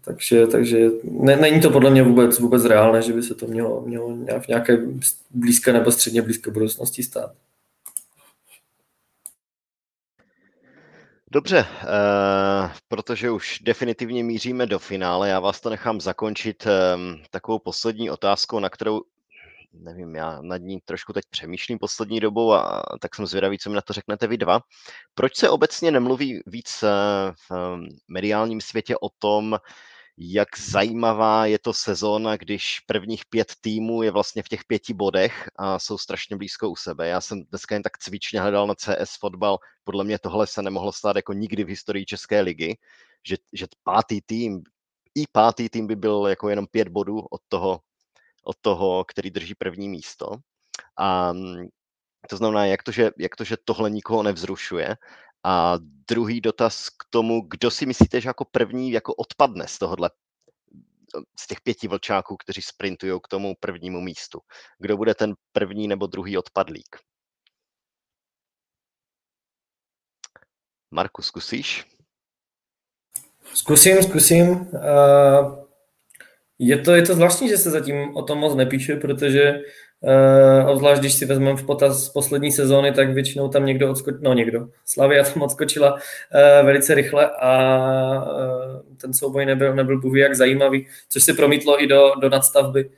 Takže, 0.00 0.46
takže 0.46 0.88
ne, 1.04 1.36
není 1.36 1.60
to 1.60 1.70
podle 1.70 1.90
mě 1.90 2.02
vůbec, 2.02 2.38
vůbec 2.38 2.64
reálné, 2.64 3.02
že 3.02 3.12
by 3.12 3.22
se 3.22 3.34
to 3.34 3.46
mělo, 3.46 3.82
mělo 3.86 4.16
v 4.40 4.48
nějaké 4.48 4.78
blízké 5.30 5.72
nebo 5.72 5.92
středně 5.92 6.22
blízké 6.22 6.50
budoucnosti 6.50 7.02
stát. 7.02 7.32
Dobře, 11.36 11.66
uh, 11.82 12.70
protože 12.88 13.30
už 13.30 13.58
definitivně 13.62 14.24
míříme 14.24 14.66
do 14.66 14.78
finále, 14.78 15.28
já 15.28 15.40
vás 15.40 15.60
to 15.60 15.70
nechám 15.70 16.00
zakončit 16.00 16.66
um, 16.66 17.22
takovou 17.30 17.58
poslední 17.58 18.10
otázkou, 18.10 18.58
na 18.60 18.70
kterou 18.70 19.00
nevím, 19.72 20.14
já 20.14 20.38
nad 20.42 20.56
ní 20.56 20.80
trošku 20.84 21.12
teď 21.12 21.24
přemýšlím 21.30 21.78
poslední 21.78 22.20
dobou 22.20 22.52
a 22.52 22.82
tak 23.00 23.14
jsem 23.14 23.26
zvědavý, 23.26 23.58
co 23.58 23.70
mi 23.70 23.74
na 23.74 23.80
to 23.80 23.92
řeknete 23.92 24.26
vy 24.26 24.38
dva. 24.38 24.60
Proč 25.14 25.36
se 25.36 25.50
obecně 25.50 25.90
nemluví 25.90 26.40
víc 26.46 26.82
eh, 26.82 26.88
v 27.50 27.76
mediálním 28.08 28.60
světě 28.60 28.96
o 28.96 29.08
tom, 29.18 29.58
jak 30.18 30.48
zajímavá 30.58 31.46
je 31.46 31.58
to 31.58 31.72
sezóna, 31.72 32.36
když 32.36 32.80
prvních 32.80 33.24
pět 33.24 33.52
týmů 33.60 34.02
je 34.02 34.10
vlastně 34.10 34.42
v 34.42 34.48
těch 34.48 34.64
pěti 34.64 34.94
bodech 34.94 35.50
a 35.56 35.78
jsou 35.78 35.98
strašně 35.98 36.36
blízko 36.36 36.70
u 36.70 36.76
sebe. 36.76 37.08
Já 37.08 37.20
jsem 37.20 37.42
dneska 37.42 37.74
jen 37.74 37.82
tak 37.82 37.98
cvičně 37.98 38.40
hledal 38.40 38.66
na 38.66 38.74
CS 38.74 39.18
fotbal, 39.20 39.58
podle 39.84 40.04
mě 40.04 40.18
tohle 40.18 40.46
se 40.46 40.62
nemohlo 40.62 40.92
stát 40.92 41.16
jako 41.16 41.32
nikdy 41.32 41.64
v 41.64 41.68
historii 41.68 42.06
České 42.06 42.40
ligy, 42.40 42.78
že, 43.26 43.36
že 43.52 43.66
pátý 43.82 44.20
tým, 44.20 44.62
i 45.14 45.24
pátý 45.32 45.68
tým 45.68 45.86
by 45.86 45.96
byl 45.96 46.26
jako 46.28 46.48
jenom 46.48 46.66
pět 46.66 46.88
bodů 46.88 47.20
od 47.20 47.40
toho, 47.48 47.80
od 48.44 48.56
toho, 48.60 49.04
který 49.04 49.30
drží 49.30 49.54
první 49.54 49.88
místo. 49.88 50.30
A 50.98 51.32
to 52.28 52.36
znamená, 52.36 52.66
jak 52.66 52.82
to, 52.82 52.92
že, 52.92 53.10
jak 53.18 53.36
to, 53.36 53.44
že 53.44 53.56
tohle 53.64 53.90
nikoho 53.90 54.22
nevzrušuje. 54.22 54.96
A 55.44 55.78
druhý 56.08 56.40
dotaz 56.40 56.88
k 56.88 57.04
tomu, 57.10 57.40
kdo 57.48 57.70
si 57.70 57.86
myslíte, 57.86 58.20
že 58.20 58.28
jako 58.28 58.44
první 58.44 58.90
jako 58.90 59.14
odpadne 59.14 59.68
z 59.68 59.78
tohohle 59.78 60.10
z 61.38 61.46
těch 61.46 61.60
pěti 61.60 61.88
vlčáků, 61.88 62.36
kteří 62.36 62.62
sprintují 62.62 63.20
k 63.22 63.28
tomu 63.28 63.54
prvnímu 63.60 64.00
místu. 64.00 64.40
Kdo 64.78 64.96
bude 64.96 65.14
ten 65.14 65.34
první 65.52 65.88
nebo 65.88 66.06
druhý 66.06 66.38
odpadlík? 66.38 66.96
Marku, 70.90 71.22
zkusíš? 71.22 71.84
Zkusím, 73.54 74.02
zkusím. 74.02 74.48
Uh, 74.48 75.64
je 76.58 76.78
to, 76.78 76.94
je 76.94 77.02
to 77.02 77.14
zvláštní, 77.14 77.48
že 77.48 77.58
se 77.58 77.70
zatím 77.70 78.16
o 78.16 78.22
tom 78.22 78.38
moc 78.38 78.54
nepíše, 78.54 78.96
protože 78.96 79.54
uh, 80.06 80.70
obzvlášť 80.70 81.00
když 81.00 81.12
si 81.12 81.26
vezmeme 81.26 81.56
v 81.56 81.66
potaz 81.66 82.04
z 82.04 82.08
poslední 82.08 82.52
sezóny, 82.52 82.92
tak 82.92 83.10
většinou 83.10 83.48
tam 83.48 83.66
někdo 83.66 83.90
odskočil, 83.90 84.20
no 84.22 84.34
někdo, 84.34 84.68
Slavia 84.84 85.24
tam 85.24 85.42
odskočila 85.42 85.92
uh, 85.92 86.00
velice 86.66 86.94
rychle 86.94 87.30
a 87.30 87.50
uh, 88.24 88.96
ten 89.00 89.14
souboj 89.14 89.46
nebyl, 89.46 89.74
nebyl 89.74 90.00
bůh 90.00 90.16
jak 90.16 90.34
zajímavý, 90.34 90.86
což 91.08 91.22
se 91.22 91.34
promítlo 91.34 91.82
i 91.82 91.86
do, 91.86 92.12
do 92.20 92.28
nadstavby. 92.28 92.90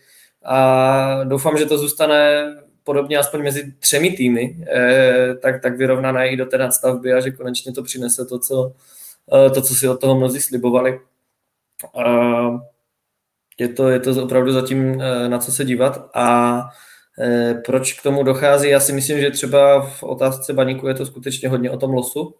A 0.45 1.25
doufám, 1.25 1.59
že 1.59 1.67
to 1.67 1.79
zůstane 1.79 2.55
podobně 2.89 3.19
aspoň 3.19 3.43
mezi 3.43 3.73
třemi 3.79 4.11
týmy, 4.11 4.67
eh, 4.69 5.35
tak, 5.35 5.63
tak 5.63 5.77
vyrovnané 5.77 6.29
i 6.29 6.37
do 6.37 6.47
té 6.47 6.59
nadstavby 6.59 7.13
a 7.13 7.21
že 7.21 7.31
konečně 7.31 7.73
to 7.73 7.83
přinese 7.83 8.25
to, 8.25 8.39
co, 8.39 8.73
eh, 9.33 9.51
to, 9.51 9.63
co 9.63 9.75
si 9.75 9.89
od 9.89 10.01
toho 10.01 10.17
mnozí 10.17 10.41
slibovali. 10.41 11.01
Eh, 12.01 12.59
je 13.59 13.69
to, 13.69 13.89
je 13.89 14.01
to 14.01 14.25
opravdu 14.25 14.53
zatím 14.53 15.01
eh, 15.03 15.29
na 15.29 15.39
co 15.39 15.53
se 15.53 15.65
dívat 15.65 16.11
a 16.15 16.61
eh, 16.61 16.89
proč 17.65 17.93
k 17.93 18.03
tomu 18.03 18.23
dochází? 18.23 18.69
Já 18.69 18.81
si 18.81 18.93
myslím, 18.93 19.20
že 19.20 19.31
třeba 19.31 19.81
v 19.81 20.03
otázce 20.03 20.53
baníku 20.53 20.89
je 20.89 20.95
to 20.95 21.07
skutečně 21.07 21.49
hodně 21.49 21.70
o 21.70 21.77
tom 21.77 21.90
losu 21.90 22.35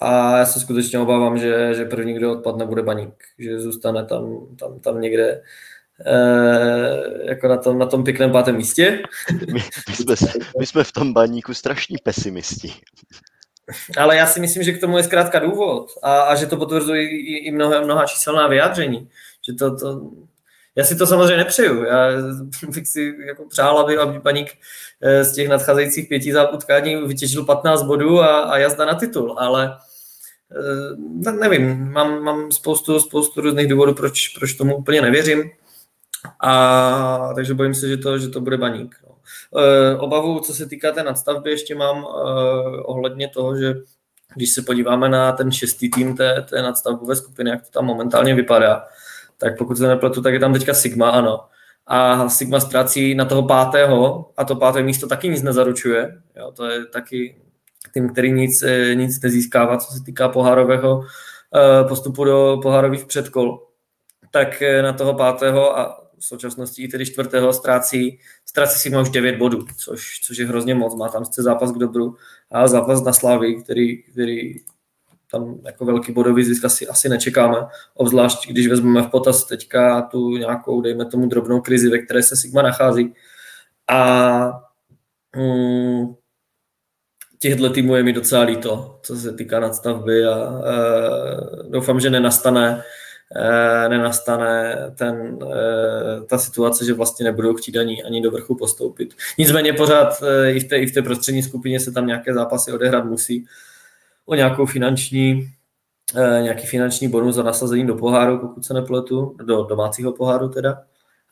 a 0.00 0.38
já 0.38 0.46
se 0.46 0.60
skutečně 0.60 0.98
obávám, 0.98 1.38
že, 1.38 1.74
že 1.74 1.84
první, 1.84 2.14
kdo 2.14 2.32
odpadne, 2.32 2.66
bude 2.66 2.82
baník, 2.82 3.24
že 3.38 3.60
zůstane 3.60 4.04
tam, 4.04 4.46
tam, 4.58 4.80
tam 4.80 5.00
někde 5.00 5.42
Uh, 6.06 7.28
jako 7.28 7.48
na 7.48 7.56
tom, 7.56 7.78
na 7.78 7.86
tom 7.86 8.04
pěkném 8.04 8.32
pátém 8.32 8.56
místě. 8.56 9.02
My, 9.52 9.60
my, 9.88 9.94
jsme, 9.94 10.32
my 10.60 10.66
jsme 10.66 10.84
v 10.84 10.92
tom 10.92 11.12
baníku 11.12 11.54
strašní 11.54 11.96
pesimisti. 12.02 12.72
Ale 13.98 14.16
já 14.16 14.26
si 14.26 14.40
myslím, 14.40 14.62
že 14.62 14.72
k 14.72 14.80
tomu 14.80 14.96
je 14.96 15.04
zkrátka 15.04 15.38
důvod 15.38 15.86
a, 16.02 16.20
a 16.20 16.34
že 16.34 16.46
to 16.46 16.56
potvrzují 16.56 17.08
i, 17.08 17.46
i 17.46 17.50
mnoha, 17.50 17.80
mnoha 17.80 18.06
číselná 18.06 18.48
vyjádření 18.48 19.08
že 19.46 19.52
to, 19.52 19.76
to, 19.76 20.10
já 20.76 20.84
si 20.84 20.96
to 20.96 21.06
samozřejmě 21.06 21.36
nepřeju. 21.36 21.84
Já 21.84 22.08
bych 22.68 22.88
si 22.88 23.14
jako 23.26 23.44
přál, 23.48 23.78
aby, 23.78 23.98
aby 23.98 24.20
paník 24.20 24.52
eh, 25.00 25.24
z 25.24 25.34
těch 25.34 25.48
nadcházejících 25.48 26.08
pěti 26.08 26.34
utkání 26.54 26.96
vytěžil 27.06 27.44
15 27.44 27.82
bodů 27.82 28.20
a, 28.20 28.40
a 28.40 28.58
jazda 28.58 28.84
na 28.84 28.94
titul, 28.94 29.36
ale 29.38 29.76
eh, 31.26 31.32
nevím, 31.32 31.92
mám, 31.92 32.22
mám 32.22 32.52
spoustu, 32.52 33.00
spoustu 33.00 33.40
různých 33.40 33.68
důvodů, 33.68 33.94
proč, 33.94 34.28
proč 34.28 34.54
tomu 34.54 34.76
úplně 34.76 35.02
nevěřím. 35.02 35.50
A 36.40 37.32
takže 37.34 37.54
bojím 37.54 37.74
se, 37.74 37.88
že 37.88 37.96
to, 37.96 38.18
že 38.18 38.28
to 38.28 38.40
bude 38.40 38.56
baník. 38.56 38.96
No. 39.08 39.16
E, 39.62 39.96
obavu, 39.96 40.40
co 40.40 40.54
se 40.54 40.66
týká 40.66 40.92
té 40.92 41.02
nadstavby, 41.02 41.50
ještě 41.50 41.74
mám 41.74 41.98
e, 41.98 42.04
ohledně 42.82 43.28
toho, 43.28 43.56
že 43.56 43.74
když 44.34 44.52
se 44.52 44.62
podíváme 44.62 45.08
na 45.08 45.32
ten 45.32 45.52
šestý 45.52 45.90
tým 45.90 46.16
té, 46.16 46.42
té 46.50 46.62
nadstavbové 46.62 47.16
skupiny, 47.16 47.50
jak 47.50 47.62
to 47.62 47.70
tam 47.70 47.84
momentálně 47.84 48.34
vypadá, 48.34 48.84
tak 49.38 49.58
pokud 49.58 49.78
se 49.78 49.88
nepletu, 49.88 50.22
tak 50.22 50.34
je 50.34 50.40
tam 50.40 50.52
teďka 50.52 50.74
Sigma, 50.74 51.10
ano. 51.10 51.40
A 51.86 52.28
Sigma 52.28 52.60
ztrácí 52.60 53.14
na 53.14 53.24
toho 53.24 53.42
pátého 53.42 54.30
a 54.36 54.44
to 54.44 54.56
páté 54.56 54.82
místo 54.82 55.06
taky 55.06 55.28
nic 55.28 55.42
nezaručuje. 55.42 56.22
Jo, 56.36 56.52
to 56.56 56.66
je 56.66 56.86
taky 56.86 57.36
tým, 57.92 58.08
který 58.08 58.32
nic, 58.32 58.62
eh, 58.62 58.94
nic 58.94 59.20
nezískává, 59.20 59.78
co 59.78 59.92
se 59.92 60.04
týká 60.04 60.28
pohárového 60.28 61.04
eh, 61.54 61.84
postupu 61.88 62.24
do 62.24 62.58
pohárových 62.62 63.04
předkol. 63.04 63.66
Tak 64.30 64.62
eh, 64.62 64.82
na 64.82 64.92
toho 64.92 65.14
pátého 65.14 65.78
a 65.78 66.06
v 66.18 66.24
současnosti 66.24 66.82
i 66.82 66.88
tedy 66.88 67.06
čtvrtého 67.06 67.52
ztrácí, 67.52 68.18
ztrácí 68.44 68.78
Sigma 68.78 69.00
už 69.00 69.10
9 69.10 69.36
bodů, 69.36 69.66
což, 69.76 70.20
což 70.20 70.38
je 70.38 70.46
hrozně 70.46 70.74
moc. 70.74 70.94
Má 70.94 71.08
tam 71.08 71.24
sice 71.24 71.42
zápas 71.42 71.72
k 71.72 71.78
dobru 71.78 72.16
a 72.50 72.68
zápas 72.68 73.04
na 73.04 73.12
Slávy, 73.12 73.62
který, 73.62 74.02
který 74.02 74.54
tam 75.30 75.60
jako 75.64 75.84
velký 75.84 76.12
bodový 76.12 76.44
zisk 76.44 76.64
asi, 76.64 76.86
asi 76.86 77.08
nečekáme, 77.08 77.56
obzvlášť 77.94 78.48
když 78.48 78.66
vezmeme 78.66 79.02
v 79.02 79.10
potaz 79.10 79.44
teďka 79.44 80.02
tu 80.02 80.36
nějakou, 80.36 80.80
dejme 80.80 81.04
tomu, 81.04 81.26
drobnou 81.26 81.60
krizi, 81.60 81.88
ve 81.88 81.98
které 81.98 82.22
se 82.22 82.36
Sigma 82.36 82.62
nachází. 82.62 83.14
A 83.88 84.62
mm, 85.36 86.14
těchto 87.38 87.70
týmů 87.70 87.96
je 87.96 88.02
mi 88.02 88.12
docela 88.12 88.42
líto, 88.42 89.00
co 89.02 89.16
se 89.16 89.32
týká 89.32 89.60
nadstavby 89.60 90.26
a 90.26 90.34
e, 90.34 91.70
doufám, 91.70 92.00
že 92.00 92.10
nenastane 92.10 92.82
e, 93.36 93.88
nenastane 93.88 94.76
ten, 94.98 95.38
e, 95.42 96.20
ta 96.26 96.38
situace, 96.38 96.84
že 96.84 96.94
vlastně 96.94 97.24
nebudou 97.24 97.54
chtít 97.54 97.76
ani, 97.76 98.02
ani 98.04 98.22
do 98.22 98.30
vrchu 98.30 98.54
postoupit. 98.54 99.14
Nicméně 99.38 99.72
pořád 99.72 100.22
e, 100.22 100.52
i, 100.52 100.60
v 100.60 100.68
té, 100.68 100.76
i 100.76 100.86
v 100.86 100.94
té 100.94 101.02
prostřední 101.02 101.42
skupině 101.42 101.80
se 101.80 101.92
tam 101.92 102.06
nějaké 102.06 102.34
zápasy 102.34 102.72
odehrát 102.72 103.04
musí 103.04 103.46
o 104.26 104.34
nějakou 104.34 104.66
finanční, 104.66 105.48
eh, 106.16 106.42
nějaký 106.42 106.66
finanční 106.66 107.08
bonus 107.08 107.34
za 107.34 107.42
nasazení 107.42 107.86
do 107.86 107.94
poháru, 107.94 108.38
pokud 108.38 108.64
se 108.64 108.74
nepletu, 108.74 109.36
do 109.44 109.64
domácího 109.64 110.12
poháru 110.12 110.48
teda. 110.48 110.82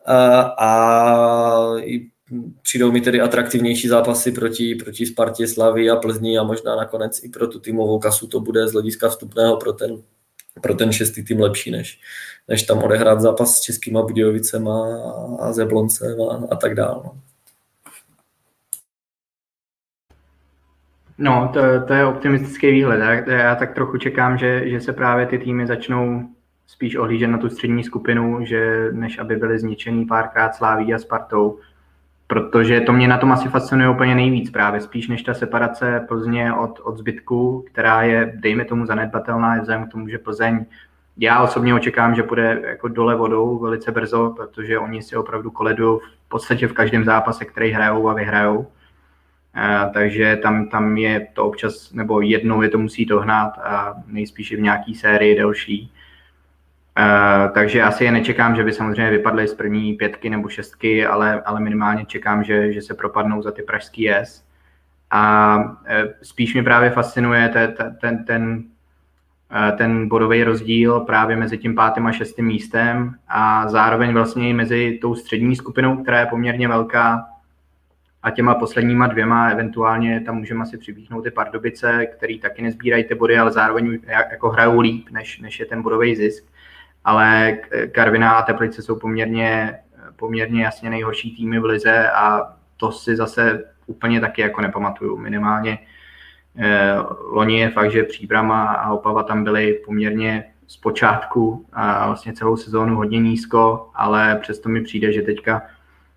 A, 0.07 1.75
přijdou 2.63 2.93
mi 2.93 3.01
tedy 3.01 3.21
atraktivnější 3.21 3.89
zápasy 3.89 4.33
proti, 4.33 4.75
proti 4.75 5.07
Spartě, 5.07 5.49
Slavy 5.49 5.91
a 5.91 5.97
Plzni 5.97 6.39
a 6.39 6.43
možná 6.43 6.77
nakonec 6.77 7.25
i 7.25 7.29
pro 7.29 7.47
tu 7.47 7.61
týmovou 7.61 7.99
kasu 7.99 8.27
to 8.27 8.41
bude 8.41 8.69
z 8.69 8.73
hlediska 8.73 9.09
vstupného 9.09 9.57
pro 9.57 9.73
ten, 9.73 10.03
pro 10.61 10.75
ten 10.75 10.93
šestý 10.93 11.25
tým 11.25 11.41
lepší, 11.41 11.71
než, 11.71 12.01
než 12.49 12.63
tam 12.63 12.83
odehrát 12.83 13.21
zápas 13.21 13.57
s 13.57 13.61
Českýma 13.61 14.03
Budějovicema 14.03 14.99
a, 15.41 15.53
Zebloncem 15.53 16.23
a, 16.23 16.47
a 16.51 16.57
tak 16.57 16.75
dále. 16.75 17.03
No. 21.19 21.51
To, 21.53 21.61
to 21.87 21.93
je 21.93 22.05
optimistický 22.05 22.71
výhled. 22.71 23.01
Já, 23.01 23.37
já 23.37 23.55
tak 23.55 23.75
trochu 23.75 23.99
čekám, 23.99 24.39
že, 24.39 24.69
že 24.69 24.81
se 24.81 24.93
právě 24.93 25.27
ty 25.27 25.39
týmy 25.39 25.67
začnou 25.67 26.29
spíš 26.67 26.97
ohlížet 26.97 27.31
na 27.31 27.39
tu 27.39 27.49
střední 27.49 27.85
skupinu, 27.85 28.45
že 28.45 28.89
než 28.93 29.19
aby 29.19 29.37
byly 29.37 29.59
zničený 29.59 30.07
párkrát 30.07 30.55
Sláví 30.55 30.95
a 30.95 30.99
Spartou, 30.99 31.59
protože 32.27 32.81
to 32.81 32.93
mě 32.93 33.09
na 33.09 33.19
tom 33.19 33.33
asi 33.33 33.49
fascinuje 33.49 33.89
úplně 33.89 34.15
nejvíc 34.15 34.51
právě, 34.51 34.81
spíš 34.81 35.09
než 35.09 35.23
ta 35.23 35.35
separace 35.35 36.05
Plzně 36.09 36.53
od, 36.53 36.81
od 36.83 36.99
zbytku, 36.99 37.65
která 37.73 38.03
je, 38.03 38.33
dejme 38.37 38.65
tomu, 38.65 38.87
zanedbatelná, 38.87 39.61
vzhledem 39.61 39.87
k 39.87 39.93
tomu, 39.93 40.09
že 40.09 40.19
Plzeň 40.19 40.65
já 41.17 41.43
osobně 41.43 41.75
očekám, 41.75 42.15
že 42.15 42.23
bude 42.23 42.63
jako 42.65 42.89
dole 42.89 43.15
vodou 43.15 43.59
velice 43.59 43.93
brzo, 43.93 44.35
protože 44.37 44.79
oni 44.79 45.03
si 45.03 45.17
opravdu 45.17 45.51
koledují 45.51 46.01
v 46.27 46.29
podstatě 46.29 46.69
v 46.69 46.73
každém 46.73 47.05
zápase, 47.05 47.45
který 47.45 47.71
hrajou 47.71 48.09
a 48.09 48.15
vyhrajou 48.15 48.67
takže 49.93 50.37
tam, 50.37 50.69
tam 50.69 50.97
je 50.97 51.27
to 51.33 51.47
občas, 51.47 51.93
nebo 51.93 52.21
jednou 52.21 52.63
je 52.63 52.69
to 52.69 52.79
musí 52.79 53.05
dohnat 53.05 53.59
a 53.59 53.95
nejspíš 54.07 54.51
i 54.51 54.57
v 54.57 54.61
nějaký 54.61 54.95
sérii 54.95 55.37
delší. 55.37 55.93
Takže 57.55 57.83
asi 57.83 58.05
je 58.05 58.13
nečekám, 58.13 58.57
že 58.57 58.65
by 58.65 58.73
samozřejmě 58.73 59.11
vypadly 59.11 59.49
z 59.49 59.55
první 59.55 59.93
pětky 59.93 60.31
nebo 60.31 60.49
šestky, 60.49 61.07
ale, 61.07 61.43
ale 61.43 61.61
minimálně 61.61 62.05
čekám, 62.05 62.45
že, 62.45 62.73
že 62.73 62.83
se 62.83 62.95
propadnou 62.95 63.43
za 63.43 63.51
ty 63.51 63.63
pražský 63.63 64.11
S. 64.11 64.45
A 65.11 65.57
uh, 65.57 65.75
spíš 66.23 66.55
mi 66.55 66.63
právě 66.63 66.91
fascinuje 66.91 67.49
ten, 67.49 67.75
ten, 68.01 68.25
ten, 68.25 68.65
ten 69.77 70.09
bodový 70.09 70.45
rozdíl 70.45 71.01
právě 71.01 71.37
mezi 71.37 71.59
tím 71.59 71.75
pátým 71.75 72.07
a 72.07 72.13
šestým 72.13 72.47
místem 72.47 73.15
a 73.29 73.69
zároveň 73.69 74.13
vlastně 74.13 74.49
i 74.49 74.53
mezi 74.53 74.99
tou 75.03 75.15
střední 75.15 75.57
skupinou, 75.57 76.03
která 76.03 76.21
je 76.21 76.27
poměrně 76.27 76.69
velká, 76.69 77.27
a 78.25 78.31
těma 78.31 78.55
posledníma 78.55 79.07
dvěma 79.07 79.49
eventuálně 79.49 80.21
tam 80.21 80.37
můžeme 80.37 80.63
asi 80.63 80.79
připíchnout 80.79 81.25
ty 81.25 81.31
Pardubice, 81.31 82.07
který 82.07 82.39
taky 82.39 82.63
nezbírají 82.63 83.05
ty 83.05 83.15
body, 83.15 83.39
ale 83.39 83.53
zároveň 83.53 83.99
jako 84.07 84.49
hrajou 84.49 84.81
líp, 84.81 85.09
než, 85.11 85.41
než 85.41 85.61
je 85.61 85.67
ten 85.67 85.83
bodový 85.83 86.17
zisk. 86.17 86.45
Ale 87.05 87.59
Karvina 87.93 88.31
a 88.31 88.43
Teplice 88.43 88.83
jsou 88.83 88.99
poměrně, 88.99 89.79
poměrně 90.17 90.65
jasně 90.65 90.91
nejhorší 90.91 91.37
týmy 91.37 91.59
v 91.59 91.65
lize 91.65 92.11
a 92.11 92.53
to 92.77 92.93
si 92.93 93.17
zase 93.17 93.65
úplně 93.87 94.21
taky 94.21 94.43
jako 94.43 94.61
nepamatuju. 94.61 95.17
Minimálně 95.17 95.79
eh, 96.59 96.95
loni 97.31 97.61
je 97.61 97.71
fakt, 97.71 97.91
že 97.91 98.03
Příbrama 98.03 98.65
a 98.65 98.93
Opava 98.93 99.23
tam 99.23 99.45
byly 99.45 99.73
poměrně 99.73 100.45
z 100.67 100.77
počátku 100.77 101.67
a 101.73 102.07
vlastně 102.07 102.33
celou 102.33 102.57
sezónu 102.57 102.97
hodně 102.97 103.21
nízko, 103.21 103.91
ale 103.95 104.39
přesto 104.43 104.69
mi 104.69 104.81
přijde, 104.81 105.13
že 105.13 105.23
teďka, 105.23 105.63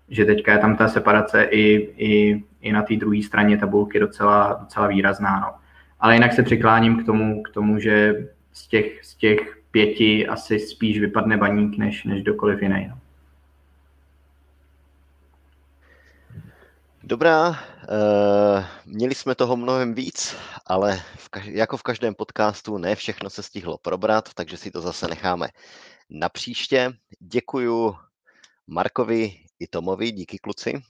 že 0.08 0.24
teďka 0.24 0.52
je 0.52 0.58
tam 0.58 0.76
ta 0.76 0.88
separace 0.88 1.42
i, 1.42 1.64
i, 1.96 2.42
i 2.60 2.72
na 2.72 2.82
té 2.82 2.96
druhé 2.96 3.22
straně 3.22 3.58
tabulky 3.58 4.00
docela, 4.00 4.52
docela 4.60 4.86
výrazná. 4.86 5.40
No. 5.40 5.54
Ale 6.00 6.14
jinak 6.14 6.32
se 6.32 6.42
přikláním 6.42 7.02
k 7.02 7.06
tomu, 7.06 7.42
k 7.42 7.50
tomu 7.50 7.78
že 7.78 8.14
z 8.52 8.68
těch, 8.68 9.04
z 9.04 9.14
těch 9.14 9.58
pěti 9.70 10.26
asi 10.26 10.58
spíš 10.58 10.98
vypadne 11.00 11.36
baník 11.36 11.78
než, 11.78 12.04
než 12.04 12.22
dokoliv 12.22 12.62
jiný. 12.62 12.86
No. 12.88 12.98
Dobrá, 17.02 17.48
uh, 17.48 17.56
měli 18.86 19.14
jsme 19.14 19.34
toho 19.34 19.56
mnohem 19.56 19.94
víc, 19.94 20.36
ale 20.66 20.96
v 21.16 21.30
kaž- 21.30 21.52
jako 21.52 21.76
v 21.76 21.82
každém 21.82 22.14
podcastu 22.14 22.78
ne 22.78 22.94
všechno 22.94 23.30
se 23.30 23.42
stihlo 23.42 23.78
probrat, 23.78 24.34
takže 24.34 24.56
si 24.56 24.70
to 24.70 24.80
zase 24.80 25.08
necháme 25.08 25.48
na 26.10 26.28
příště. 26.28 26.92
Děkuju 27.20 27.96
Markovi 28.66 29.32
i 29.60 29.66
Tomovi, 29.66 30.10
díky 30.10 30.38
kluci. 30.38 30.82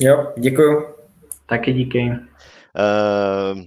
Jo, 0.00 0.32
děkuju. 0.38 0.94
Taky 1.46 1.72
díky. 1.72 2.00
Uh, 2.04 3.62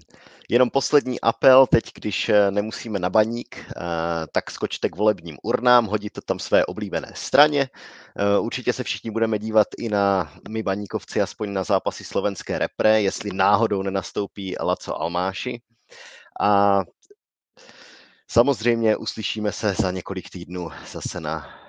Jenom 0.51 0.69
poslední 0.69 1.21
apel, 1.21 1.67
teď, 1.67 1.83
když 1.95 2.29
eh, 2.29 2.51
nemusíme 2.51 2.99
na 2.99 3.09
baník, 3.09 3.55
eh, 3.55 3.81
tak 4.31 4.51
skočte 4.51 4.89
k 4.89 4.95
volebním 4.95 5.37
urnám, 5.43 5.85
hodíte 5.85 6.21
tam 6.25 6.39
své 6.39 6.65
oblíbené 6.65 7.11
straně. 7.15 7.69
Určitě 8.39 8.73
se 8.73 8.83
všichni 8.83 9.11
budeme 9.11 9.39
dívat 9.39 9.67
i 9.77 9.89
na 9.89 10.33
my 10.49 10.63
baníkovci, 10.63 11.21
aspoň 11.21 11.53
na 11.53 11.63
zápasy 11.63 12.03
slovenské 12.03 12.59
repre, 12.59 13.01
jestli 13.01 13.33
náhodou 13.33 13.81
nenastoupí 13.81 14.55
Laco 14.59 15.01
Almáši. 15.01 15.61
A 16.41 16.81
samozřejmě 18.27 18.97
uslyšíme 18.97 19.51
se 19.51 19.73
za 19.73 19.91
několik 19.91 20.29
týdnů 20.29 20.69
zase 20.91 21.19
na 21.19 21.60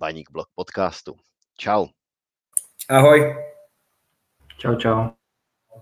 Baník 0.00 0.32
Blog 0.32 0.48
podcastu. 0.56 1.16
Čau. 1.60 1.92
Ahoj. 2.88 3.36
Čau, 4.56 4.74
čau. 4.80 5.19